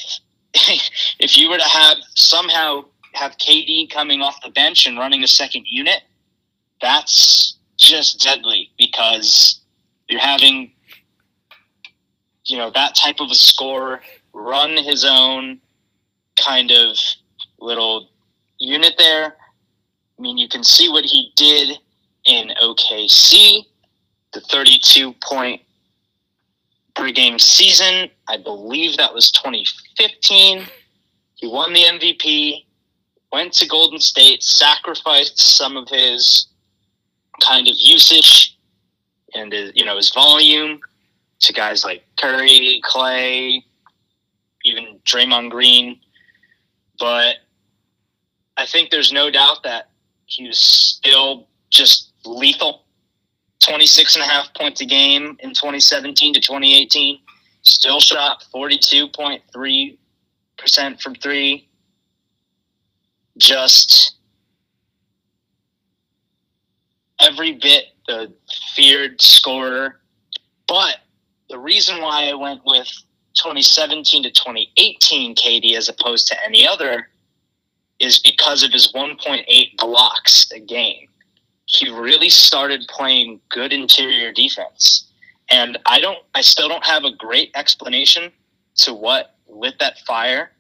if 1.20 1.38
you 1.38 1.50
were 1.50 1.58
to 1.58 1.64
have 1.64 1.98
somehow 2.16 2.86
have 3.14 3.38
KD 3.38 3.90
coming 3.90 4.22
off 4.22 4.42
the 4.44 4.52
bench 4.52 4.86
and 4.86 4.98
running 4.98 5.24
a 5.24 5.28
second 5.28 5.66
unit, 5.68 6.02
that's 6.82 7.58
just 7.78 8.22
deadly 8.22 8.72
because 8.78 9.62
you're 10.08 10.20
having 10.20 10.72
you 12.46 12.58
know 12.58 12.72
that 12.72 12.96
type 12.96 13.20
of 13.20 13.30
a 13.30 13.36
scorer 13.36 14.02
run 14.34 14.76
his 14.78 15.06
own 15.06 15.60
kind 16.44 16.72
of 16.72 16.98
little 17.60 18.10
unit 18.58 18.96
there. 18.98 19.36
I 20.20 20.22
mean, 20.22 20.38
you 20.38 20.50
can 20.50 20.66
see 20.66 20.90
what 20.90 21.06
he 21.06 21.32
did 21.38 21.78
in 22.26 22.50
OKC, 22.62 23.66
the 24.34 24.42
32 24.42 25.14
point 25.24 25.62
per 26.94 27.10
game 27.12 27.40
season. 27.40 28.10
I 28.28 28.36
believe 28.36 28.98
that 28.98 29.14
was 29.14 29.32
2015. 29.32 30.68
He 31.36 31.48
won 31.48 31.72
the 31.72 31.84
MVP, 31.84 32.66
went 33.32 33.54
to 33.54 33.68
Golden 33.68 34.00
State, 34.00 34.44
sacrificed 34.44 35.40
some 35.40 35.78
of 35.78 35.88
his 35.88 36.48
kind 37.42 37.70
of 37.70 37.76
usage 37.78 38.58
and 39.34 39.54
his, 39.54 39.72
you 39.74 39.86
know 39.86 39.96
his 39.96 40.12
volume 40.12 40.82
to 41.40 41.54
guys 41.54 41.86
like 41.86 42.04
Curry, 42.18 42.82
Klay, 42.84 43.64
even 44.66 45.00
Draymond 45.06 45.52
Green. 45.52 46.02
But 47.00 47.38
I 48.58 48.66
think 48.66 48.90
there's 48.90 49.14
no 49.14 49.32
doubt 49.32 49.64
that 49.64 49.89
he 50.30 50.48
was 50.48 50.60
still 50.60 51.48
just 51.70 52.14
lethal. 52.24 52.86
26 53.62 54.16
and 54.16 54.24
a 54.24 54.28
half 54.28 54.54
points 54.54 54.80
a 54.80 54.86
game 54.86 55.36
in 55.40 55.50
2017 55.50 56.36
to 56.36 56.40
2018. 56.40 57.20
Still 57.62 58.00
shot 58.00 58.46
42.3% 58.56 61.02
from 61.02 61.16
three. 61.16 61.68
Just 63.38 64.16
every 67.20 67.52
bit 67.54 67.86
the 68.08 68.32
feared 68.76 69.22
scorer. 69.22 70.00
But 70.68 70.98
the 71.50 71.60
reason 71.60 72.02
why 72.02 72.30
I 72.30 72.34
went 72.34 72.62
with 72.66 72.88
2017 73.34 74.24
to 74.24 74.32
2018 74.32 75.36
KD 75.36 75.76
as 75.76 75.90
opposed 75.90 76.28
to 76.28 76.36
any 76.46 76.66
other 76.68 77.10
is 78.00 78.20
because 78.20 78.64
of 78.64 78.72
his 78.72 78.92
1.8 78.94 79.78
blocks 79.78 80.52
a 80.52 80.60
game. 80.60 81.08
He 81.66 81.90
really 81.90 82.30
started 82.30 82.86
playing 82.90 83.40
good 83.50 83.74
interior 83.74 84.32
defense. 84.32 85.06
And 85.50 85.78
I 85.86 86.00
don't 86.00 86.20
I 86.36 86.42
still 86.42 86.70
don't 86.70 86.86
have 86.86 87.04
a 87.04 87.16
great 87.16 87.52
explanation 87.56 88.32
to 88.78 88.94
what 88.94 89.36
lit 89.48 89.78
that 89.80 90.00
fire, 90.00 90.52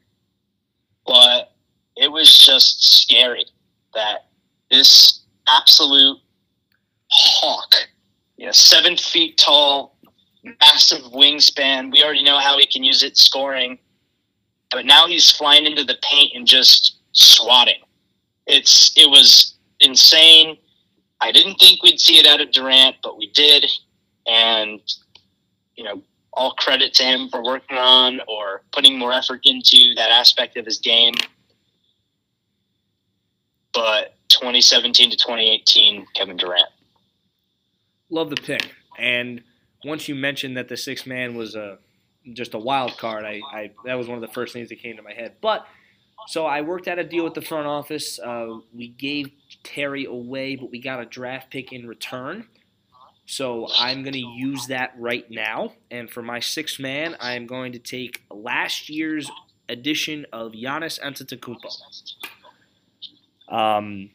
but 1.05 1.53
it 1.95 2.11
was 2.11 2.37
just 2.37 3.01
scary 3.01 3.45
that 3.93 4.27
this 4.69 5.21
absolute 5.47 6.17
hawk, 7.09 7.75
you 8.37 8.45
know, 8.45 8.51
seven 8.51 8.97
feet 8.97 9.37
tall, 9.37 9.95
massive 10.61 11.03
wingspan. 11.11 11.91
We 11.91 12.03
already 12.03 12.23
know 12.23 12.39
how 12.39 12.57
he 12.57 12.65
can 12.65 12.83
use 12.83 13.03
it 13.03 13.17
scoring, 13.17 13.79
but 14.71 14.85
now 14.85 15.07
he's 15.07 15.31
flying 15.31 15.65
into 15.65 15.83
the 15.83 15.97
paint 16.01 16.33
and 16.35 16.47
just 16.47 16.98
swatting. 17.21 17.81
It's 18.47 18.93
it 18.95 19.09
was 19.09 19.55
insane. 19.79 20.57
I 21.21 21.31
didn't 21.31 21.55
think 21.55 21.83
we'd 21.83 21.99
see 21.99 22.17
it 22.17 22.25
out 22.25 22.41
of 22.41 22.51
Durant, 22.51 22.97
but 23.03 23.17
we 23.17 23.29
did, 23.31 23.65
and 24.25 24.81
you 25.75 25.83
know, 25.83 26.01
all 26.33 26.53
credit 26.53 26.93
to 26.95 27.03
him 27.03 27.29
for 27.29 27.43
working 27.43 27.77
on 27.77 28.21
or 28.27 28.61
putting 28.71 28.97
more 28.97 29.13
effort 29.13 29.41
into 29.43 29.93
that 29.95 30.09
aspect 30.09 30.57
of 30.57 30.65
his 30.65 30.79
game. 30.79 31.13
But 33.73 34.15
2017 34.29 35.11
to 35.11 35.17
2018, 35.17 36.05
Kevin 36.15 36.37
Durant. 36.37 36.69
Love 38.09 38.29
the 38.29 38.35
pick. 38.35 38.71
And 38.97 39.43
once 39.85 40.07
you 40.07 40.15
mentioned 40.15 40.57
that 40.57 40.67
the 40.67 40.77
sixth 40.77 41.05
man 41.05 41.35
was 41.35 41.55
a 41.55 41.77
just 42.33 42.53
a 42.53 42.59
wild 42.59 42.97
card, 42.97 43.25
I, 43.25 43.41
I 43.51 43.71
that 43.85 43.95
was 43.95 44.07
one 44.07 44.17
of 44.17 44.21
the 44.21 44.33
first 44.33 44.53
things 44.53 44.69
that 44.69 44.79
came 44.79 44.97
to 44.97 45.01
my 45.01 45.13
head. 45.13 45.35
But 45.41 45.65
so 46.27 46.45
I 46.45 46.61
worked 46.61 46.87
out 46.87 46.99
a 46.99 47.03
deal 47.03 47.23
with 47.23 47.33
the 47.33 47.41
front 47.41 47.67
office. 47.67 48.19
Uh, 48.19 48.59
we 48.73 48.89
gave 48.89 49.31
Terry 49.63 50.05
away, 50.05 50.55
but 50.55 50.71
we 50.71 50.79
got 50.79 50.99
a 50.99 51.05
draft 51.05 51.49
pick 51.49 51.71
in 51.71 51.87
return. 51.87 52.47
So 53.25 53.67
I'm 53.77 54.01
going 54.01 54.13
to 54.13 54.19
use 54.19 54.67
that 54.67 54.93
right 54.97 55.29
now. 55.29 55.73
And 55.91 56.09
for 56.09 56.23
my 56.23 56.39
sixth 56.39 56.79
man, 56.79 57.15
I'm 57.19 57.45
going 57.45 57.73
to 57.73 57.79
take 57.79 58.23
last 58.31 58.89
year's 58.89 59.29
edition 59.69 60.25
of 60.33 60.53
Giannis 60.53 60.99
Antetokounmpo. 60.99 61.71
Um, 63.53 64.09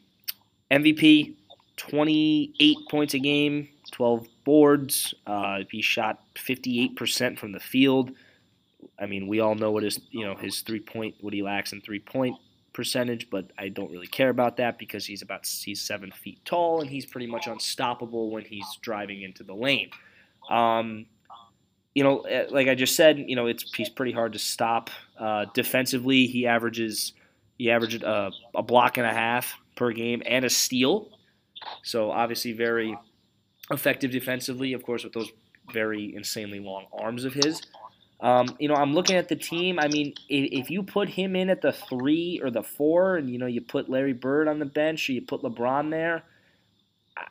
MVP, 0.69 1.35
28 1.77 2.77
points 2.91 3.13
a 3.13 3.19
game, 3.19 3.69
12 3.91 4.27
boards. 4.43 5.13
Uh, 5.25 5.59
he 5.71 5.81
shot 5.81 6.21
58% 6.35 7.39
from 7.39 7.53
the 7.53 7.59
field. 7.59 8.11
I 8.99 9.05
mean, 9.05 9.27
we 9.27 9.39
all 9.39 9.55
know 9.55 9.71
what 9.71 9.83
his 9.83 9.99
you 10.11 10.25
know 10.25 10.35
his 10.35 10.61
three 10.61 10.79
point 10.79 11.15
what 11.21 11.33
he 11.33 11.41
lacks 11.41 11.73
in 11.73 11.81
three 11.81 11.99
point 11.99 12.37
percentage, 12.73 13.29
but 13.29 13.51
I 13.57 13.69
don't 13.69 13.91
really 13.91 14.07
care 14.07 14.29
about 14.29 14.57
that 14.57 14.77
because 14.77 15.05
he's 15.05 15.21
about 15.21 15.45
he's 15.47 15.81
seven 15.81 16.11
feet 16.11 16.43
tall 16.45 16.81
and 16.81 16.89
he's 16.89 17.05
pretty 17.05 17.27
much 17.27 17.47
unstoppable 17.47 18.29
when 18.29 18.43
he's 18.43 18.67
driving 18.81 19.21
into 19.21 19.43
the 19.43 19.53
lane. 19.53 19.89
Um, 20.49 21.05
you 21.93 22.03
know, 22.03 22.21
eh, 22.21 22.45
like 22.49 22.67
I 22.67 22.75
just 22.75 22.95
said, 22.95 23.17
you 23.17 23.35
know, 23.35 23.47
it's 23.47 23.73
he's 23.73 23.89
pretty 23.89 24.11
hard 24.11 24.33
to 24.33 24.39
stop. 24.39 24.89
Uh, 25.17 25.45
defensively, 25.53 26.27
he 26.27 26.45
averages 26.45 27.13
he 27.57 27.71
averaged 27.71 28.03
a, 28.03 28.31
a 28.53 28.61
block 28.61 28.97
and 28.97 29.07
a 29.07 29.13
half 29.13 29.55
per 29.75 29.91
game 29.91 30.21
and 30.25 30.45
a 30.45 30.49
steal. 30.49 31.09
So 31.83 32.11
obviously 32.11 32.51
very 32.51 32.97
effective 33.71 34.11
defensively, 34.11 34.73
of 34.73 34.83
course, 34.83 35.03
with 35.03 35.13
those 35.13 35.31
very 35.71 36.13
insanely 36.13 36.59
long 36.59 36.85
arms 36.93 37.25
of 37.25 37.33
his. 37.33 37.61
Um, 38.21 38.55
you 38.59 38.69
know, 38.69 38.75
I'm 38.75 38.93
looking 38.93 39.17
at 39.17 39.27
the 39.27 39.35
team. 39.35 39.77
I 39.79 39.87
mean, 39.87 40.13
if, 40.29 40.65
if, 40.65 40.69
you 40.69 40.83
put 40.83 41.09
him 41.09 41.35
in 41.35 41.49
at 41.49 41.61
the 41.61 41.73
three 41.73 42.39
or 42.41 42.49
the 42.49 42.63
four, 42.63 43.17
and 43.17 43.29
you 43.29 43.37
know, 43.37 43.45
you 43.45 43.61
put 43.61 43.89
Larry 43.89 44.13
Bird 44.13 44.47
on 44.47 44.59
the 44.59 44.65
bench 44.65 45.09
or 45.09 45.13
you 45.13 45.21
put 45.21 45.41
LeBron 45.41 45.91
there, 45.91 46.23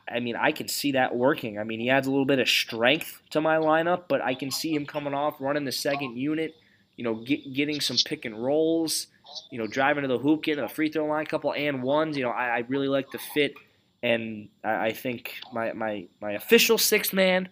I 0.09 0.19
mean, 0.19 0.35
I 0.35 0.51
can 0.51 0.67
see 0.67 0.93
that 0.93 1.15
working. 1.15 1.59
I 1.59 1.63
mean, 1.63 1.79
he 1.79 1.89
adds 1.89 2.07
a 2.07 2.11
little 2.11 2.25
bit 2.25 2.39
of 2.39 2.47
strength 2.47 3.21
to 3.31 3.41
my 3.41 3.57
lineup, 3.57 4.03
but 4.07 4.21
I 4.21 4.33
can 4.35 4.51
see 4.51 4.73
him 4.73 4.85
coming 4.85 5.13
off, 5.13 5.35
running 5.39 5.65
the 5.65 5.71
second 5.71 6.17
unit, 6.17 6.55
you 6.95 7.03
know, 7.03 7.15
get, 7.15 7.53
getting 7.53 7.81
some 7.81 7.97
pick 8.05 8.25
and 8.25 8.41
rolls, 8.43 9.07
you 9.51 9.59
know, 9.59 9.67
driving 9.67 10.03
to 10.03 10.07
the 10.07 10.17
hoop, 10.17 10.43
getting 10.43 10.63
a 10.63 10.69
free 10.69 10.89
throw 10.89 11.05
line, 11.05 11.25
couple 11.25 11.53
and 11.53 11.83
ones. 11.83 12.17
You 12.17 12.23
know, 12.23 12.29
I, 12.29 12.57
I 12.57 12.65
really 12.67 12.87
like 12.87 13.11
the 13.11 13.19
fit, 13.19 13.53
and 14.01 14.49
I, 14.63 14.87
I 14.87 14.93
think 14.93 15.33
my, 15.53 15.73
my, 15.73 16.07
my 16.21 16.31
official 16.33 16.77
sixth 16.77 17.13
man 17.13 17.49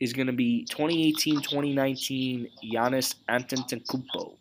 is 0.00 0.12
going 0.12 0.26
to 0.26 0.32
be 0.32 0.66
2018-2019 0.70 2.50
Giannis 2.72 3.14
Antetokounmpo. 3.28 4.36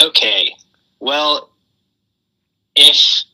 Okay, 0.00 0.54
well, 1.00 1.50
if 2.74 3.24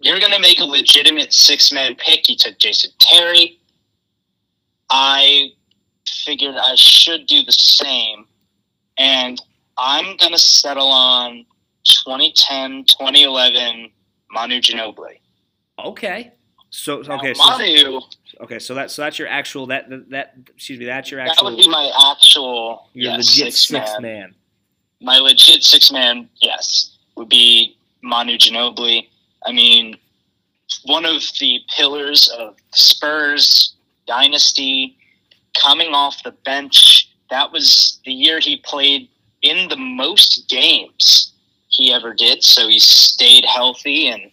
you're 0.00 0.20
going 0.20 0.32
to 0.32 0.40
make 0.40 0.60
a 0.60 0.64
legitimate 0.64 1.32
six-man 1.32 1.96
pick, 1.96 2.28
you 2.28 2.36
took 2.36 2.58
Jason 2.58 2.92
Terry. 2.98 3.58
I 4.90 5.52
figured 6.06 6.54
I 6.56 6.74
should 6.76 7.26
do 7.26 7.42
the 7.42 7.52
same, 7.52 8.26
and 8.96 9.42
I'm 9.76 10.16
going 10.16 10.32
to 10.32 10.38
settle 10.38 10.88
on 10.88 11.44
2010, 11.84 12.84
2011 12.84 13.90
Manu 14.30 14.60
Ginobili. 14.60 15.18
Okay. 15.84 16.32
So 16.70 16.98
okay, 16.98 17.32
now, 17.32 17.58
Manu. 17.58 18.00
Okay, 18.40 18.58
so 18.58 18.74
that's 18.74 18.94
so 18.94 19.02
that's 19.02 19.18
your 19.18 19.28
actual 19.28 19.66
that 19.66 19.88
that, 19.90 20.10
that 20.10 20.34
excuse 20.54 20.78
me 20.78 20.84
that's 20.84 21.10
your 21.10 21.20
actual. 21.20 21.50
That 21.50 21.56
would 21.56 21.64
be 21.64 21.68
my 21.68 21.90
actual. 22.12 22.88
Your 22.92 23.12
yes, 23.12 23.38
legit 23.38 23.54
six, 23.54 23.68
six 23.68 23.90
man. 24.00 24.02
man. 24.02 24.34
My 25.00 25.18
legit 25.18 25.62
six 25.64 25.90
man, 25.90 26.28
yes, 26.40 26.96
would 27.16 27.28
be 27.28 27.76
Manu 28.02 28.36
Ginobili. 28.38 29.08
I 29.46 29.52
mean, 29.52 29.96
one 30.84 31.04
of 31.04 31.22
the 31.40 31.60
pillars 31.76 32.28
of 32.28 32.56
Spurs 32.72 33.74
dynasty, 34.08 34.96
coming 35.56 35.94
off 35.94 36.22
the 36.24 36.32
bench. 36.44 37.08
That 37.30 37.52
was 37.52 38.00
the 38.04 38.12
year 38.12 38.40
he 38.40 38.56
played 38.64 39.08
in 39.42 39.68
the 39.68 39.76
most 39.76 40.48
games 40.48 41.32
he 41.68 41.92
ever 41.92 42.14
did. 42.14 42.42
So 42.42 42.66
he 42.66 42.78
stayed 42.80 43.44
healthy 43.44 44.08
and 44.08 44.32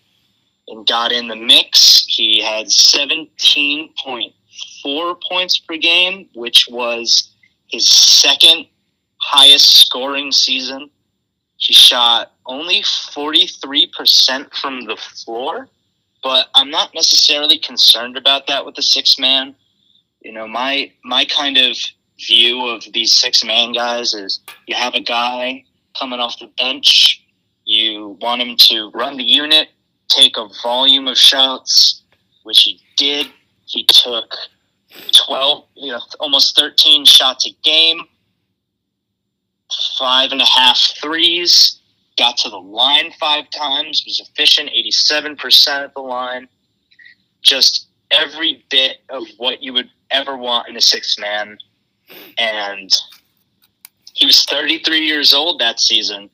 and 0.67 0.87
got 0.87 1.11
in 1.11 1.27
the 1.27 1.35
mix. 1.35 2.05
He 2.07 2.41
had 2.41 2.67
17.4 2.67 5.21
points 5.29 5.59
per 5.59 5.77
game, 5.77 6.27
which 6.33 6.67
was 6.69 7.29
his 7.67 7.87
second 7.89 8.67
highest 9.17 9.85
scoring 9.85 10.31
season. 10.31 10.89
He 11.57 11.73
shot 11.73 12.31
only 12.45 12.81
43% 12.81 14.53
from 14.55 14.85
the 14.85 14.95
floor, 14.97 15.67
but 16.21 16.47
I'm 16.53 16.69
not 16.69 16.93
necessarily 16.93 17.57
concerned 17.57 18.17
about 18.17 18.45
that 18.47 18.65
with 18.65 18.75
the 18.75 18.83
six 18.83 19.17
man. 19.17 19.55
You 20.21 20.33
know, 20.33 20.47
my 20.47 20.91
my 21.03 21.25
kind 21.25 21.57
of 21.57 21.77
view 22.19 22.67
of 22.67 22.83
these 22.93 23.13
six 23.13 23.43
man 23.43 23.73
guys 23.73 24.13
is 24.13 24.39
you 24.67 24.75
have 24.75 24.93
a 24.95 25.01
guy 25.01 25.63
coming 25.97 26.19
off 26.19 26.39
the 26.39 26.51
bench, 26.57 27.23
you 27.63 28.17
want 28.21 28.41
him 28.41 28.57
to 28.57 28.91
run 28.93 29.17
the 29.17 29.23
unit, 29.23 29.69
take 30.07 30.37
a 30.37 30.47
volume 30.63 31.07
of 31.07 31.17
shots, 31.17 32.01
which 32.43 32.61
he 32.61 32.79
did. 32.97 33.27
He 33.65 33.85
took 33.85 34.35
12, 35.25 35.65
you 35.75 35.91
know, 35.91 36.01
almost 36.19 36.57
13 36.57 37.05
shots 37.05 37.47
a 37.47 37.55
game, 37.63 38.01
five 39.97 40.31
and 40.31 40.41
a 40.41 40.45
half 40.45 40.79
threes, 41.01 41.79
got 42.17 42.37
to 42.37 42.49
the 42.49 42.57
line 42.57 43.11
five 43.19 43.49
times, 43.49 44.03
was 44.05 44.19
efficient, 44.19 44.69
87% 44.69 45.67
at 45.67 45.93
the 45.93 46.01
line. 46.01 46.47
Just 47.41 47.87
every 48.11 48.63
bit 48.69 48.97
of 49.09 49.23
what 49.37 49.61
you 49.61 49.73
would 49.73 49.89
ever 50.11 50.37
want 50.37 50.69
in 50.69 50.77
a 50.77 50.81
six 50.81 51.17
man. 51.19 51.57
And 52.37 52.91
he 54.13 54.25
was 54.25 54.45
33 54.45 55.05
years 55.05 55.33
old 55.33 55.59
that 55.59 55.79
season 55.79 56.29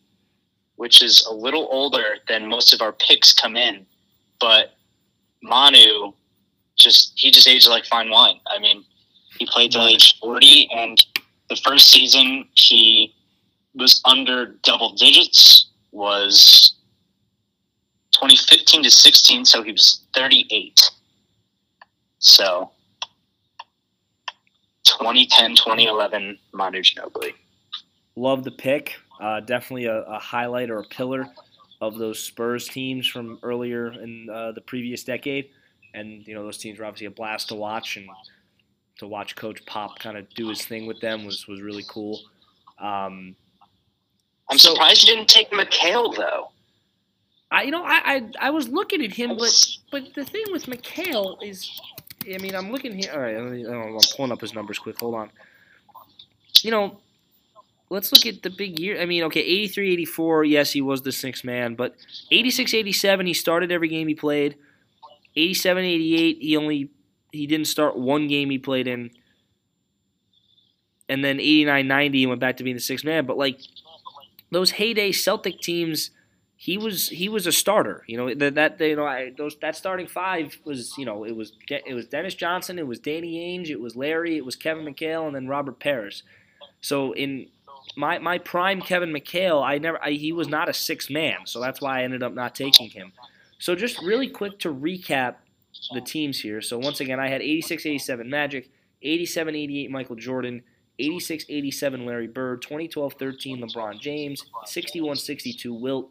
which 0.81 1.03
is 1.03 1.23
a 1.29 1.31
little 1.31 1.67
older 1.69 2.15
than 2.27 2.49
most 2.49 2.73
of 2.73 2.81
our 2.81 2.91
picks 2.91 3.35
come 3.35 3.55
in. 3.55 3.85
But 4.39 4.73
Manu 5.43 6.11
just 6.75 7.13
he 7.15 7.29
just 7.29 7.47
aged 7.47 7.69
like 7.69 7.85
fine 7.85 8.09
wine. 8.09 8.39
I 8.47 8.57
mean, 8.57 8.83
he 9.37 9.45
played 9.45 9.73
till 9.73 9.85
age 9.85 10.17
forty, 10.19 10.67
and 10.75 10.97
the 11.49 11.55
first 11.55 11.91
season 11.91 12.47
he 12.55 13.13
was 13.75 14.01
under 14.05 14.55
double 14.63 14.93
digits 14.93 15.67
was 15.91 16.73
2015 18.13 18.81
to 18.81 18.89
16, 18.89 19.45
so 19.45 19.61
he 19.61 19.71
was 19.71 20.01
38. 20.15 20.81
So 22.17 22.71
2010, 24.85 25.57
2011, 25.57 26.39
Manu 26.53 26.81
Ginobili. 26.81 27.33
Love 28.15 28.43
the 28.43 28.51
pick. 28.51 28.95
Uh, 29.21 29.39
definitely 29.39 29.85
a, 29.85 30.01
a, 30.01 30.17
highlight 30.17 30.71
or 30.71 30.79
a 30.79 30.83
pillar 30.85 31.27
of 31.79 31.99
those 31.99 32.19
Spurs 32.19 32.67
teams 32.67 33.05
from 33.05 33.37
earlier 33.43 33.91
in 33.91 34.27
uh, 34.27 34.51
the 34.51 34.61
previous 34.61 35.03
decade. 35.03 35.49
And 35.93 36.25
you 36.25 36.33
know 36.33 36.43
those 36.43 36.57
teams 36.57 36.79
were 36.79 36.85
obviously 36.85 37.05
a 37.05 37.11
blast 37.11 37.49
to 37.49 37.55
watch, 37.55 37.97
and 37.97 38.07
to 38.97 39.07
watch 39.07 39.35
Coach 39.35 39.63
Pop 39.65 39.99
kind 39.99 40.17
of 40.17 40.27
do 40.33 40.49
his 40.49 40.65
thing 40.65 40.87
with 40.87 40.99
them 41.01 41.23
was 41.23 41.47
was 41.47 41.61
really 41.61 41.85
cool. 41.87 42.19
Um, 42.79 43.35
I'm 44.49 44.57
so, 44.57 44.73
surprised 44.73 45.07
you 45.07 45.13
didn't 45.15 45.29
take 45.29 45.51
McHale 45.51 46.15
though. 46.15 46.49
I 47.51 47.63
you 47.63 47.71
know 47.71 47.83
I, 47.83 48.01
I 48.05 48.47
I 48.47 48.49
was 48.49 48.69
looking 48.69 49.03
at 49.03 49.11
him, 49.11 49.37
but 49.37 49.53
but 49.91 50.15
the 50.15 50.25
thing 50.25 50.45
with 50.51 50.65
McHale 50.65 51.37
is, 51.43 51.79
I 52.33 52.37
mean 52.39 52.55
I'm 52.55 52.71
looking 52.71 52.97
here. 52.97 53.11
All 53.13 53.19
right, 53.19 53.35
I'm 53.35 53.99
pulling 54.15 54.31
up 54.31 54.41
his 54.41 54.55
numbers 54.55 54.79
quick. 54.79 54.97
Hold 54.99 55.13
on. 55.13 55.29
You 56.63 56.71
know, 56.71 56.97
let's 57.91 58.11
look 58.13 58.25
at 58.25 58.41
the 58.41 58.49
big 58.49 58.79
year. 58.79 58.99
I 58.99 59.05
mean, 59.05 59.23
okay, 59.25 59.41
83 59.41 59.93
84, 59.93 60.45
yes, 60.45 60.71
he 60.71 60.81
was 60.81 61.01
the 61.01 61.11
sixth 61.11 61.43
man, 61.43 61.75
but 61.75 61.95
86 62.31 62.73
87, 62.73 63.25
he 63.27 63.33
started 63.33 63.71
every 63.71 63.89
game 63.89 64.07
he 64.07 64.15
played. 64.15 64.55
87 65.35 65.83
88, 65.83 66.37
he 66.41 66.57
only 66.57 66.89
he 67.31 67.45
didn't 67.45 67.67
start 67.67 67.97
one 67.97 68.27
game 68.27 68.49
he 68.49 68.57
played 68.57 68.87
in. 68.87 69.11
And 71.07 71.23
then 71.23 71.39
89 71.39 71.87
90, 71.87 72.17
he 72.17 72.25
went 72.25 72.39
back 72.39 72.57
to 72.57 72.63
being 72.63 72.75
the 72.75 72.81
sixth 72.81 73.05
man. 73.05 73.25
But 73.25 73.37
like 73.37 73.59
those 74.51 74.71
heyday 74.71 75.11
Celtic 75.11 75.59
teams, 75.59 76.11
he 76.55 76.77
was 76.77 77.09
he 77.09 77.27
was 77.27 77.45
a 77.45 77.51
starter. 77.51 78.03
You 78.07 78.17
know 78.17 78.33
that 78.35 78.55
that 78.55 78.79
you 78.79 78.95
know 78.95 79.05
I, 79.05 79.33
those 79.37 79.57
that 79.61 79.75
starting 79.75 80.07
five 80.07 80.57
was 80.63 80.97
you 80.97 81.05
know 81.05 81.25
it 81.25 81.35
was 81.35 81.53
it 81.69 81.93
was 81.93 82.07
Dennis 82.07 82.35
Johnson, 82.35 82.79
it 82.79 82.87
was 82.87 82.99
Danny 82.99 83.57
Ainge, 83.57 83.69
it 83.69 83.81
was 83.81 83.97
Larry, 83.97 84.37
it 84.37 84.45
was 84.45 84.55
Kevin 84.55 84.85
McHale, 84.85 85.25
and 85.27 85.35
then 85.35 85.47
Robert 85.47 85.79
Parish. 85.79 86.23
So 86.79 87.13
in 87.13 87.47
my 87.95 88.19
my 88.19 88.37
prime 88.37 88.81
Kevin 88.81 89.11
McHale, 89.11 89.63
I 89.63 89.77
never 89.77 90.03
I, 90.03 90.11
he 90.11 90.31
was 90.31 90.47
not 90.47 90.69
a 90.69 90.73
six 90.73 91.09
man, 91.09 91.45
so 91.45 91.59
that's 91.59 91.81
why 91.81 91.99
I 91.99 92.03
ended 92.03 92.23
up 92.23 92.33
not 92.33 92.55
taking 92.55 92.89
him. 92.89 93.11
So 93.59 93.75
just 93.75 94.01
really 94.01 94.27
quick 94.27 94.59
to 94.59 94.73
recap 94.73 95.35
the 95.93 96.01
teams 96.01 96.39
here. 96.39 96.61
So 96.61 96.79
once 96.79 96.99
again, 96.99 97.19
I 97.19 97.29
had 97.29 97.41
86-87 97.41 98.25
Magic, 98.25 98.69
87-88 99.03 99.89
Michael 99.89 100.15
Jordan, 100.15 100.63
86-87 100.99 102.05
Larry 102.05 102.27
Bird, 102.27 102.63
2012-13 102.63 103.63
LeBron 103.63 103.99
James, 103.99 104.45
61-62 104.65 105.79
Wilt. 105.79 106.09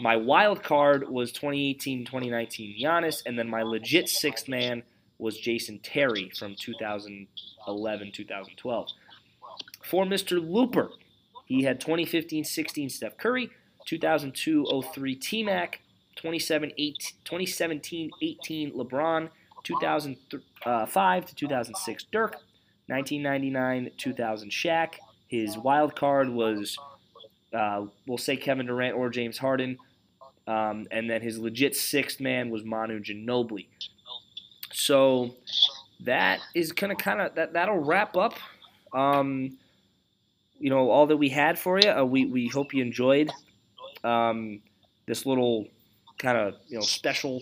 My 0.00 0.16
wild 0.16 0.62
card 0.62 1.08
was 1.08 1.32
2018-2019 1.32 2.80
Giannis, 2.80 3.22
and 3.24 3.38
then 3.38 3.48
my 3.48 3.62
legit 3.62 4.08
sixth 4.08 4.48
man 4.48 4.82
was 5.18 5.38
Jason 5.38 5.78
Terry 5.78 6.30
from 6.38 6.54
2011-2012. 6.56 8.88
For 9.82 10.04
Mr. 10.04 10.46
Looper, 10.46 10.90
He 11.46 11.62
had 11.62 11.80
2015-16 11.80 12.90
Steph 12.90 13.16
Curry, 13.16 13.50
2002-03 13.88 15.20
T-Mac, 15.20 15.80
2017-18 16.16 18.74
LeBron, 18.74 19.30
2005 19.62 21.26
to 21.26 21.34
2006 21.34 22.04
Dirk, 22.12 22.36
1999-2000 22.90 24.50
Shaq. 24.50 24.94
His 25.28 25.56
wild 25.56 25.96
card 25.96 26.28
was, 26.28 26.76
uh, 27.52 27.86
we'll 28.06 28.18
say 28.18 28.36
Kevin 28.36 28.66
Durant 28.66 28.96
or 28.96 29.08
James 29.08 29.38
Harden, 29.38 29.78
um, 30.46 30.86
and 30.90 31.08
then 31.10 31.22
his 31.22 31.38
legit 31.38 31.74
sixth 31.74 32.20
man 32.20 32.50
was 32.50 32.64
Manu 32.64 33.00
Ginobili. 33.00 33.66
So 34.72 35.34
that 36.00 36.40
is 36.54 36.72
gonna 36.72 36.94
kind 36.94 37.20
of 37.20 37.34
that 37.34 37.54
that'll 37.54 37.78
wrap 37.78 38.16
up. 38.16 38.34
Um, 38.92 39.58
you 40.58 40.70
know 40.70 40.90
all 40.90 41.06
that 41.06 41.16
we 41.16 41.28
had 41.28 41.58
for 41.58 41.78
you. 41.78 41.90
Uh, 41.90 42.04
we 42.04 42.26
we 42.26 42.48
hope 42.48 42.74
you 42.74 42.82
enjoyed 42.82 43.30
um, 44.04 44.60
this 45.06 45.26
little 45.26 45.66
kind 46.18 46.38
of 46.38 46.54
you 46.68 46.76
know 46.76 46.82
special 46.82 47.40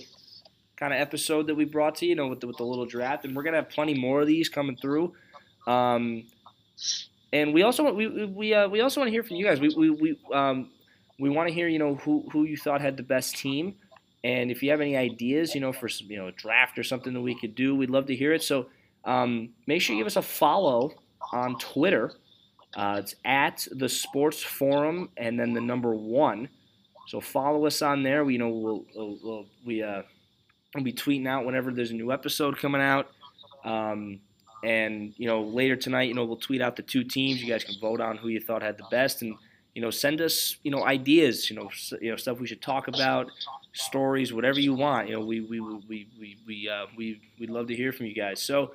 kind 0.77 0.93
of 0.93 1.01
episode 1.01 1.47
that 1.47 1.55
we 1.55 1.65
brought 1.65 1.95
to 1.97 2.05
you, 2.05 2.11
you 2.11 2.17
know, 2.17 2.27
with 2.27 2.41
the, 2.41 2.47
with 2.47 2.57
the 2.57 2.65
little 2.65 2.87
draft, 2.87 3.25
and 3.25 3.35
we're 3.35 3.43
gonna 3.43 3.57
have 3.57 3.71
plenty 3.71 3.95
more 3.95 4.23
of 4.23 4.27
these 4.27 4.49
coming 4.49 4.77
through. 4.77 5.13
Um, 5.67 6.25
and 7.33 7.53
we 7.53 7.63
also 7.63 7.83
want 7.83 7.97
we 7.97 8.27
we 8.27 8.55
uh, 8.55 8.69
we 8.69 8.81
also 8.81 9.01
want 9.01 9.09
to 9.09 9.13
hear 9.13 9.23
from 9.23 9.37
you 9.37 9.45
guys. 9.45 9.61
We 9.61 9.75
we 9.77 9.91
we 9.91 10.19
um, 10.33 10.71
we 11.19 11.31
want 11.31 11.49
to 11.49 11.55
hear 11.55 11.69
you 11.69 11.79
know 11.79 11.97
who 11.97 12.29
who 12.33 12.45
you 12.45 12.57
thought 12.57 12.81
had 12.81 12.97
the 12.97 13.03
best 13.03 13.37
team, 13.37 13.75
and 14.23 14.51
if 14.51 14.63
you 14.63 14.71
have 14.71 14.81
any 14.81 14.97
ideas, 14.97 15.55
you 15.55 15.61
know, 15.61 15.73
for 15.73 15.89
some, 15.89 16.11
you 16.11 16.17
know 16.17 16.29
a 16.29 16.33
draft 16.33 16.79
or 16.79 16.85
something 16.85 17.13
that 17.13 17.21
we 17.21 17.39
could 17.39 17.55
do, 17.55 17.75
we'd 17.75 17.91
love 17.91 18.07
to 18.07 18.17
hear 18.17 18.33
it. 18.33 18.43
So 18.43 18.67
um, 19.05 19.51
make 19.67 19.83
sure 19.83 19.95
you 19.95 20.01
give 20.01 20.07
us 20.07 20.17
a 20.17 20.23
follow 20.23 20.93
on 21.33 21.59
Twitter. 21.59 22.13
Uh, 22.77 22.97
it's 22.99 23.15
at 23.25 23.67
the 23.71 23.89
Sports 23.89 24.43
Forum 24.43 25.11
and 25.17 25.39
then 25.39 25.53
the 25.53 25.61
number 25.61 25.95
one. 25.95 26.49
So 27.07 27.21
follow 27.21 27.67
us 27.67 27.83
on 27.83 28.03
there. 28.03 28.25
We 28.25 28.35
you 28.35 28.39
know 28.39 28.49
we'll, 28.49 28.85
we'll, 28.95 29.19
we'll 29.23 29.47
we 29.65 29.83
uh, 29.83 30.03
we'll 30.75 30.85
be 30.85 30.93
tweeting 30.93 31.29
out 31.29 31.45
whenever 31.45 31.71
there's 31.73 31.91
a 31.91 31.95
new 31.95 32.13
episode 32.13 32.59
coming 32.59 32.81
out. 32.81 33.11
Um, 33.65 34.21
and 34.65 35.13
you 35.17 35.29
know 35.29 35.43
later 35.43 35.77
tonight, 35.77 36.09
you 36.09 36.15
know 36.15 36.25
we'll 36.25 36.37
tweet 36.37 36.63
out 36.63 36.77
the 36.77 36.83
two 36.83 37.05
teams. 37.05 37.43
You 37.43 37.49
guys 37.49 37.65
can 37.65 37.79
vote 37.81 38.01
on 38.01 38.17
who 38.17 38.29
you 38.29 38.41
thought 38.41 38.63
had 38.63 38.79
the 38.79 38.87
best, 38.91 39.23
and 39.23 39.37
you 39.75 39.83
know 39.83 39.91
send 39.91 40.21
us 40.21 40.57
you 40.63 40.71
know 40.71 40.85
ideas. 40.85 41.51
You 41.51 41.57
know 41.57 41.71
you 42.01 42.11
know 42.11 42.17
stuff 42.17 42.41
we 42.41 42.47
should 42.47 42.63
talk 42.63 42.89
about, 42.89 43.31
stories, 43.73 44.33
whatever 44.33 44.59
you 44.59 44.75
want. 44.75 45.09
You 45.09 45.17
know 45.17 45.25
we 45.25 45.41
we 45.41 45.61
we 45.61 46.09
we 46.19 46.39
we 46.47 46.69
uh, 46.69 46.87
we 46.97 47.21
we'd 47.39 47.51
love 47.51 47.69
to 47.69 47.77
hear 47.77 47.93
from 47.93 48.07
you 48.07 48.15
guys. 48.15 48.43
So 48.43 48.73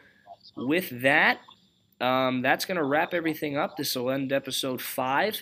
with 0.56 1.02
that, 1.02 1.40
um, 2.02 2.42
that's 2.42 2.66
gonna 2.66 2.84
wrap 2.84 3.14
everything 3.14 3.58
up. 3.58 3.78
This 3.78 3.96
will 3.96 4.12
end 4.12 4.32
episode 4.32 4.82
five. 4.82 5.42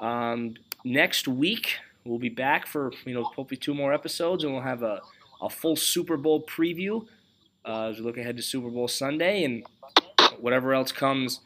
Um, 0.00 0.54
next 0.84 1.28
week 1.28 1.78
we'll 2.04 2.18
be 2.18 2.28
back 2.28 2.66
for 2.66 2.92
you 3.04 3.14
know 3.14 3.24
hopefully 3.24 3.58
two 3.58 3.74
more 3.74 3.92
episodes, 3.92 4.44
and 4.44 4.52
we'll 4.52 4.62
have 4.62 4.82
a, 4.82 5.00
a 5.40 5.50
full 5.50 5.76
Super 5.76 6.16
Bowl 6.16 6.44
preview 6.44 7.06
uh, 7.64 7.88
as 7.88 7.98
we 7.98 8.04
look 8.04 8.18
ahead 8.18 8.36
to 8.36 8.42
Super 8.42 8.70
Bowl 8.70 8.88
Sunday 8.88 9.44
and 9.44 9.64
whatever 10.38 10.72
else 10.72 10.92
comes 10.92 11.40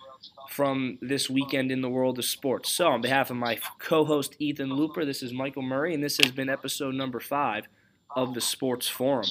from 0.48 0.98
this 1.00 1.28
weekend 1.28 1.72
in 1.72 1.80
the 1.80 1.88
world 1.88 2.18
of 2.18 2.24
sports. 2.24 2.70
So, 2.70 2.88
on 2.88 3.00
behalf 3.00 3.30
of 3.30 3.36
my 3.36 3.58
co-host 3.78 4.36
Ethan 4.38 4.72
Looper, 4.72 5.04
this 5.04 5.22
is 5.22 5.32
Michael 5.32 5.62
Murray, 5.62 5.94
and 5.94 6.02
this 6.02 6.18
has 6.22 6.30
been 6.30 6.48
episode 6.48 6.94
number 6.94 7.20
five 7.20 7.66
of 8.14 8.34
the 8.34 8.40
Sports 8.40 8.88
Forum. 8.88 9.26